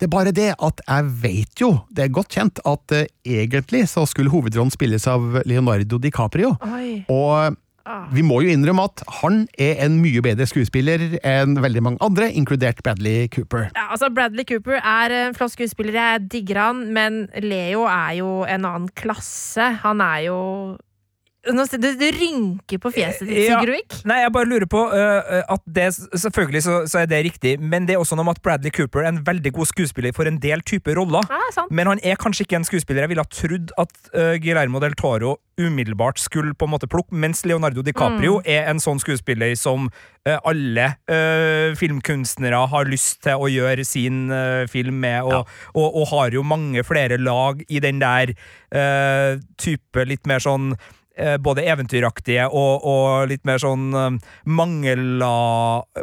Det 0.02 0.08
er 0.08 0.14
bare 0.16 0.34
det 0.36 0.52
at 0.58 0.82
jeg 0.88 1.12
vet 1.22 1.62
jo, 1.62 1.70
det 1.94 2.08
er 2.08 2.16
godt 2.18 2.34
kjent, 2.34 2.62
at 2.66 2.96
egentlig 3.26 3.86
så 3.94 4.08
skulle 4.10 4.34
hovedrollen 4.34 4.74
spilles 4.74 5.06
av 5.10 5.44
Leonardo 5.46 6.02
DiCaprio. 6.02 6.56
Oi. 6.66 7.06
Og. 7.14 7.62
Vi 8.16 8.24
må 8.26 8.40
jo 8.42 8.54
innrømme 8.54 8.88
at 8.90 9.04
han 9.22 9.44
er 9.62 9.84
en 9.86 10.00
mye 10.02 10.22
bedre 10.26 10.48
skuespiller 10.50 11.04
enn 11.22 11.60
veldig 11.62 11.84
mange 11.86 12.02
andre, 12.06 12.32
inkludert 12.34 12.82
Bradley 12.86 13.28
Cooper. 13.34 13.70
Ja, 13.76 13.92
altså 13.94 14.10
Bradley 14.14 14.48
Cooper 14.50 14.80
er 14.80 15.14
en 15.20 15.38
flott 15.38 15.54
skuespiller, 15.54 15.94
jeg 16.00 16.26
digger 16.34 16.62
han, 16.64 16.82
men 16.96 17.26
Leo 17.46 17.86
er 17.90 18.18
jo 18.18 18.32
en 18.50 18.66
annen 18.66 18.90
klasse. 18.98 19.70
Han 19.86 20.02
er 20.02 20.26
jo 20.30 20.40
Det 21.46 21.92
du 22.00 22.06
rynker 22.18 22.82
på 22.82 22.92
fjeset 22.96 23.28
ditt, 23.28 23.46
Ja. 23.46 23.60
Sigurd. 23.62 23.98
Nei, 24.10 24.20
jeg 24.24 24.34
bare 24.34 24.50
lurer 24.50 24.68
på 24.70 24.82
uh, 24.90 25.42
at 25.54 25.62
det 25.66 25.88
Selvfølgelig 25.94 26.64
så, 26.66 26.78
så 26.90 27.04
er 27.04 27.10
det 27.12 27.24
riktig, 27.28 27.56
men 27.60 27.86
det 27.88 27.96
er 27.96 28.02
også 28.02 28.18
noe 28.18 28.26
med 28.26 28.40
at 28.40 28.44
Bradley 28.46 28.74
Cooper 28.74 29.04
er 29.06 29.14
en 29.14 29.22
veldig 29.26 29.54
god 29.54 29.70
skuespiller 29.70 30.16
for 30.16 30.28
en 30.30 30.40
del 30.42 30.64
typer 30.66 30.98
roller. 31.00 31.26
Ja. 31.30 31.66
Men 31.70 31.88
han 31.88 32.02
er 32.04 32.18
kanskje 32.20 32.48
ikke 32.48 32.60
en 32.60 32.68
skuespiller 32.68 33.06
jeg 33.06 33.14
ville 33.14 33.26
ha 33.26 33.32
trodd 33.32 33.74
at 33.78 33.94
uh, 34.16 34.36
Guillermo 34.42 34.82
del 34.84 34.98
Toro 34.98 35.38
umiddelbart 35.58 36.20
skulle 36.20 36.54
på 36.54 36.68
en 36.68 36.74
måte 36.74 36.88
plukke, 36.92 37.16
mens 37.16 37.46
Leonardo 37.48 37.84
DiCaprio 37.86 38.42
er 38.44 38.68
en 38.70 38.82
sånn 38.84 39.00
skuespiller 39.00 39.54
som 39.60 39.88
uh, 39.88 40.38
alle 40.44 40.90
uh, 41.08 41.72
filmkunstnere 41.80 42.60
har 42.72 42.92
lyst 42.92 43.22
til 43.24 43.40
å 43.40 43.48
gjøre 43.52 43.86
sin 43.88 44.26
uh, 44.34 44.66
film 44.72 45.00
med, 45.06 45.24
og, 45.24 45.48
og, 45.74 45.88
og 46.02 46.10
har 46.12 46.36
jo 46.36 46.44
mange 46.44 46.84
flere 46.88 47.20
lag 47.22 47.64
i 47.70 47.80
den 47.84 48.04
der 48.04 48.36
type 49.62 50.04
litt 50.04 50.26
mer 50.28 50.42
sånn 50.44 50.74
både 51.40 51.64
eventyraktige 51.64 52.48
og, 52.50 52.84
og 52.84 53.30
litt 53.32 53.44
mer 53.48 53.62
sånn 53.62 53.86
eh, 53.96 54.18
mangela, 54.46 55.32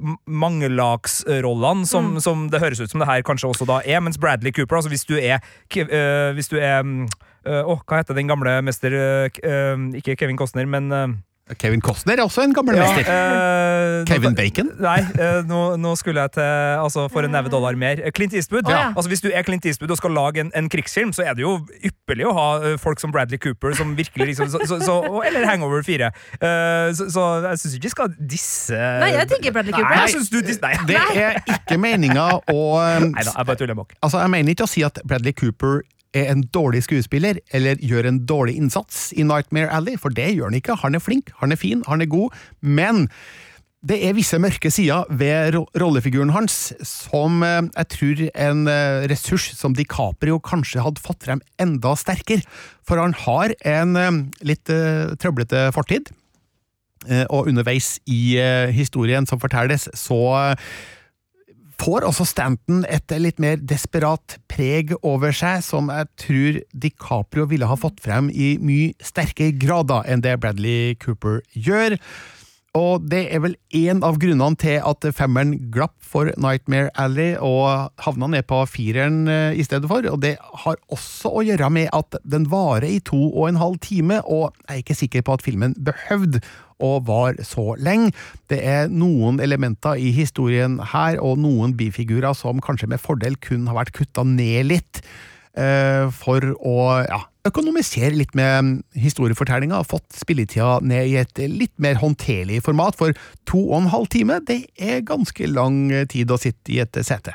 m- 0.00 0.16
mangelagsrollene, 0.26 1.86
som, 1.88 2.14
som 2.22 2.46
det 2.52 2.60
høres 2.62 2.80
ut 2.80 2.90
som 2.92 3.02
det 3.02 3.08
her 3.10 3.24
kanskje 3.26 3.50
også 3.52 3.68
da 3.68 3.80
er. 3.84 4.00
Mens 4.04 4.18
Bradley 4.20 4.52
Cooper, 4.56 4.80
altså 4.80 4.92
hvis 4.92 5.04
du 5.08 5.16
er 5.18 5.38
eh, 5.40 6.32
Hvis 6.36 6.48
du 6.52 6.56
er 6.60 6.82
mm, 6.82 7.04
eh, 7.46 7.62
Åh, 7.66 7.82
hva 7.86 8.00
heter 8.02 8.16
den 8.18 8.30
gamle 8.30 8.56
mester 8.64 8.94
eh, 8.96 9.42
eh, 9.44 9.76
Ikke 10.00 10.16
Kevin 10.20 10.38
Costner, 10.40 10.66
men 10.70 10.90
eh, 10.92 11.06
Kevin 11.58 11.82
Costner 11.84 12.18
er 12.18 12.24
også 12.24 12.44
en 12.46 12.54
gammel 12.56 12.78
ja, 12.78 12.86
mester. 12.86 13.08
eh, 13.12 14.04
Kevin 14.08 14.32
nå- 14.32 14.38
Bacon? 14.38 14.70
Nei, 14.82 14.98
eh, 15.16 15.40
nå, 15.48 15.60
nå 15.80 15.94
skulle 16.00 16.24
jeg 16.24 16.34
til 16.38 16.42
Altså, 16.82 17.06
for 17.12 17.26
en 17.26 17.32
neve 17.34 17.50
dollar 17.52 17.76
mer. 17.78 18.00
Eh, 18.02 18.10
Clint 18.14 18.34
Eastwood. 18.34 18.68
Ja. 18.68 18.92
Altså, 18.96 19.08
hvis 19.12 19.22
du 19.24 19.30
er 19.32 19.42
Clint 19.46 19.66
Eastwood 19.66 19.90
og 19.90 20.00
skal 20.00 20.14
lage 20.16 20.40
en, 20.44 20.52
en 20.56 20.68
krigsfilm, 20.72 21.12
så 21.12 21.26
er 21.26 21.36
det 21.38 21.44
jo 21.44 21.54
ypperlig 21.84 22.26
å 22.28 22.34
ha 22.36 22.48
eh, 22.72 22.76
folk 22.80 23.00
som 23.02 23.12
Bradley 23.14 23.38
Cooper, 23.42 23.74
som 23.78 23.96
virkelig 23.98 24.32
liksom 24.32 24.50
så, 24.52 24.62
så, 24.68 24.80
så, 24.82 24.98
Eller 25.26 25.46
Hangover 25.48 25.82
4. 25.86 26.10
Uh, 26.42 26.92
så, 26.96 27.08
så 27.12 27.24
jeg 27.46 27.62
syns 27.62 27.76
ikke 27.76 27.88
vi 27.88 27.92
skal 27.92 28.12
disse 28.32 28.76
Nei, 28.76 29.12
jeg 29.16 29.28
tenker 29.30 29.54
Bradley 29.54 29.74
Cooper. 29.74 29.96
Nei, 29.96 30.06
jeg 30.08 30.28
du 30.32 30.38
dis 30.46 30.60
Nei. 30.62 30.74
Det 30.88 30.98
er 30.98 31.40
ikke 31.56 31.78
meninga 31.80 32.28
å 32.50 32.60
um, 32.78 33.10
Nei 33.12 33.24
da, 33.24 33.34
jeg 33.34 33.48
bare 33.48 33.58
tuller 33.60 33.76
med 33.78 33.90
dere. 33.90 33.98
Altså, 34.02 34.22
jeg 34.22 34.32
mener 34.36 34.56
ikke 34.56 34.68
å 34.68 34.70
si 34.70 34.84
at 34.86 35.02
Bradley 35.06 35.34
Cooper 35.36 35.82
er 36.14 36.28
en 36.32 36.42
dårlig 36.54 36.82
skuespiller, 36.86 37.38
eller 37.52 37.80
gjør 37.80 38.08
en 38.08 38.20
dårlig 38.28 38.56
innsats 38.60 39.12
i 39.16 39.24
Nightmare 39.26 39.70
Alley, 39.72 39.96
for 40.00 40.12
det 40.12 40.34
gjør 40.34 40.50
han 40.50 40.58
ikke. 40.58 40.76
Han 40.82 40.98
er 40.98 41.04
flink, 41.04 41.32
han 41.40 41.52
er 41.52 41.60
fin, 41.60 41.84
han 41.88 42.04
er 42.04 42.10
god, 42.12 42.36
men 42.60 43.06
det 43.82 43.98
er 44.06 44.14
visse 44.14 44.38
mørke 44.38 44.70
sider 44.70 45.08
ved 45.10 45.56
rollefiguren 45.80 46.30
hans 46.30 46.70
som 46.86 47.40
eh, 47.42 47.64
jeg 47.66 47.88
tror 47.96 48.20
en 48.44 48.60
eh, 48.70 49.06
ressurs 49.10 49.48
som 49.58 49.74
DiCaprio 49.74 50.38
kanskje 50.38 50.84
hadde 50.84 51.02
fått 51.02 51.26
frem 51.26 51.42
enda 51.62 51.96
sterkere. 51.98 52.46
For 52.86 53.02
han 53.02 53.16
har 53.24 53.56
en 53.66 53.98
eh, 53.98 54.20
litt 54.46 54.70
trøblete 55.22 55.70
fortid, 55.74 56.12
og 57.34 57.48
underveis 57.50 57.96
i 58.06 58.36
historien 58.70 59.24
som 59.26 59.40
fortelles, 59.42 59.88
så 59.98 60.20
får 61.82 62.04
også 62.06 62.26
Stanton 62.28 62.84
et 62.86 63.12
litt 63.18 63.40
mer 63.42 63.58
desperat 63.58 64.36
preg 64.50 64.92
over 65.02 65.34
seg, 65.34 65.64
som 65.66 65.90
jeg 65.90 66.10
tror 66.20 66.60
DiCaprio 66.84 67.48
ville 67.50 67.66
ha 67.66 67.78
fått 67.78 67.98
frem 68.04 68.28
i 68.30 68.54
mye 68.62 68.92
sterkere 69.02 69.56
grad 69.58 69.90
enn 70.06 70.22
det 70.22 70.36
Bradley 70.42 70.94
Cooper 71.02 71.40
gjør. 71.58 71.98
Og 72.72 73.04
det 73.04 73.26
er 73.28 73.42
vel 73.44 73.54
en 73.76 73.98
av 74.00 74.16
grunnene 74.16 74.56
til 74.56 74.78
at 74.80 75.04
femmeren 75.12 75.58
glapp 75.74 75.92
for 76.00 76.30
Nightmare 76.40 76.88
Alley, 76.96 77.34
og 77.36 77.92
havna 78.00 78.30
ned 78.32 78.46
på 78.48 78.62
fireren 78.70 79.26
eh, 79.28 79.58
i 79.60 79.64
stedet 79.66 79.90
for. 79.90 80.06
Og 80.08 80.22
det 80.22 80.38
har 80.40 80.78
også 80.88 81.34
å 81.36 81.42
gjøre 81.44 81.68
med 81.74 81.90
at 81.92 82.16
den 82.24 82.46
varer 82.48 82.88
i 82.88 83.02
to 83.04 83.20
og 83.28 83.50
en 83.50 83.60
halv 83.60 83.76
time, 83.84 84.22
og 84.24 84.56
jeg 84.64 84.72
er 84.72 84.80
ikke 84.80 84.96
sikker 85.02 85.26
på 85.26 85.36
at 85.36 85.44
filmen 85.44 85.76
behøvde 85.84 86.40
å 86.82 86.94
var 87.04 87.36
så 87.44 87.74
lenge. 87.76 88.14
Det 88.48 88.62
er 88.64 88.88
noen 88.88 89.42
elementer 89.44 90.00
i 90.00 90.08
historien 90.16 90.80
her, 90.94 91.20
og 91.20 91.42
noen 91.44 91.76
bifigurer 91.76 92.32
som 92.36 92.62
kanskje 92.64 92.88
med 92.88 93.04
fordel 93.04 93.36
kun 93.36 93.68
har 93.68 93.82
vært 93.82 93.92
kutta 94.00 94.24
ned 94.24 94.70
litt 94.72 95.02
eh, 95.60 96.08
for 96.24 96.54
å 96.56 96.78
ja, 97.04 97.20
økonomisere 97.48 98.14
litt 98.14 98.34
med 98.38 98.82
historiefortellinga 98.94 99.80
og 99.82 99.90
fått 99.90 100.18
spilletida 100.20 100.78
ned 100.86 101.10
i 101.10 101.18
et 101.22 101.42
litt 101.50 101.74
mer 101.82 101.98
håndterlig 102.02 102.62
format, 102.66 102.98
for 102.98 103.16
to 103.48 103.60
og 103.68 103.82
en 103.82 103.92
halv 103.94 104.10
time 104.14 104.38
det 104.46 104.64
er 104.78 105.06
ganske 105.06 105.50
lang 105.50 105.88
tid 106.12 106.30
å 106.30 106.40
sitte 106.40 106.74
i 106.74 106.82
et 106.84 107.02
sete. 107.02 107.34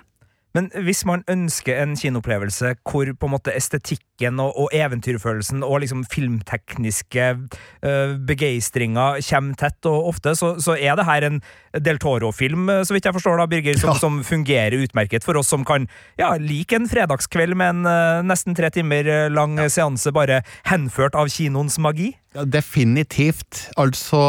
Men 0.55 0.69
hvis 0.85 1.03
man 1.05 1.25
ønsker 1.29 1.81
en 1.81 1.95
kinoopplevelse 1.97 2.75
hvor 2.87 3.09
på 3.13 3.27
en 3.27 3.33
måte 3.33 3.53
estetikken 3.53 4.39
og, 4.41 4.53
og 4.57 4.71
eventyrfølelsen 4.73 5.65
og 5.65 5.81
liksom 5.83 6.05
filmtekniske 6.09 7.25
uh, 7.35 8.15
begeistringa 8.29 9.09
kommer 9.27 9.57
tett 9.59 9.89
og 9.89 10.11
ofte, 10.13 10.35
så, 10.39 10.55
så 10.63 10.77
er 10.77 10.97
det 10.97 11.07
her 11.09 11.27
en 11.27 11.41
Del 11.83 11.99
Toro-film, 12.01 12.69
eh, 12.73 12.79
så 12.87 12.95
vidt 12.95 13.05
jeg 13.05 13.13
forstår 13.13 13.37
da, 13.37 13.45
Birger, 13.49 13.77
som, 13.77 13.91
Ja. 13.91 13.99
som 14.01 14.15
fungerer 14.25 14.73
utmerket 14.81 15.25
for 15.27 15.37
oss 15.37 15.51
som 15.51 15.65
kan 15.67 15.85
ja, 16.17 16.31
like 16.41 16.73
en 16.73 16.87
fredagskveld 16.89 17.53
med 17.59 17.75
en 17.75 17.85
uh, 17.85 18.25
nesten 18.25 18.57
tre 18.57 18.71
timer 18.73 19.29
lang 19.29 19.47
lang 19.47 19.69
seanse 19.71 20.11
bare 20.15 20.41
henført 20.67 21.15
av 21.17 21.29
kinoens 21.31 21.77
magi. 21.79 22.13
Ja, 22.35 22.45
definitivt. 22.45 23.67
Altså, 23.79 24.19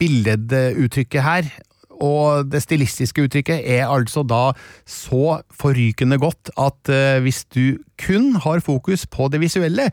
billeduttrykket 0.00 1.24
her, 1.24 1.48
og 2.00 2.48
det 2.52 2.62
stilistiske 2.64 3.26
uttrykket, 3.26 3.62
er 3.62 3.90
altså 3.90 4.24
da 4.26 4.52
så 4.88 5.40
forrykende 5.52 6.18
godt 6.22 6.52
at 6.60 6.92
eh, 6.92 7.20
hvis 7.22 7.44
du 7.52 7.78
kun 8.02 8.34
har 8.42 8.60
fokus 8.64 9.06
på 9.06 9.30
det 9.32 9.40
visuelle, 9.44 9.88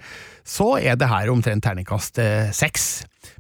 så 0.50 0.76
er 0.82 0.98
det 0.98 1.10
her 1.12 1.30
omtrent 1.30 1.62
terningkast 1.66 2.18
eh, 2.24 2.50
seks. 2.56 2.90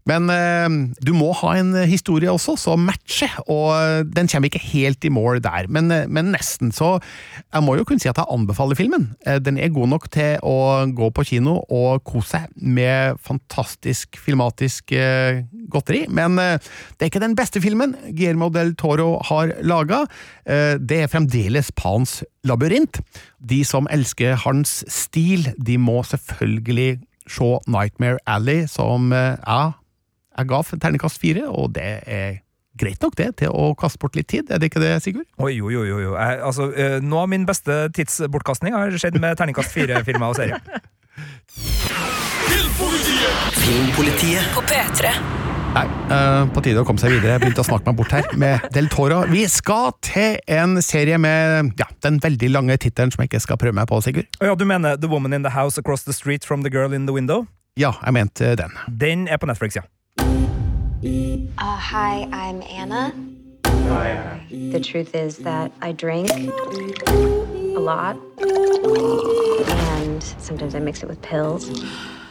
Men 0.09 0.27
eh, 0.29 0.67
du 1.05 1.11
må 1.15 1.31
ha 1.41 1.53
en 1.57 1.71
historie 1.89 2.29
også 2.31 2.55
som 2.59 2.81
matcher, 2.85 3.31
og 3.49 4.07
den 4.13 4.27
kommer 4.29 4.49
ikke 4.49 4.61
helt 4.73 5.05
i 5.07 5.11
mål 5.13 5.39
der, 5.45 5.67
men, 5.71 5.89
eh, 5.93 6.05
men 6.11 6.29
nesten. 6.35 6.71
Så 6.75 6.97
jeg 6.99 7.63
må 7.65 7.75
jo 7.79 7.85
kunne 7.87 8.01
si 8.03 8.09
at 8.11 8.19
jeg 8.19 8.29
anbefaler 8.29 8.77
filmen. 8.77 9.07
Eh, 9.25 9.39
Den 9.41 9.57
er 9.57 9.71
god 9.73 9.89
nok 9.95 10.09
til 10.13 10.37
å 10.45 10.55
gå 10.97 11.09
på 11.15 11.25
kino 11.31 11.59
og 11.69 12.03
kose 12.07 12.35
seg 12.35 12.49
med 12.61 13.17
fantastisk 13.25 14.19
filmatisk 14.21 14.93
eh, 14.97 15.43
godteri, 15.71 16.03
men 16.09 16.37
eh, 16.41 16.57
det 16.97 17.07
er 17.07 17.13
ikke 17.13 17.23
den 17.25 17.37
beste 17.39 17.61
filmen 17.63 17.95
Guillermo 18.11 18.51
del 18.53 18.75
Toro 18.79 19.15
har 19.31 19.55
laga. 19.65 20.03
Eh, 20.45 20.75
Det 20.77 21.03
er 21.05 21.11
fremdeles 21.11 21.71
Pans 21.79 22.19
labyrint. 22.47 23.01
De 23.39 23.63
som 23.67 23.89
elsker 23.91 24.37
hans 24.45 24.83
stil, 24.91 25.51
de 25.57 25.77
må 25.81 26.01
selvfølgelig 26.07 26.99
se 27.29 27.49
Nightmare 27.69 28.21
Alley, 28.25 28.65
som 28.67 29.11
ja, 29.13 29.33
jeg, 29.45 29.73
jeg 30.37 30.49
ga 30.49 30.61
terningkast 30.71 31.19
fire, 31.21 31.49
og 31.49 31.75
det 31.75 31.89
er 32.07 32.39
greit 32.79 33.03
nok 33.03 33.17
det, 33.19 33.29
til 33.41 33.53
å 33.53 33.73
kaste 33.79 33.99
bort 34.01 34.15
litt 34.17 34.29
tid, 34.31 34.49
er 34.49 34.61
det 34.61 34.71
ikke 34.71 34.83
det, 34.83 34.93
Sigurd? 35.03 35.27
Oi, 35.41 35.53
jo, 35.57 35.71
jo, 35.73 35.83
jo. 35.87 35.99
jo. 36.03 36.15
Jeg, 36.15 36.39
altså, 36.47 36.69
eh, 36.71 36.97
noe 37.03 37.25
av 37.25 37.33
min 37.33 37.45
beste 37.49 37.81
tidsbortkastning 37.97 38.77
har 38.77 38.95
skjedd 38.95 39.19
med 39.21 39.37
terningkast 39.39 39.75
fire-filmer 39.75 40.29
og 40.31 40.39
serier. 40.39 40.63
Filmpolitiet 43.59 44.55
På 44.55 44.63
P3. 44.65 45.48
Nei, 45.69 45.85
uh, 46.09 46.47
på 46.49 46.63
tide 46.65 46.81
å 46.81 46.85
komme 46.87 46.97
seg 47.01 47.11
videre. 47.13 47.35
Jeg 47.35 47.43
begynte 47.43 47.61
å 47.61 47.67
snakke 47.67 47.91
meg 47.91 47.97
bort 47.99 48.13
her 48.15 48.25
med 48.41 48.63
Del 48.73 48.89
Toro. 48.89 49.19
Vi 49.29 49.43
skal 49.51 49.91
til 50.01 50.39
en 50.49 50.79
serie 50.81 51.19
med 51.21 51.77
ja, 51.77 51.85
den 52.01 52.17
veldig 52.23 52.49
lange 52.55 52.77
tittelen 52.81 53.13
som 53.13 53.21
jeg 53.21 53.29
ikke 53.29 53.43
skal 53.43 53.59
prøve 53.61 53.77
meg 53.77 53.85
på, 53.91 53.99
Sigurd. 54.01 54.25
Oh, 54.41 54.47
ja, 54.49 54.57
du 54.57 54.65
mener 54.65 54.97
The 54.97 55.09
Woman 55.11 55.37
in 55.37 55.45
the 55.45 55.53
House 55.53 55.77
Across 55.77 56.07
the 56.09 56.15
Street 56.17 56.47
from 56.47 56.65
the 56.65 56.73
Girl 56.73 56.93
in 56.97 57.05
the 57.05 57.13
Window? 57.13 57.45
Ja, 57.77 57.93
jeg 58.01 58.17
mente 58.17 58.55
den. 58.57 58.73
Den 58.89 59.27
er 59.29 59.37
på 59.37 59.45
Netflix, 59.45 59.77
ja. 59.77 59.85
Uh, 60.19 61.77
hi, 61.77 62.25
I'm 62.33 62.63
Anna. 62.65 63.13
The 64.49 64.79
truth 64.79 65.13
is 65.15 65.37
that 65.45 65.71
I 65.81 65.93
drink 65.93 66.29
a 66.31 67.79
lot, 67.79 68.17
and 68.41 70.23
sometimes 70.37 70.75
I 70.75 70.79
mix 70.79 71.03
it 71.03 71.09
with 71.09 71.21
pills. 71.21 71.69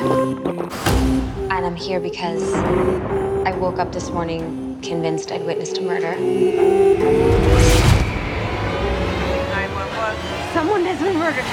And 0.01 1.67
I'm 1.67 1.75
here 1.75 1.99
because 1.99 2.55
I 2.55 3.51
woke 3.59 3.79
up 3.79 3.93
this 3.93 4.11
morning 4.11 4.79
convinced 4.81 5.33
I'd 5.33 5.45
witnessed 5.45 5.79
a 5.79 5.83
murder. 5.83 6.15
Someone 10.55 10.85
has 10.85 11.03
been 11.03 11.19
murdered. 11.19 11.45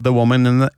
The 0.00 0.12
Woman 0.12 0.46
in 0.46 0.58
the 0.58 0.70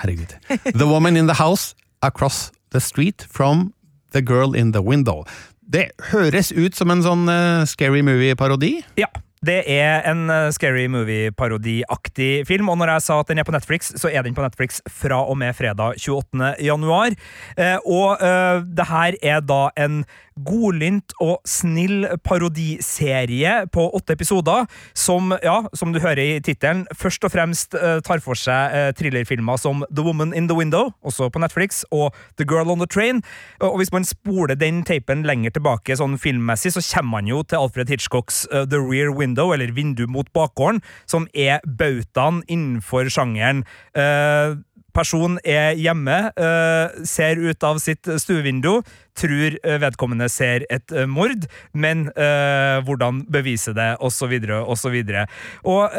Herregud. 0.00 0.72
The 0.72 0.86
Woman 0.86 1.16
in 1.16 1.26
the 1.26 1.34
House 1.34 1.74
Across 2.02 2.52
the 2.70 2.80
Street 2.80 3.26
from 3.28 3.74
The 4.12 4.22
Girl 4.22 4.54
in 4.54 4.72
the 4.72 4.82
Window. 4.82 5.24
Det 5.68 5.90
høres 6.12 6.52
ut 6.52 6.76
som 6.78 6.92
en 6.94 7.02
sånn 7.02 7.26
eh, 7.26 7.64
Scary 7.66 8.02
Movie-parodi. 8.06 8.84
Ja, 8.94 9.08
Det 9.46 9.60
er 9.70 10.02
en 10.10 10.26
eh, 10.32 10.48
Scary 10.50 10.86
Movie-parodiaktig 10.90 12.46
film, 12.48 12.70
og 12.72 12.80
når 12.80 12.96
jeg 12.96 13.04
sa 13.04 13.18
at 13.20 13.28
den 13.30 13.38
er 13.38 13.46
på 13.46 13.54
Netflix, 13.54 13.92
så 13.94 14.10
er 14.10 14.24
den 14.26 14.34
på 14.34 14.42
Netflix 14.42 14.80
fra 14.90 15.20
og 15.22 15.38
med 15.38 15.54
fredag 15.54 16.00
28. 16.02 16.54
januar. 16.66 17.14
Eh, 17.54 17.76
og 17.86 18.24
eh, 18.24 18.64
det 18.66 18.88
her 18.90 19.18
er 19.22 19.44
da 19.46 19.60
en 19.78 20.00
godlynt 20.44 21.14
og 21.22 21.38
snill 21.48 22.06
parodiserie 22.26 23.54
på 23.72 23.86
åtte 23.96 24.16
episoder, 24.16 24.66
som, 24.96 25.32
ja, 25.44 25.58
som 25.76 25.94
du 25.94 26.00
hører 26.02 26.22
i 26.22 26.40
tittelen, 26.44 26.84
først 26.96 27.24
og 27.24 27.32
fremst 27.32 27.76
eh, 27.78 27.98
tar 28.04 28.22
for 28.24 28.38
seg 28.38 28.76
eh, 28.76 28.90
thrillerfilmer 28.98 29.60
som 29.60 29.84
The 29.88 30.04
Woman 30.04 30.34
in 30.36 30.50
the 30.50 30.56
Window, 30.56 30.92
også 31.06 31.30
på 31.32 31.42
Netflix, 31.42 31.82
og 31.90 32.14
The 32.36 32.46
Girl 32.48 32.70
on 32.72 32.82
the 32.82 32.90
Train. 32.90 33.22
Og 33.64 33.78
hvis 33.80 33.92
man 33.94 34.04
spoler 34.04 34.58
den 34.58 34.82
tapen 34.86 35.24
lenger 35.26 35.56
tilbake 35.56 35.96
sånn 35.96 36.18
filmmessig, 36.20 36.74
så 36.76 36.84
kommer 36.84 37.20
man 37.20 37.30
jo 37.30 37.42
til 37.46 37.62
Alfred 37.62 37.92
Hitchcocks 37.92 38.44
eh, 38.52 38.66
The 38.68 38.80
Rear 38.82 39.14
Window, 39.16 39.54
eller 39.54 39.72
Vindu 39.76 40.06
mot 40.10 40.28
bakgården, 40.36 40.82
som 41.08 41.28
er 41.32 41.64
bautaen 41.64 42.42
innenfor 42.50 43.08
sjangeren. 43.12 43.64
Eh, 43.96 44.58
person 44.96 45.36
er 45.44 45.76
hjemme, 45.76 46.16
eh, 46.36 47.04
ser 47.04 47.40
ut 47.40 47.66
av 47.66 47.80
sitt 47.82 48.08
stuevindu, 48.22 48.80
tror 49.16 49.56
eh, 49.60 49.78
vedkommende 49.82 50.28
ser 50.32 50.64
et 50.72 50.92
eh, 50.92 51.08
mord, 51.08 51.46
men 51.72 52.08
hvordan 52.86 53.22
bevise 53.32 53.74
det, 53.76 53.90
osv., 54.00 54.32
osv. 54.64 54.96
Og 55.64 55.76
og 55.76 55.96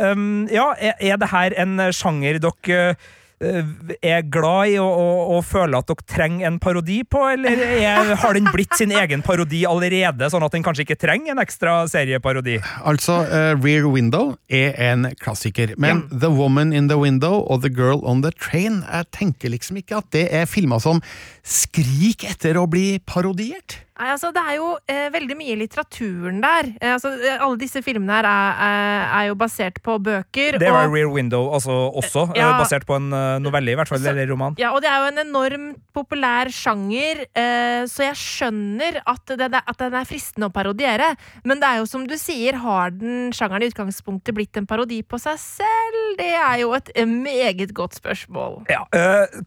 ja, 0.51 0.67
er, 0.79 1.17
det 1.19 1.29
her 1.31 1.55
en 1.61 1.79
sjanger 1.93 2.39
dere 2.41 2.95
er 3.38 4.23
glad 4.33 4.71
i 4.71 4.77
og, 4.81 4.89
og, 4.89 5.19
og 5.35 5.43
føler 5.45 5.77
at 5.77 5.89
dere 5.91 6.05
trenger 6.09 6.47
en 6.49 6.57
parodi 6.61 7.03
på, 7.05 7.21
eller 7.35 7.61
er, 7.77 8.13
har 8.17 8.38
den 8.38 8.49
blitt 8.53 8.73
sin 8.79 8.93
egen 8.95 9.21
parodi 9.25 9.61
allerede, 9.69 10.29
sånn 10.33 10.45
at 10.47 10.55
den 10.55 10.65
kanskje 10.65 10.88
ikke 10.88 10.99
trenger 11.03 11.35
en 11.35 11.43
ekstra 11.43 11.75
serieparodi? 11.91 12.57
Altså, 12.88 13.19
uh, 13.29 13.53
Rear 13.61 13.85
Window 13.93 14.33
er 14.49 14.73
en 14.89 15.09
klassiker, 15.21 15.75
men 15.77 16.07
The 16.09 16.31
Woman 16.33 16.73
in 16.73 16.89
the 16.89 16.97
Window 16.97 17.43
og 17.45 17.61
The 17.65 17.73
Girl 17.73 18.01
on 18.07 18.23
the 18.25 18.33
Train 18.33 18.81
Jeg 18.88 19.09
tenker 19.15 19.53
liksom 19.53 19.81
ikke 19.81 20.01
at 20.01 20.09
det 20.15 20.27
er 20.33 20.49
filmer 20.49 20.81
som 20.81 21.03
skriker 21.45 22.33
etter 22.33 22.57
å 22.59 22.65
bli 22.69 22.97
parodiert. 23.05 23.83
Nei, 23.97 24.11
altså, 24.13 24.29
det 24.35 24.41
er 24.45 24.57
jo 24.59 24.67
eh, 24.85 25.07
veldig 25.13 25.35
mye 25.39 25.53
i 25.55 25.57
litteraturen 25.57 26.37
der. 26.43 26.67
Eh, 26.77 26.91
altså, 26.93 27.09
eh, 27.17 27.39
alle 27.41 27.57
disse 27.57 27.81
filmene 27.81 28.13
her 28.19 28.27
er, 28.29 28.59
er, 28.67 29.05
er 29.19 29.23
jo 29.31 29.37
basert 29.41 29.79
på 29.81 29.95
bøker. 30.05 30.59
Det 30.61 30.69
var 30.69 30.85
og, 30.85 30.93
Rear 30.93 31.09
Window 31.09 31.47
altså, 31.55 31.73
også, 31.97 32.27
eh, 32.35 32.41
Ja. 32.43 32.51
basert 32.59 32.85
på 32.85 32.93
en 32.99 33.07
eh, 33.13 33.39
novelle, 33.41 33.73
i 33.73 33.77
hvert 33.79 33.89
fall, 33.89 33.97
Så- 34.03 34.11
eller 34.11 34.29
roman. 34.29 34.53
ja, 34.61 34.69
og 34.75 34.81
det 34.85 34.91
er 34.91 34.99
jo 35.01 35.07
en 35.09 35.21
enormt 35.25 35.79
populær 35.97 36.51
sjanger, 36.53 37.23
eh, 37.33 37.85
så 37.89 38.05
jeg 38.05 38.19
skjønner 38.21 39.01
at, 39.07 39.25
det, 39.33 39.49
at 39.65 39.77
den 39.81 39.97
er 39.97 40.05
fristende 40.05 40.51
å 40.51 40.53
parodiere. 40.53 41.15
Men 41.43 41.59
det 41.59 41.65
er 41.71 41.77
jo 41.81 41.85
som 41.89 42.05
du 42.05 42.13
sier, 42.21 42.53
har 42.61 42.91
den 42.93 43.31
sjangeren 43.33 43.65
i 43.65 43.71
utgangspunktet 43.71 44.35
blitt 44.37 44.55
en 44.61 44.67
parodi 44.69 45.01
på 45.01 45.17
seg 45.19 45.39
selv? 45.41 46.17
Det 46.21 46.29
er 46.37 46.61
jo 46.61 46.73
et 46.77 46.91
eh, 46.93 47.05
meget 47.09 47.73
godt 47.73 47.97
spørsmål. 47.97 48.61
Ja, 48.69 48.85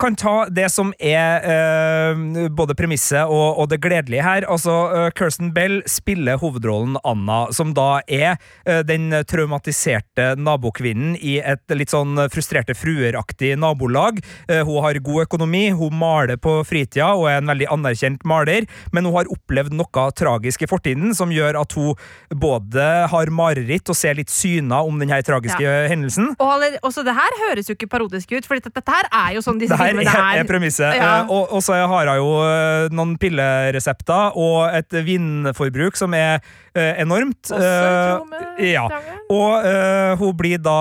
kan 0.00 0.16
ta 0.18 0.46
det 0.50 0.66
som 0.74 0.90
er 0.98 2.48
både 2.50 2.74
premisset 2.74 3.30
og, 3.30 3.58
og 3.62 3.68
det 3.70 3.80
gledelige 3.82 4.22
her. 4.26 4.39
Altså, 4.48 4.74
øh, 4.94 5.10
Kirsten 5.16 5.52
Bell 5.54 5.80
spiller 5.90 6.38
hovedrollen 6.40 6.96
Anna, 7.04 7.46
som 7.52 7.74
da 7.76 8.00
er 8.08 8.36
øh, 8.66 8.82
den 8.86 9.10
traumatiserte 9.28 10.34
nabokvinnen 10.40 11.16
i 11.16 11.38
et 11.40 11.74
litt 11.76 11.92
sånn 11.92 12.18
frustrerte 12.32 12.76
frueraktig 12.78 13.54
nabolag. 13.60 14.20
Eh, 14.48 14.62
hun 14.66 14.82
har 14.84 15.00
god 15.04 15.26
økonomi, 15.26 15.70
hun 15.76 15.96
maler 16.00 16.38
på 16.40 16.60
fritida 16.68 17.12
og 17.16 17.28
er 17.30 17.40
en 17.40 17.50
veldig 17.50 17.68
anerkjent 17.72 18.24
maler, 18.28 18.68
men 18.94 19.08
hun 19.08 19.18
har 19.18 19.30
opplevd 19.32 19.74
noe 19.76 20.06
tragisk 20.16 20.64
i 20.64 20.70
fortiden 20.70 21.14
som 21.16 21.32
gjør 21.34 21.60
at 21.60 21.74
hun 21.78 21.98
både 22.30 22.86
har 23.10 23.32
mareritt 23.34 23.90
og 23.90 23.98
ser 23.98 24.18
litt 24.18 24.32
syner 24.32 24.86
om 24.86 25.00
denne 25.00 25.20
tragiske 25.26 25.74
hendelsen. 25.90 26.32
Og 26.40 26.66
også 26.86 27.04
det 27.06 27.14
her 27.16 27.38
høres 27.44 27.70
jo 27.70 27.76
ikke 27.76 27.90
parodisk 27.90 28.32
ut, 28.32 28.46
for 28.46 28.60
dette, 28.60 28.82
her 28.90 29.08
er 29.10 29.34
jo 29.36 29.42
sånn 29.44 29.60
disse 29.60 29.74
Det 29.74 29.80
her 29.80 29.92
filmene 29.92 30.10
er, 30.10 30.22
er. 30.36 30.42
er 30.42 30.48
premisset. 30.48 30.96
Ja. 30.98 31.10
Eh, 31.22 31.32
og, 31.32 31.52
og 31.56 31.64
så 31.64 31.78
har 31.78 32.10
hun 32.10 32.20
jo 32.20 32.30
eh, 32.44 32.88
noen 32.94 33.16
pilleresepter 33.20 34.29
og 34.34 34.70
et 34.76 34.94
vindforbruk 35.06 35.98
som 35.98 36.14
er 36.16 36.38
eh, 36.74 37.00
enormt. 37.02 37.50
Også 37.50 37.58
tråd 37.58 38.30
Eh, 38.30 38.30
med 38.30 38.70
ja. 38.70 38.86
Og 39.30 39.66
eh, 39.66 40.14
hun 40.20 40.32
blir 40.38 40.62
da 40.62 40.78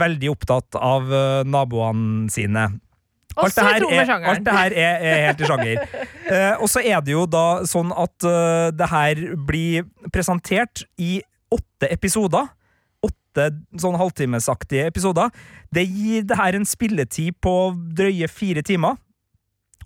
veldig 0.00 0.34
opptatt 0.34 0.78
av 0.78 1.08
naboene 1.48 2.28
sine. 2.32 2.68
Alt 3.38 3.54
det 3.54 3.64
er, 3.64 4.10
alt 4.10 4.44
det 4.44 4.54
her 4.54 4.74
er, 4.74 5.02
er 5.06 5.20
helt 5.28 5.42
i 5.42 5.50
sjanger. 5.50 5.82
Eh, 6.28 6.60
og 6.60 6.68
så 6.68 6.82
er 6.84 7.00
det 7.00 7.14
jo 7.14 7.22
da 7.24 7.62
sånn 7.64 7.88
at 7.96 8.24
uh, 8.28 8.68
det 8.76 8.84
her 8.90 9.20
blir 9.48 9.86
presentert 10.12 10.82
i 11.00 11.22
åtte 11.48 11.88
episoder. 11.88 12.50
Åtte 13.00 13.46
sånn 13.80 13.96
halvtimesaktige 13.96 14.90
episoder. 14.90 15.32
Det 15.72 15.86
gir 15.88 16.26
det 16.28 16.36
her 16.36 16.58
en 16.58 16.68
spilletid 16.68 17.38
på 17.40 17.54
drøye 17.96 18.28
fire 18.28 18.60
timer. 18.60 19.00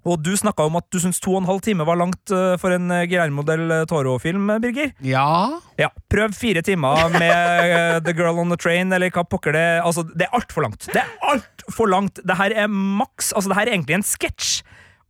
Og 0.08 0.18
du 0.18 0.32
snakka 0.34 0.66
om 0.66 0.76
at 0.80 0.88
du 0.90 0.98
syns 1.02 1.20
to 1.22 1.36
og 1.36 1.42
en 1.42 1.48
halv 1.48 1.60
time 1.62 1.86
var 1.86 1.98
langt 2.00 2.32
eh, 2.34 2.56
for 2.60 2.74
en 2.74 2.90
eh, 2.90 3.04
Guillermo 3.10 3.44
del 3.46 3.70
Toro-film, 3.90 4.50
Birger. 4.62 4.90
Ja 5.06 5.60
Ja, 5.78 5.92
prøv 6.10 6.34
fire 6.34 6.62
timer 6.66 7.06
med 7.14 7.30
eh, 7.30 8.00
The 8.02 8.14
Girl 8.18 8.40
on 8.42 8.50
the 8.50 8.58
Train, 8.58 8.92
eller 8.92 9.12
hva 9.14 9.24
pokker 9.28 9.54
det 9.54 9.66
Altså, 9.84 10.04
det 10.10 10.26
er 10.26 10.36
altfor 10.38 10.66
langt. 10.66 10.88
Det 10.90 11.02
er 11.02 11.14
altfor 11.30 11.90
langt! 11.90 12.22
Det 12.26 12.38
her 12.38 12.54
er 12.64 12.70
maks 12.72 13.32
Altså, 13.32 13.52
det 13.52 13.60
her 13.60 13.70
er 13.70 13.76
egentlig 13.76 14.00
en 14.00 14.06
sketsj, 14.06 14.60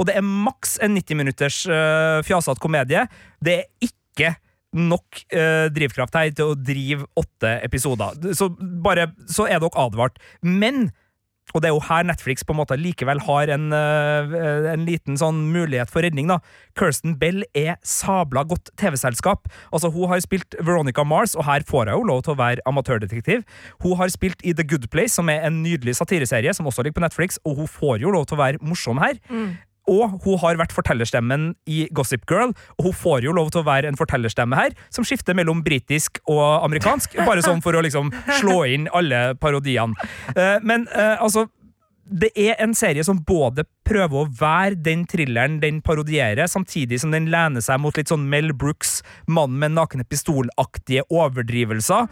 og 0.01 0.09
det 0.09 0.17
er 0.19 0.25
maks 0.25 0.79
en 0.83 0.97
90 0.99 1.19
minutters 1.19 1.59
uh, 1.71 2.21
fjasete 2.27 2.61
komedie. 2.63 3.05
Det 3.45 3.53
er 3.61 3.87
ikke 3.87 4.33
nok 4.75 5.21
uh, 5.37 5.69
drivkraft 5.71 6.17
her 6.17 6.33
til 6.35 6.53
å 6.53 6.57
drive 6.59 7.07
åtte 7.21 7.53
episoder. 7.63 8.17
Så 8.35 8.49
bare 8.57 9.11
Så 9.31 9.47
er 9.47 9.63
dere 9.63 9.79
advart. 9.79 10.19
Men 10.43 10.89
og 11.53 11.61
det 11.61 11.69
er 11.69 11.75
jo 11.75 11.83
her 11.85 12.07
Netflix 12.09 12.45
på 12.47 12.55
en 12.55 12.61
måte 12.63 12.79
likevel 12.81 13.21
har 13.27 13.51
en, 13.53 13.73
øh, 13.77 14.73
en 14.73 14.85
liten 14.89 15.19
sånn 15.21 15.53
mulighet 15.53 15.91
for 15.93 16.01
redning. 16.05 16.31
da. 16.31 16.39
Kirsten 16.79 17.19
Bell 17.19 17.45
er 17.55 17.77
sabla 17.85 18.45
godt 18.49 18.71
TV-selskap. 18.81 19.49
Altså, 19.73 19.91
Hun 19.93 20.09
har 20.09 20.21
spilt 20.21 20.55
Veronica 20.61 21.05
Mars, 21.05 21.35
og 21.35 21.45
her 21.45 21.61
får 21.69 21.91
hun 21.91 22.01
jo 22.01 22.07
lov 22.09 22.23
til 22.23 22.33
å 22.35 22.39
være 22.39 22.65
amatørdetektiv. 22.67 23.45
Hun 23.83 23.97
har 23.97 24.09
spilt 24.09 24.41
i 24.45 24.53
The 24.53 24.65
Good 24.65 24.89
Place, 24.91 25.15
som 25.15 25.29
er 25.29 25.45
en 25.47 25.63
nydelig 25.63 25.97
satireserie 25.97 26.55
som 26.55 26.67
også 26.67 26.83
ligger 26.83 27.01
på 27.01 27.05
Netflix, 27.05 27.39
og 27.45 27.57
hun 27.57 27.69
får 27.69 28.01
jo 28.01 28.11
lov 28.11 28.27
til 28.27 28.39
å 28.39 28.43
være 28.43 28.59
morsom 28.63 28.99
her. 28.99 29.21
Og 29.91 30.19
hun 30.23 30.39
har 30.43 30.61
vært 30.61 30.75
fortellerstemmen 30.75 31.53
i 31.67 31.87
Gossip 31.95 32.27
Girl, 32.31 32.53
og 32.79 32.89
hun 32.89 32.95
får 32.97 33.27
jo 33.27 33.35
lov 33.35 33.51
til 33.51 33.63
å 33.63 33.67
være 33.67 33.91
en 33.91 33.99
fortellerstemme 33.99 34.59
her, 34.59 34.77
som 34.95 35.07
skifter 35.07 35.35
mellom 35.39 35.65
britisk 35.67 36.21
og 36.31 36.63
amerikansk, 36.63 37.19
bare 37.29 37.43
sånn 37.45 37.65
for 37.65 37.75
å 37.75 37.83
liksom 37.85 38.13
slå 38.41 38.63
inn 38.71 38.87
alle 38.95 39.33
parodiene. 39.43 39.99
Eh, 40.37 40.59
men 40.63 40.87
eh, 40.95 41.17
altså 41.19 41.49
det 42.13 42.33
er 42.37 42.59
en 42.61 42.75
serie 42.77 43.05
som 43.07 43.21
både 43.25 43.65
prøver 43.87 44.19
å 44.19 44.31
være 44.39 44.77
den 44.85 45.05
thrilleren 45.09 45.61
den 45.63 45.79
parodierer, 45.85 46.49
samtidig 46.51 46.99
som 47.01 47.13
den 47.15 47.31
lener 47.33 47.63
seg 47.65 47.81
mot 47.81 47.97
litt 47.97 48.11
sånn 48.11 48.27
Mel 48.31 48.51
Brooks, 48.59 49.01
mann 49.31 49.55
med 49.61 49.77
nakne 49.77 50.05
pistolaktige 50.09 51.07
overdrivelser. 51.09 52.11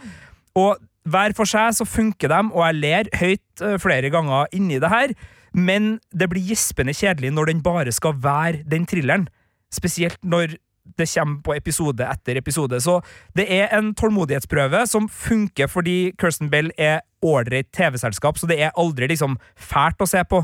Og 0.57 0.79
hver 1.11 1.35
for 1.37 1.49
seg 1.49 1.75
så 1.75 1.87
funker 1.87 2.31
de, 2.31 2.39
og 2.53 2.63
jeg 2.65 2.79
ler 2.79 3.11
høyt 3.19 3.63
eh, 3.65 3.77
flere 3.81 4.11
ganger 4.13 4.49
inni 4.55 4.79
det 4.81 4.91
her, 4.91 5.13
men 5.51 5.99
det 6.15 6.29
blir 6.31 6.43
gispende 6.51 6.95
kjedelig 6.95 7.33
når 7.35 7.51
den 7.51 7.63
bare 7.63 7.91
skal 7.91 8.15
være 8.23 8.63
den 8.71 8.85
thrilleren. 8.87 9.27
Spesielt 9.71 10.19
når 10.23 10.57
det 10.97 11.07
kommer 11.13 11.41
på 11.45 11.55
episode 11.55 12.05
etter 12.07 12.37
episode. 12.39 12.79
Så 12.81 12.99
det 13.37 13.47
er 13.53 13.71
en 13.77 13.93
tålmodighetsprøve 13.95 14.85
som 14.89 15.07
funker 15.09 15.69
fordi 15.71 16.13
Kirsten 16.19 16.49
Bell 16.51 16.71
er 16.77 17.01
ålreit 17.21 17.69
TV-selskap, 17.75 18.39
så 18.39 18.49
det 18.49 18.59
er 18.61 18.75
aldri 18.79 19.11
liksom 19.11 19.37
fælt 19.55 20.01
å 20.01 20.09
se 20.09 20.23
på. 20.25 20.43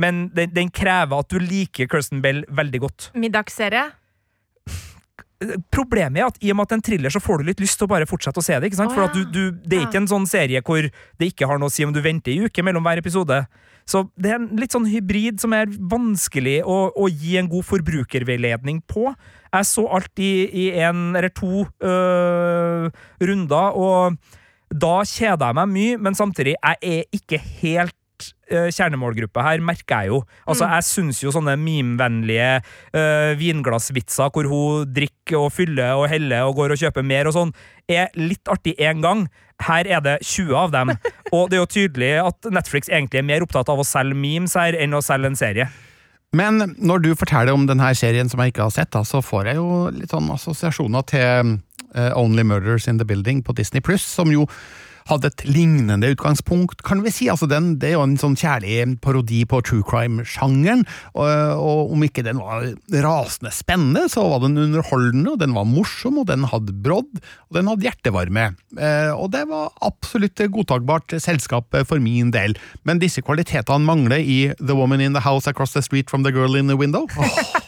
Men 0.00 0.28
den, 0.36 0.52
den 0.54 0.70
krever 0.72 1.20
at 1.20 1.32
du 1.32 1.40
liker 1.40 1.88
Kirsten 1.90 2.22
Bell 2.24 2.44
veldig 2.48 2.80
godt. 2.84 3.10
Middagsserie. 3.14 3.90
Problemet 5.74 6.20
er 6.20 6.28
at 6.28 6.38
i 6.38 6.52
og 6.52 6.56
med 6.58 6.68
at 6.68 6.70
det 6.70 6.76
er 6.76 6.80
en 6.80 6.86
thriller, 6.86 7.12
så 7.12 7.20
får 7.22 7.40
du 7.40 7.48
litt 7.48 7.60
lyst 7.62 7.80
til 7.80 7.88
å 7.88 7.90
bare 7.90 8.06
fortsette 8.06 8.38
å 8.38 8.44
se 8.44 8.54
det. 8.54 8.70
ikke 8.70 8.78
sant? 8.78 8.92
Å, 8.94 8.94
For 8.94 9.08
at 9.08 9.16
du, 9.16 9.24
du, 9.26 9.58
Det 9.64 9.78
er 9.78 9.88
ikke 9.88 10.04
en 10.04 10.12
sånn 10.12 10.28
serie 10.30 10.62
hvor 10.64 10.86
det 10.86 11.32
ikke 11.32 11.48
har 11.50 11.58
noe 11.58 11.72
å 11.72 11.74
si 11.74 11.84
om 11.86 11.94
du 11.94 12.00
venter 12.04 12.34
i 12.34 12.46
uke 12.46 12.64
mellom 12.64 12.86
hver 12.86 13.02
episode. 13.02 13.42
Så 13.88 14.04
det 14.16 14.32
er 14.32 14.38
en 14.40 14.50
litt 14.60 14.74
sånn 14.74 14.88
hybrid 14.88 15.40
som 15.42 15.54
er 15.56 15.70
vanskelig 15.70 16.60
å, 16.64 16.78
å 16.94 17.08
gi 17.10 17.36
en 17.40 17.50
god 17.50 17.66
forbrukerveiledning 17.68 18.82
på. 18.90 19.08
Jeg 19.52 19.68
så 19.68 19.86
alt 19.92 20.22
i, 20.22 20.32
i 20.64 20.68
en 20.80 21.10
eller 21.18 21.32
to 21.34 21.66
øh, 21.84 22.86
runder, 23.20 23.76
og 23.76 24.16
da 24.72 25.00
kjeda 25.04 25.50
jeg 25.50 25.58
meg 25.58 25.74
mye, 25.74 25.98
men 26.00 26.16
samtidig, 26.16 26.56
jeg 26.56 26.94
er 26.94 27.18
ikke 27.18 27.40
helt 27.60 28.30
øh, 28.52 28.70
kjernemålgruppe 28.72 29.44
her, 29.44 29.60
merker 29.64 30.04
jeg 30.06 30.12
jo. 30.12 30.22
Altså, 30.46 30.68
Jeg 30.72 30.88
syns 30.88 31.20
jo 31.22 31.32
sånne 31.34 31.58
memevennlige 31.60 32.62
uh, 32.62 33.32
vinglassvitser 33.40 34.32
hvor 34.32 34.48
hun 34.48 34.88
drikker 34.88 35.40
og 35.42 35.52
fyller 35.52 35.98
og 35.98 36.08
heller 36.12 36.48
og 36.48 36.56
går 36.60 36.74
og 36.74 36.82
kjøper 36.84 37.06
mer 37.06 37.28
og 37.28 37.36
sånn, 37.36 37.54
er 37.90 38.12
litt 38.18 38.50
artig 38.50 38.74
én 38.80 39.02
gang. 39.04 39.26
Her 39.62 39.86
er 39.86 40.02
det 40.04 40.18
20 40.26 40.58
av 40.58 40.74
dem, 40.74 40.92
og 41.34 41.48
det 41.50 41.58
er 41.58 41.62
jo 41.62 41.70
tydelig 41.70 42.12
at 42.24 42.52
Netflix 42.52 42.90
egentlig 42.90 43.22
er 43.22 43.28
mer 43.28 43.46
opptatt 43.46 43.70
av 43.72 43.82
å 43.82 43.86
selge 43.86 44.18
memes 44.18 44.56
her 44.58 44.76
enn 44.78 44.94
å 44.98 45.02
selge 45.04 45.32
en 45.32 45.38
serie. 45.38 45.68
Men 46.32 46.62
når 46.80 47.02
du 47.04 47.10
forteller 47.18 47.52
om 47.52 47.66
denne 47.68 47.90
serien 47.98 48.30
som 48.32 48.40
jeg 48.40 48.54
ikke 48.54 48.64
har 48.64 48.72
sett, 48.72 48.92
da, 48.94 49.02
så 49.04 49.20
får 49.20 49.50
jeg 49.50 49.60
jo 49.60 49.90
litt 49.92 50.14
sånn 50.14 50.30
assosiasjoner 50.32 51.04
til 51.10 51.58
eh, 51.92 52.12
Only 52.16 52.44
Murders 52.48 52.88
in 52.88 52.96
the 52.98 53.04
Building 53.04 53.42
på 53.44 53.52
Disney 53.58 53.84
Pluss, 53.84 54.06
som 54.08 54.32
jo 54.32 54.46
hadde 55.10 55.30
et 55.30 55.44
lignende 55.48 56.12
utgangspunkt, 56.14 56.82
kan 56.86 57.02
vi 57.04 57.12
si. 57.14 57.28
Altså, 57.32 57.48
den, 57.50 57.76
det 57.82 57.92
er 57.92 57.96
jo 57.96 58.04
en 58.06 58.18
sånn 58.20 58.36
kjærlig 58.38 58.98
parodi 59.04 59.42
på 59.48 59.62
true 59.66 59.86
crime-sjangeren, 59.86 60.84
og, 61.14 61.26
og, 61.56 61.94
om 61.96 62.06
ikke 62.06 62.24
den 62.26 62.40
var 62.42 62.68
rasende 63.04 63.52
spennende, 63.54 64.06
så 64.12 64.26
var 64.30 64.44
den 64.44 64.60
underholdende, 64.60 65.34
og 65.34 65.42
den 65.42 65.56
var 65.56 65.68
morsom, 65.68 66.20
og 66.22 66.28
den 66.30 66.46
hadde 66.50 66.76
brodd, 66.84 67.22
og 67.50 67.58
den 67.58 67.70
hadde 67.70 67.88
hjertevarme. 67.88 68.48
Eh, 68.78 69.12
og 69.12 69.32
det 69.34 69.44
var 69.50 69.72
absolutt 69.84 70.42
godtakbart 70.52 71.16
selskap 71.22 71.74
for 71.88 72.02
min 72.02 72.32
del, 72.34 72.56
men 72.88 73.02
disse 73.02 73.24
kvalitetene 73.24 73.86
mangler 73.86 74.22
i 74.22 74.40
The 74.60 74.76
Woman 74.78 75.02
in 75.04 75.16
the 75.16 75.24
House 75.24 75.50
Across 75.50 75.76
the 75.76 75.84
Street 75.84 76.10
from 76.10 76.26
the 76.26 76.32
Girl 76.34 76.56
in 76.56 76.70
the 76.70 76.78
Window. 76.78 77.06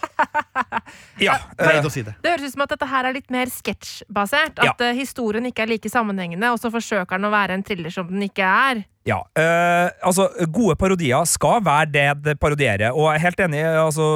Ja, 1.23 1.37
Pleide 1.59 1.89
å 1.89 1.93
si 1.93 2.03
det. 2.07 2.17
Det 2.25 2.33
høres 2.35 2.49
ut 2.49 2.57
som 2.57 2.65
at 2.67 2.75
dette 2.75 2.89
her 2.91 3.09
er 3.09 3.17
litt 3.17 3.31
mer 3.35 3.53
sketsjbasert. 3.53 4.59
At 4.65 4.83
ja. 4.83 4.91
historien 4.97 5.47
ikke 5.51 5.65
er 5.67 5.73
like 5.75 5.93
sammenhengende, 5.93 6.51
og 6.55 6.61
så 6.63 6.73
forsøker 6.75 7.19
den 7.19 7.29
å 7.29 7.33
være 7.35 7.59
en 7.59 7.65
thriller 7.67 7.95
som 7.95 8.11
den 8.11 8.27
ikke 8.27 8.49
er. 8.49 8.85
Ja, 9.05 9.19
Øh, 9.37 9.91
altså 10.01 10.31
Gode 10.53 10.77
parodier 10.81 11.25
skal 11.29 11.61
være 11.65 11.91
det 11.93 12.25
det 12.25 12.39
parodierer, 12.41 12.93
og 12.93 13.11
jeg 13.13 13.19
er 13.19 13.25
helt 13.27 13.41
enig. 13.41 13.61
altså 13.65 14.07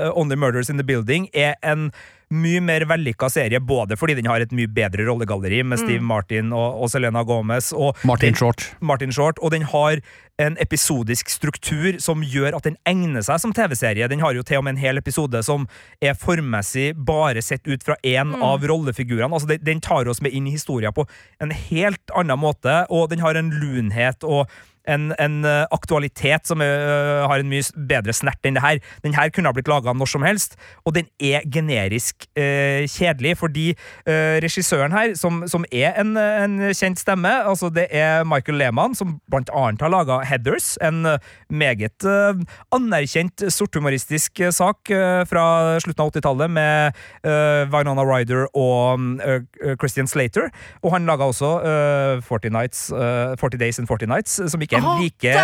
eh, 0.00 0.12
Only 0.16 0.36
Murders 0.40 0.70
in 0.72 0.78
the 0.80 0.86
Building 0.86 1.28
er 1.34 1.54
en 1.62 1.90
mye 2.34 2.58
mer 2.60 2.82
vellykka 2.90 3.28
serie, 3.30 3.60
både 3.62 3.94
fordi 3.96 4.16
den 4.18 4.26
har 4.26 4.42
et 4.42 4.50
mye 4.56 4.66
bedre 4.66 5.04
rollegalleri 5.06 5.60
med 5.62 5.78
Steve 5.78 6.02
Martin 6.02 6.48
og, 6.52 6.80
og 6.82 6.90
Selena 6.90 7.22
Gomez 7.22 7.68
og 7.72 7.94
Martin 8.02 8.32
den- 8.32 8.38
Short. 8.40 8.64
Martin 8.80 9.12
Short, 9.14 9.38
og 9.38 9.52
den 9.54 9.62
har 9.70 10.00
en 10.42 10.56
episodisk 10.60 11.30
struktur 11.32 12.00
som 12.02 12.20
gjør 12.26 12.56
at 12.58 12.66
den 12.66 12.76
egner 12.84 13.22
seg 13.24 13.38
som 13.40 13.54
TV-serie. 13.56 14.08
Den 14.10 14.20
har 14.20 14.34
jo 14.34 14.42
til 14.42 14.58
og 14.58 14.64
med 14.66 14.74
en 14.74 14.82
hel 14.82 14.98
episode 14.98 15.38
som 15.46 15.68
er 16.02 16.18
formmessig 16.18 16.90
bare 17.08 17.40
sett 17.46 17.62
ut 17.70 17.86
fra 17.86 17.94
én 18.02 18.34
av 18.42 18.66
rollefigurene. 18.68 19.30
Altså, 19.32 19.48
den, 19.54 19.62
den 19.64 19.80
tar 19.80 20.10
oss 20.10 20.20
med 20.20 20.34
inn 20.36 20.50
i 20.50 20.56
historien 20.58 20.92
på 20.92 21.06
en 21.40 21.54
helt 21.54 22.10
annen 22.12 22.42
måte, 22.42 22.82
og 22.90 23.08
den 23.14 23.22
har 23.24 23.38
en 23.38 23.54
lunhet 23.54 24.26
og 24.26 24.50
en, 24.90 25.10
en 25.22 25.38
eh, 25.44 25.64
aktualitet 25.74 26.48
som 26.48 26.62
er, 26.64 27.26
har 27.26 27.42
en 27.42 27.50
mye 27.50 27.64
bedre 27.88 28.14
snert 28.16 28.46
enn 28.46 28.58
det 28.58 28.64
her. 28.64 28.80
Den 29.04 29.16
her 29.16 29.30
kunne 29.34 29.50
ha 29.50 29.56
blitt 29.56 29.70
laga 29.70 29.94
når 29.96 30.10
som 30.10 30.26
helst, 30.26 30.56
og 30.84 30.96
den 30.96 31.08
er 31.22 31.44
generisk 31.52 32.28
eh, 32.38 32.86
kjedelig, 32.90 33.36
fordi 33.40 33.68
eh, 34.06 34.38
regissøren 34.44 34.94
her, 34.94 35.14
som, 35.18 35.42
som 35.50 35.66
er 35.72 35.96
en, 36.00 36.14
en 36.16 36.58
kjent 36.76 37.00
stemme, 37.00 37.32
altså 37.46 37.70
det 37.72 37.88
er 37.94 38.24
Michael 38.28 38.58
Lehmann, 38.60 38.94
som 38.98 39.18
blant 39.30 39.50
annet 39.54 39.82
har 39.84 39.92
laga 39.92 40.20
Heathers, 40.26 40.74
en 40.84 41.04
eh, 41.06 41.18
meget 41.50 42.06
eh, 42.06 42.42
anerkjent 42.74 43.46
sorthumoristisk 43.52 44.40
eh, 44.40 44.54
sak 44.54 44.90
eh, 44.90 45.22
fra 45.28 45.46
slutten 45.82 46.04
av 46.04 46.12
80-tallet 46.12 46.52
med 46.52 47.02
eh, 47.26 47.64
Vinona 47.72 48.04
Ryder 48.06 48.46
og 48.52 49.20
eh, 49.24 49.42
eh, 49.62 49.76
Christian 49.80 50.10
Slater, 50.10 50.50
og 50.82 50.94
han 50.94 51.08
laga 51.08 51.28
også 51.30 51.52
eh, 51.66 52.24
40, 52.24 52.54
Nights, 52.56 52.86
eh, 52.92 53.34
40 53.40 53.62
Days 53.62 53.80
and 53.82 53.90
40 53.90 54.10
Nights, 54.12 54.40
som 54.52 54.62
ikke 54.62 54.75
er 54.76 54.84
en 54.84 55.02
like 55.02 55.36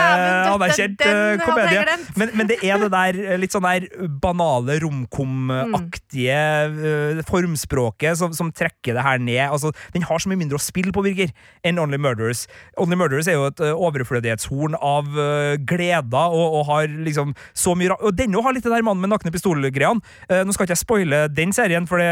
anerkjent 0.53 1.07
komedie. 1.43 1.85
Men, 2.20 2.35
men 2.39 2.51
det 2.51 2.61
er 2.62 2.83
det 2.83 2.93
der 2.93 3.41
litt 3.41 3.55
sånn 3.55 3.66
der 3.66 3.87
banale 4.22 4.78
romkom-aktige 4.83 6.39
eh, 6.39 7.22
formspråket 7.28 8.18
som, 8.18 8.33
som 8.37 8.51
trekker 8.55 8.97
det 8.97 9.05
her 9.05 9.20
ned. 9.22 9.45
Altså, 9.49 9.72
den 9.95 10.07
har 10.09 10.22
så 10.22 10.30
mye 10.30 10.41
mindre 10.41 10.59
å 10.59 10.62
spille 10.62 10.93
på, 10.95 11.05
Birger, 11.05 11.33
enn 11.66 11.80
Only 11.83 12.01
Murders. 12.01 12.47
Only 12.80 12.99
Murders 12.99 13.30
er 13.30 13.39
jo 13.39 13.49
et 13.51 13.62
eh, 13.62 13.85
overflødighetshorn 13.89 14.76
av 14.78 15.11
eh, 15.18 15.55
gleder 15.68 16.37
og, 16.37 16.59
og 16.61 16.66
har 16.70 16.91
liksom 17.07 17.35
så 17.57 17.74
mye 17.78 17.95
Og 18.03 18.14
denne 18.16 18.41
har 18.43 18.55
litt 18.55 18.64
det 18.64 18.72
der 18.72 18.85
mannen 18.85 19.03
med 19.03 19.12
nakne 19.12 19.33
pistol-greiene. 19.35 20.01
Nå 20.47 20.55
skal 20.55 20.66
ikke 20.66 20.74
jeg 20.74 20.80
spoile 20.80 21.18
den 21.33 21.53
serien, 21.55 21.87
for 21.89 22.01
det, 22.01 22.09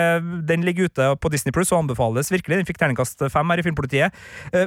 den 0.48 0.64
ligger 0.66 0.90
ute 0.90 1.06
på 1.20 1.30
Disney 1.32 1.54
Plus 1.54 1.70
og 1.72 1.80
anbefales 1.82 2.30
virkelig. 2.32 2.60
Den 2.60 2.68
fikk 2.68 2.80
terningkast 2.80 3.22
fem 3.32 3.52
her 3.52 3.62
i 3.62 3.64
Filmpolitiet. 3.64 4.16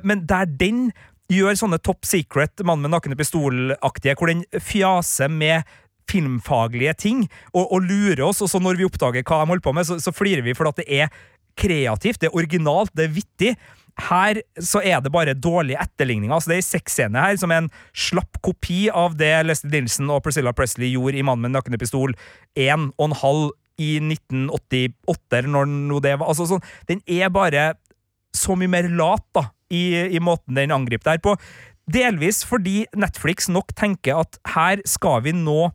Men 0.08 0.24
der 0.30 0.48
den 0.50 0.88
gjør 1.34 1.60
sånne 1.60 1.82
top 1.84 2.08
secret, 2.08 2.64
mann 2.66 2.84
med 2.84 2.94
nakne 2.94 3.18
pistol-aktige, 3.20 4.18
hvor 4.20 4.32
den 4.32 4.44
fjaser 4.62 5.32
med 5.32 5.68
filmfaglige 6.10 6.96
ting 7.00 7.22
og, 7.54 7.64
og 7.64 7.86
lurer 7.88 8.26
oss, 8.26 8.42
og 8.44 8.52
så 8.52 8.60
når 8.62 8.80
vi 8.80 8.88
oppdager 8.88 9.24
hva 9.24 9.44
de 9.44 9.54
holder 9.54 9.64
på 9.64 9.76
med, 9.76 9.88
så, 9.88 10.00
så 10.04 10.12
flirer 10.16 10.44
vi 10.46 10.56
for 10.58 10.70
at 10.70 10.82
det 10.82 10.88
er 10.92 11.14
kreativt, 11.60 12.20
det 12.22 12.32
er 12.32 12.38
originalt, 12.38 12.92
det 12.98 13.08
er 13.08 13.16
vittig. 13.16 13.54
Her 14.10 14.40
så 14.58 14.82
er 14.82 15.04
det 15.06 15.12
bare 15.14 15.36
dårlige 15.38 15.78
etterligninger. 15.82 16.34
Altså, 16.34 16.50
det 16.50 16.56
er 16.56 16.64
en 16.64 16.70
sexscene 16.70 17.26
her 17.28 17.38
som 17.38 17.54
er 17.54 17.62
en 17.62 17.74
slapp 17.94 18.40
kopi 18.46 18.88
av 18.90 19.20
det 19.20 19.32
Leslie 19.46 19.74
Dinson 19.76 20.10
og 20.10 20.24
Priscilla 20.26 20.54
Presley 20.58 20.90
gjorde 20.96 21.22
i 21.22 21.26
Mann 21.26 21.44
med 21.44 21.54
nakne 21.54 21.78
pistol 21.82 22.16
1 22.58 22.90
og 22.98 23.06
en 23.06 23.20
halv 23.22 23.52
i 23.82 23.96
1988, 24.02 25.38
eller 25.38 25.50
når 25.54 25.70
nå 25.70 26.02
det 26.04 26.18
var. 26.18 26.30
Altså, 26.30 26.50
sånn, 26.50 26.66
den 26.90 27.02
er 27.10 27.32
bare 27.34 27.74
så 28.34 28.58
mye 28.58 28.72
mer 28.72 28.90
lat 28.90 29.26
da, 29.38 29.48
i, 29.74 29.84
i 30.14 30.22
måten 30.24 30.58
den 30.60 30.74
angriper 30.76 31.14
der 31.14 31.24
på. 31.24 31.38
Delvis 31.92 32.44
fordi 32.48 32.84
Netflix 32.96 33.50
nok 33.52 33.74
tenker 33.76 34.22
at 34.24 34.40
her 34.54 34.84
skal 34.88 35.26
vi 35.26 35.34
nå 35.36 35.74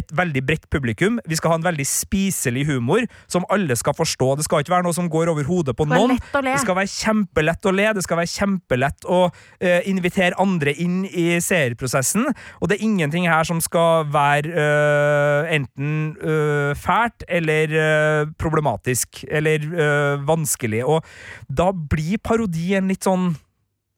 et 0.00 0.14
veldig 0.16 0.42
bredt 0.46 0.66
publikum. 0.72 1.18
Vi 1.28 1.38
skal 1.38 1.54
ha 1.54 1.60
en 1.60 1.66
veldig 1.66 1.86
spiselig 1.88 2.66
humor 2.70 3.06
som 3.30 3.46
alle 3.52 3.76
skal 3.78 3.96
forstå. 3.96 4.32
Det 4.40 4.46
skal 4.46 4.64
ikke 4.64 4.74
være 4.74 4.88
noe 4.88 4.96
som 4.96 5.10
går 5.12 5.30
over 5.32 5.46
hodet 5.48 5.76
på 5.78 5.86
noen. 5.88 6.16
Det 6.18 6.56
skal 6.64 6.78
være 6.78 6.92
kjempelett 6.92 7.68
å 7.68 7.74
le, 7.74 7.88
det 7.96 8.04
skal 8.06 8.20
være 8.20 8.32
kjempelett 8.32 9.08
å 9.10 9.20
eh, 9.60 9.86
invitere 9.90 10.38
andre 10.40 10.74
inn 10.82 11.02
i 11.06 11.26
seerprosessen. 11.44 12.28
Og 12.60 12.70
det 12.70 12.78
er 12.78 12.86
ingenting 12.88 13.28
her 13.30 13.46
som 13.48 13.62
skal 13.64 14.08
være 14.12 14.50
eh, 14.50 15.54
enten 15.58 15.94
eh, 16.18 16.72
fælt 16.78 17.26
eller 17.28 17.76
eh, 17.84 18.26
problematisk 18.40 19.24
eller 19.28 19.64
eh, 19.70 20.14
vanskelig. 20.28 20.84
Og 20.86 21.04
da 21.48 21.70
blir 21.72 22.20
parodien 22.22 22.88
litt 22.90 23.06
sånn 23.06 23.32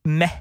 meh. 0.08 0.40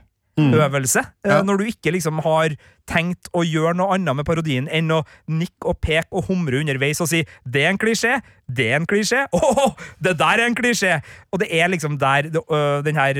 Øvelse, 0.54 1.00
eh, 1.24 1.30
Ja. 1.32 1.42
når 1.44 1.58
du 1.58 1.64
ikke 1.70 1.92
liksom 1.94 2.20
har 2.24 2.56
tenkt 2.90 3.30
å 3.34 3.44
gjøre 3.46 3.76
noe 3.78 3.94
annet 3.96 4.16
med 4.16 4.26
parodien 4.26 4.68
enn 4.68 4.90
å 4.92 5.04
nikke 5.30 5.70
og 5.70 5.80
peke 5.82 6.12
og 6.12 6.26
humre 6.28 6.60
underveis 6.60 7.00
og 7.02 7.08
si 7.08 7.24
'det 7.48 7.62
er 7.64 7.70
en 7.70 7.78
klisjé', 7.78 8.22
'det 8.52 8.66
er 8.72 8.76
en 8.76 8.88
klisjé', 8.88 9.28
åh, 9.34 9.76
det 10.02 10.18
der 10.18 10.40
er 10.42 10.46
en 10.46 10.56
klisjé! 10.56 11.02
Og 11.32 11.40
det 11.40 11.48
er 11.52 11.68
liksom 11.70 11.98
der 12.00 12.24
øh, 12.52 12.84
den 12.84 12.96
her 12.96 13.14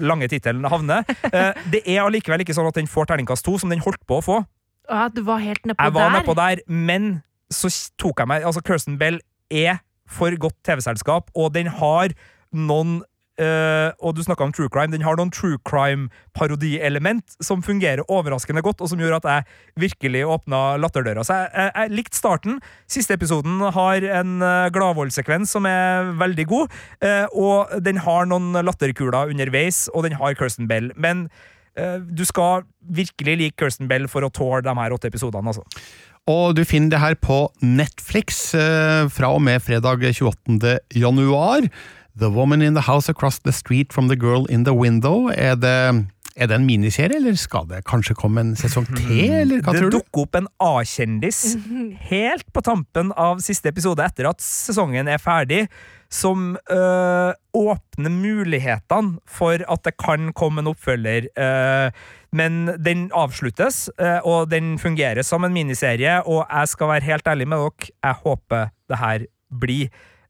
lange 0.00 0.28
tittelen 0.28 0.64
havner. 0.64 1.04
Eh, 1.32 1.52
det 1.70 1.82
er 1.86 2.02
allikevel 2.04 2.40
ikke 2.40 2.54
sånn 2.54 2.68
at 2.68 2.74
den 2.74 2.86
får 2.86 3.06
terningkast 3.06 3.44
to, 3.44 3.56
som 3.58 3.70
den 3.70 3.80
holdt 3.80 4.04
på 4.06 4.18
å 4.18 4.24
få. 4.24 4.44
Ja, 4.90 5.08
du 5.08 5.22
var 5.22 5.38
helt 5.38 5.62
nedpå 5.64 5.84
Jeg 5.84 5.94
var 5.94 6.10
der. 6.10 6.20
nedpå 6.20 6.34
der, 6.34 6.56
men 6.68 7.22
så 7.52 7.68
tok 7.98 8.18
jeg 8.20 8.28
meg 8.28 8.42
Altså, 8.44 8.60
Kirsten 8.64 8.98
Bell 8.98 9.20
er 9.50 9.80
for 10.08 10.30
godt 10.36 10.56
TV-selskap, 10.64 11.30
og 11.36 11.52
den 11.54 11.66
har 11.66 12.08
noen 12.54 13.02
eh, 13.42 13.88
og 14.02 14.16
du 14.16 14.22
snakka 14.24 14.46
om 14.46 14.52
true 14.54 14.70
crime. 14.72 14.92
Den 14.92 15.04
har 15.06 15.18
noen 15.18 15.32
true 15.34 15.58
crime-parodielement 15.68 17.38
som 17.44 17.62
fungerer 17.64 18.04
overraskende 18.06 18.62
godt, 18.64 18.82
og 18.82 18.90
som 18.92 19.02
gjør 19.02 19.18
at 19.18 19.28
jeg 19.28 19.46
virkelig 19.88 20.24
åpna 20.28 20.62
latterdøra. 20.82 21.24
Så 21.26 21.36
jeg, 21.38 21.52
jeg, 21.54 21.72
jeg 21.74 21.94
likte 21.98 22.20
starten. 22.20 22.58
Siste 22.90 23.18
episoden 23.18 23.60
har 23.74 24.08
en 24.20 24.38
uh, 24.44 24.70
gladvoldsekvens 24.74 25.54
som 25.56 25.68
er 25.70 26.12
veldig 26.20 26.48
god, 26.50 26.74
uh, 27.04 27.26
og 27.32 27.78
den 27.84 28.02
har 28.04 28.28
noen 28.30 28.58
latterkuler 28.64 29.32
underveis, 29.32 29.86
og 29.94 30.08
den 30.08 30.18
har 30.18 30.36
Kirsten 30.38 30.68
Bell. 30.70 30.92
Men 30.96 31.28
uh, 31.78 31.98
du 32.02 32.24
skal 32.28 32.66
virkelig 32.82 33.38
like 33.40 33.58
Kirsten 33.60 33.90
Bell 33.90 34.08
for 34.10 34.26
å 34.26 34.32
tåle 34.34 34.64
de 34.66 34.78
her 34.82 34.94
åtte 34.96 35.10
episodene, 35.12 35.54
altså. 35.54 35.66
Og 36.28 36.52
du 36.52 36.60
finner 36.68 36.92
det 36.92 36.98
her 37.00 37.14
på 37.16 37.46
Netflix 37.64 38.50
fra 38.52 39.30
og 39.32 39.40
med 39.40 39.62
fredag 39.64 40.02
28. 40.12 40.74
januar. 41.00 41.70
The 42.18 42.30
Woman 42.34 42.62
in 42.62 42.74
the 42.74 42.82
House 42.82 43.08
Across 43.08 43.38
the 43.46 43.52
Street 43.52 43.92
from 43.92 44.08
the 44.08 44.16
Girl 44.16 44.46
in 44.50 44.64
the 44.64 44.74
Window. 44.74 45.28
Er 45.30 45.54
det, 45.54 46.06
er 46.36 46.50
det 46.50 46.56
en 46.56 46.66
miniserie, 46.66 47.16
eller 47.16 47.36
skal 47.38 47.68
det 47.70 47.84
kanskje 47.86 48.16
komme 48.18 48.42
en 48.42 48.56
sesong 48.58 48.88
til, 48.90 49.30
eller 49.42 49.62
hva 49.62 49.74
det 49.76 49.84
tror 49.84 49.92
du? 49.92 49.98
dukker 50.00 50.24
opp 50.26 50.40
en 50.40 50.48
A-kjendis 50.62 51.42
helt 52.10 52.48
på 52.54 52.64
tampen 52.66 53.14
av 53.14 53.38
siste 53.44 53.70
episode 53.70 54.02
etter 54.02 54.30
at 54.32 54.42
sesongen 54.42 55.10
er 55.10 55.22
ferdig, 55.22 55.66
som 56.10 56.56
øh, 56.56 57.30
åpner 57.54 58.14
mulighetene 58.14 59.20
for 59.28 59.60
at 59.60 59.84
det 59.84 59.94
kan 60.00 60.32
komme 60.32 60.64
en 60.64 60.72
oppfølger. 60.72 61.28
øh, 61.38 61.90
men 62.32 62.70
den 62.84 63.10
avsluttes, 63.14 63.90
øh, 64.00 64.20
og 64.24 64.50
den 64.50 64.78
fungerer 64.78 65.22
som 65.22 65.44
en 65.44 65.52
miniserie, 65.52 66.22
og 66.26 66.46
jeg 66.50 66.68
skal 66.68 66.88
være 66.88 67.10
helt 67.12 67.28
ærlig 67.28 67.48
med 67.48 67.58
dere, 67.62 67.92
jeg 68.04 68.14
håper 68.24 68.70
det 68.88 68.98
her 68.98 69.28
blir 69.60 69.88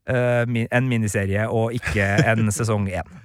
en 0.09 0.89
miniserie 0.89 1.45
og 1.47 1.75
ikke 1.77 2.09
en 2.25 2.49
sesong 2.57 2.89
én. 2.89 3.15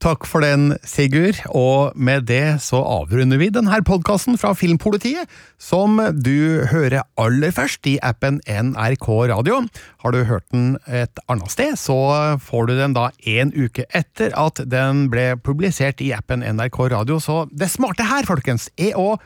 Takk 0.00 0.24
for 0.24 0.40
den, 0.40 0.78
Sigurd. 0.80 1.42
Og 1.52 1.92
med 1.92 2.24
det 2.30 2.62
så 2.64 2.78
avrunder 2.80 3.36
vi 3.36 3.50
denne 3.52 3.82
podkasten 3.84 4.38
fra 4.40 4.54
Filmpolitiet, 4.56 5.28
som 5.60 5.98
du 6.16 6.64
hører 6.70 7.04
aller 7.20 7.52
først 7.52 7.84
i 7.84 7.98
appen 8.00 8.38
NRK 8.48 9.08
Radio. 9.28 9.58
Har 10.00 10.16
du 10.16 10.22
hørt 10.24 10.46
den 10.54 10.78
et 10.88 11.20
annet 11.28 11.52
sted, 11.52 11.76
så 11.76 11.98
får 12.40 12.70
du 12.70 12.74
den 12.78 12.96
da 12.96 13.10
en 13.28 13.52
uke 13.52 13.84
etter 13.92 14.32
at 14.40 14.64
den 14.72 15.10
ble 15.12 15.34
publisert 15.36 16.00
i 16.00 16.14
appen 16.16 16.40
NRK 16.48 16.80
Radio. 16.96 17.20
Så 17.20 17.42
det 17.52 17.68
smarte 17.68 18.08
her, 18.08 18.24
folkens, 18.24 18.70
er 18.80 18.96
å 18.96 19.18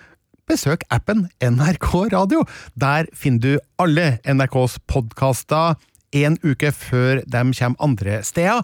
besøk 0.51 0.83
appen 0.91 1.29
NRK 1.39 1.91
Radio. 2.19 2.43
Der 2.75 3.07
finner 3.15 3.47
du 3.47 3.53
alle 3.79 4.17
NRKs 4.27 4.81
podkaster 4.91 5.79
én 6.15 6.39
uke 6.47 6.73
før 6.73 7.23
de 7.27 7.45
kommer 7.59 7.81
andre 7.83 8.23
steder. 8.27 8.63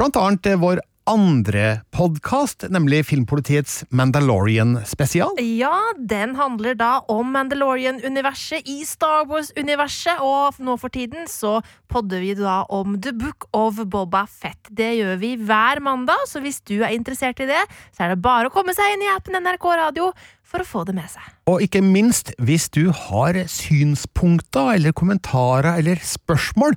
Blant 0.00 0.16
annet 0.16 0.54
vår 0.60 0.80
andre 1.10 1.80
podkast, 1.90 2.68
nemlig 2.70 3.02
Filmpolitiets 3.08 3.80
Mandalorian-spesial. 3.90 5.34
Ja, 5.42 5.74
den 5.96 6.36
handler 6.38 6.76
da 6.78 6.90
om 7.10 7.32
Mandalorian-universet 7.34 8.68
i 8.68 8.84
Star 8.86 9.24
Wars-universet, 9.30 10.22
og 10.22 10.60
nå 10.62 10.76
for 10.78 10.92
tiden 10.94 11.26
så 11.30 11.58
podder 11.90 12.22
vi 12.22 12.34
da 12.38 12.60
om 12.70 12.98
The 13.02 13.14
Book 13.16 13.48
of 13.56 13.80
Boba 13.90 14.26
Fett. 14.30 14.70
Det 14.70 14.92
gjør 15.00 15.18
vi 15.22 15.34
hver 15.40 15.82
mandag, 15.82 16.28
så 16.30 16.42
hvis 16.44 16.60
du 16.68 16.78
er 16.78 16.94
interessert 16.94 17.42
i 17.42 17.48
det, 17.50 17.62
så 17.90 18.06
er 18.06 18.14
det 18.14 18.22
bare 18.22 18.50
å 18.50 18.54
komme 18.54 18.76
seg 18.76 18.94
inn 18.94 19.08
i 19.08 19.10
appen 19.10 19.40
NRK 19.40 19.66
Radio 19.82 20.12
for 20.50 20.62
å 20.62 20.66
få 20.66 20.82
det 20.88 20.94
med 20.96 21.06
seg. 21.10 21.22
Og 21.50 21.62
ikke 21.64 21.82
minst, 21.84 22.32
hvis 22.42 22.68
du 22.74 22.90
har 22.94 23.34
synspunkter 23.50 24.74
eller 24.76 24.92
kommentarer 24.96 25.78
eller 25.78 25.96
spørsmål 26.04 26.72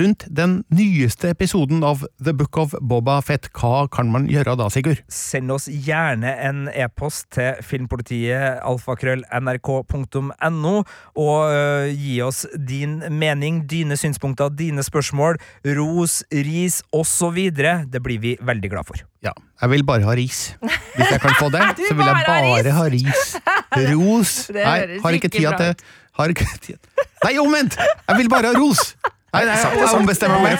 rundt 0.00 0.26
den 0.32 0.62
nyeste 0.74 1.30
episoden 1.34 1.84
av 1.86 2.06
The 2.24 2.32
Book 2.36 2.58
of 2.60 2.74
Boba 2.80 3.20
Fett, 3.24 3.50
hva 3.56 3.86
kan 3.92 4.12
man 4.12 4.28
gjøre 4.32 4.56
da, 4.60 4.68
Sigurd? 4.72 4.98
Send 5.12 5.52
oss 5.54 5.68
gjerne 5.68 6.30
en 6.44 6.58
e-post 6.72 7.30
til 7.36 7.50
filmpolitiet 7.64 8.60
alfakrøll.nrk.no, 8.68 10.74
og 11.18 11.52
øh, 11.52 11.88
gi 11.92 12.20
oss 12.24 12.46
din 12.68 13.02
mening, 13.12 13.70
dine 13.70 13.96
synspunkter, 14.00 14.48
dine 14.52 14.82
spørsmål, 14.84 15.38
ros, 15.78 16.22
ris 16.32 16.82
osv. 16.92 17.38
Det 17.52 18.02
blir 18.04 18.18
vi 18.24 18.36
veldig 18.40 18.70
glad 18.72 18.84
for. 18.88 18.96
Ja, 19.24 19.32
jeg 19.58 19.70
vil 19.72 19.84
bare 19.86 20.06
ha 20.06 20.14
ris. 20.14 20.40
Hvis 20.62 21.10
jeg 21.10 21.20
kan 21.22 21.34
få 21.38 21.48
det, 21.54 21.62
så 21.88 21.94
vil 21.98 22.06
jeg 22.06 22.24
bare 22.28 22.72
ha 22.78 22.84
ris. 22.94 23.36
Ros. 23.92 24.34
Nei, 24.54 24.78
har 25.02 25.16
ikke 25.18 25.30
tida 25.30 25.52
til 25.58 25.86
Har 26.18 26.32
ikke 26.32 26.46
tida 26.62 26.78
Nei, 27.24 27.34
omvendt! 27.42 27.76
Jeg 27.78 28.18
vil 28.20 28.30
bare 28.30 28.52
ha 28.52 28.58
ros! 28.58 28.94
Nei, 29.34 29.42
nei, 29.44 29.56
jeg, 29.60 29.88
ombestemmer 29.98 30.40
meg. 30.40 30.54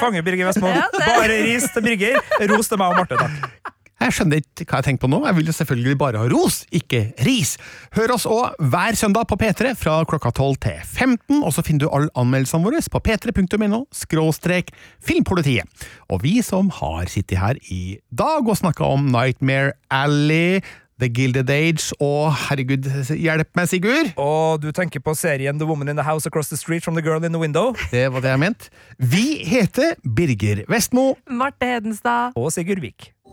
Bare 0.99 1.39
ris 1.47 1.71
til 1.73 1.87
Birger. 1.87 2.19
Ros 2.51 2.69
til 2.69 2.81
meg 2.83 2.93
og 2.93 2.99
Marte, 3.01 3.17
takk. 3.17 3.73
Jeg 3.99 4.15
skjønner 4.15 4.39
ikke 4.39 4.65
hva 4.69 4.79
jeg 4.79 4.87
tenker 4.87 5.03
på 5.03 5.11
nå. 5.11 5.19
Jeg 5.27 5.37
vil 5.39 5.49
jo 5.51 5.55
selvfølgelig 5.57 5.99
bare 5.99 6.21
ha 6.23 6.31
ros, 6.31 6.61
ikke 6.75 7.01
ris. 7.27 7.57
Hør 7.97 8.15
oss 8.15 8.29
òg 8.31 8.59
hver 8.71 8.99
søndag 8.99 9.27
på 9.31 9.39
P3 9.41 9.75
fra 9.79 9.97
klokka 10.07 10.31
12 10.31 10.59
til 10.63 10.81
15, 10.85 11.41
og 11.43 11.51
så 11.55 11.65
finner 11.67 11.87
du 11.87 11.91
alle 11.91 12.13
anmeldelsene 12.19 12.63
våre 12.63 12.83
på 12.95 13.03
p3.no 13.09 13.81
skråstrek 13.95 14.71
filmpolitiet. 15.05 15.67
Og 16.15 16.23
vi 16.23 16.39
som 16.47 16.71
har 16.79 17.11
sittet 17.11 17.43
her 17.43 17.59
i 17.75 17.99
dag 18.15 18.47
og 18.47 18.61
snakka 18.61 18.87
om 18.87 19.11
Nightmare 19.11 19.75
Alley, 19.91 20.63
The 20.99 21.11
Gilded 21.15 21.51
Age 21.51 21.95
og 22.03 22.33
herregud, 22.49 22.87
hjelp 23.15 23.51
meg, 23.59 23.69
Sigurd! 23.71 24.15
Og 24.19 24.63
du 24.63 24.71
tenker 24.75 25.03
på 25.03 25.15
serien 25.19 25.59
The 25.59 25.67
Woman 25.67 25.91
in 25.93 25.99
the 25.99 26.07
House 26.07 26.27
Across 26.27 26.51
the 26.55 26.59
Street 26.59 26.87
from 26.87 26.99
the 26.99 27.03
Girl 27.07 27.23
in 27.23 27.35
the 27.35 27.43
Window. 27.43 27.75
Det 27.93 28.09
var 28.15 28.23
det 28.25 28.35
jeg 28.35 28.43
mente. 28.47 28.73
Vi 28.99 29.43
heter 29.47 29.95
Birger 30.03 30.65
Vestmo. 30.71 31.13
Marte 31.31 31.71
Hedenstad. 31.71 32.35
Og 32.39 32.51
Sigurd 32.55 32.83
Vik. 32.83 33.13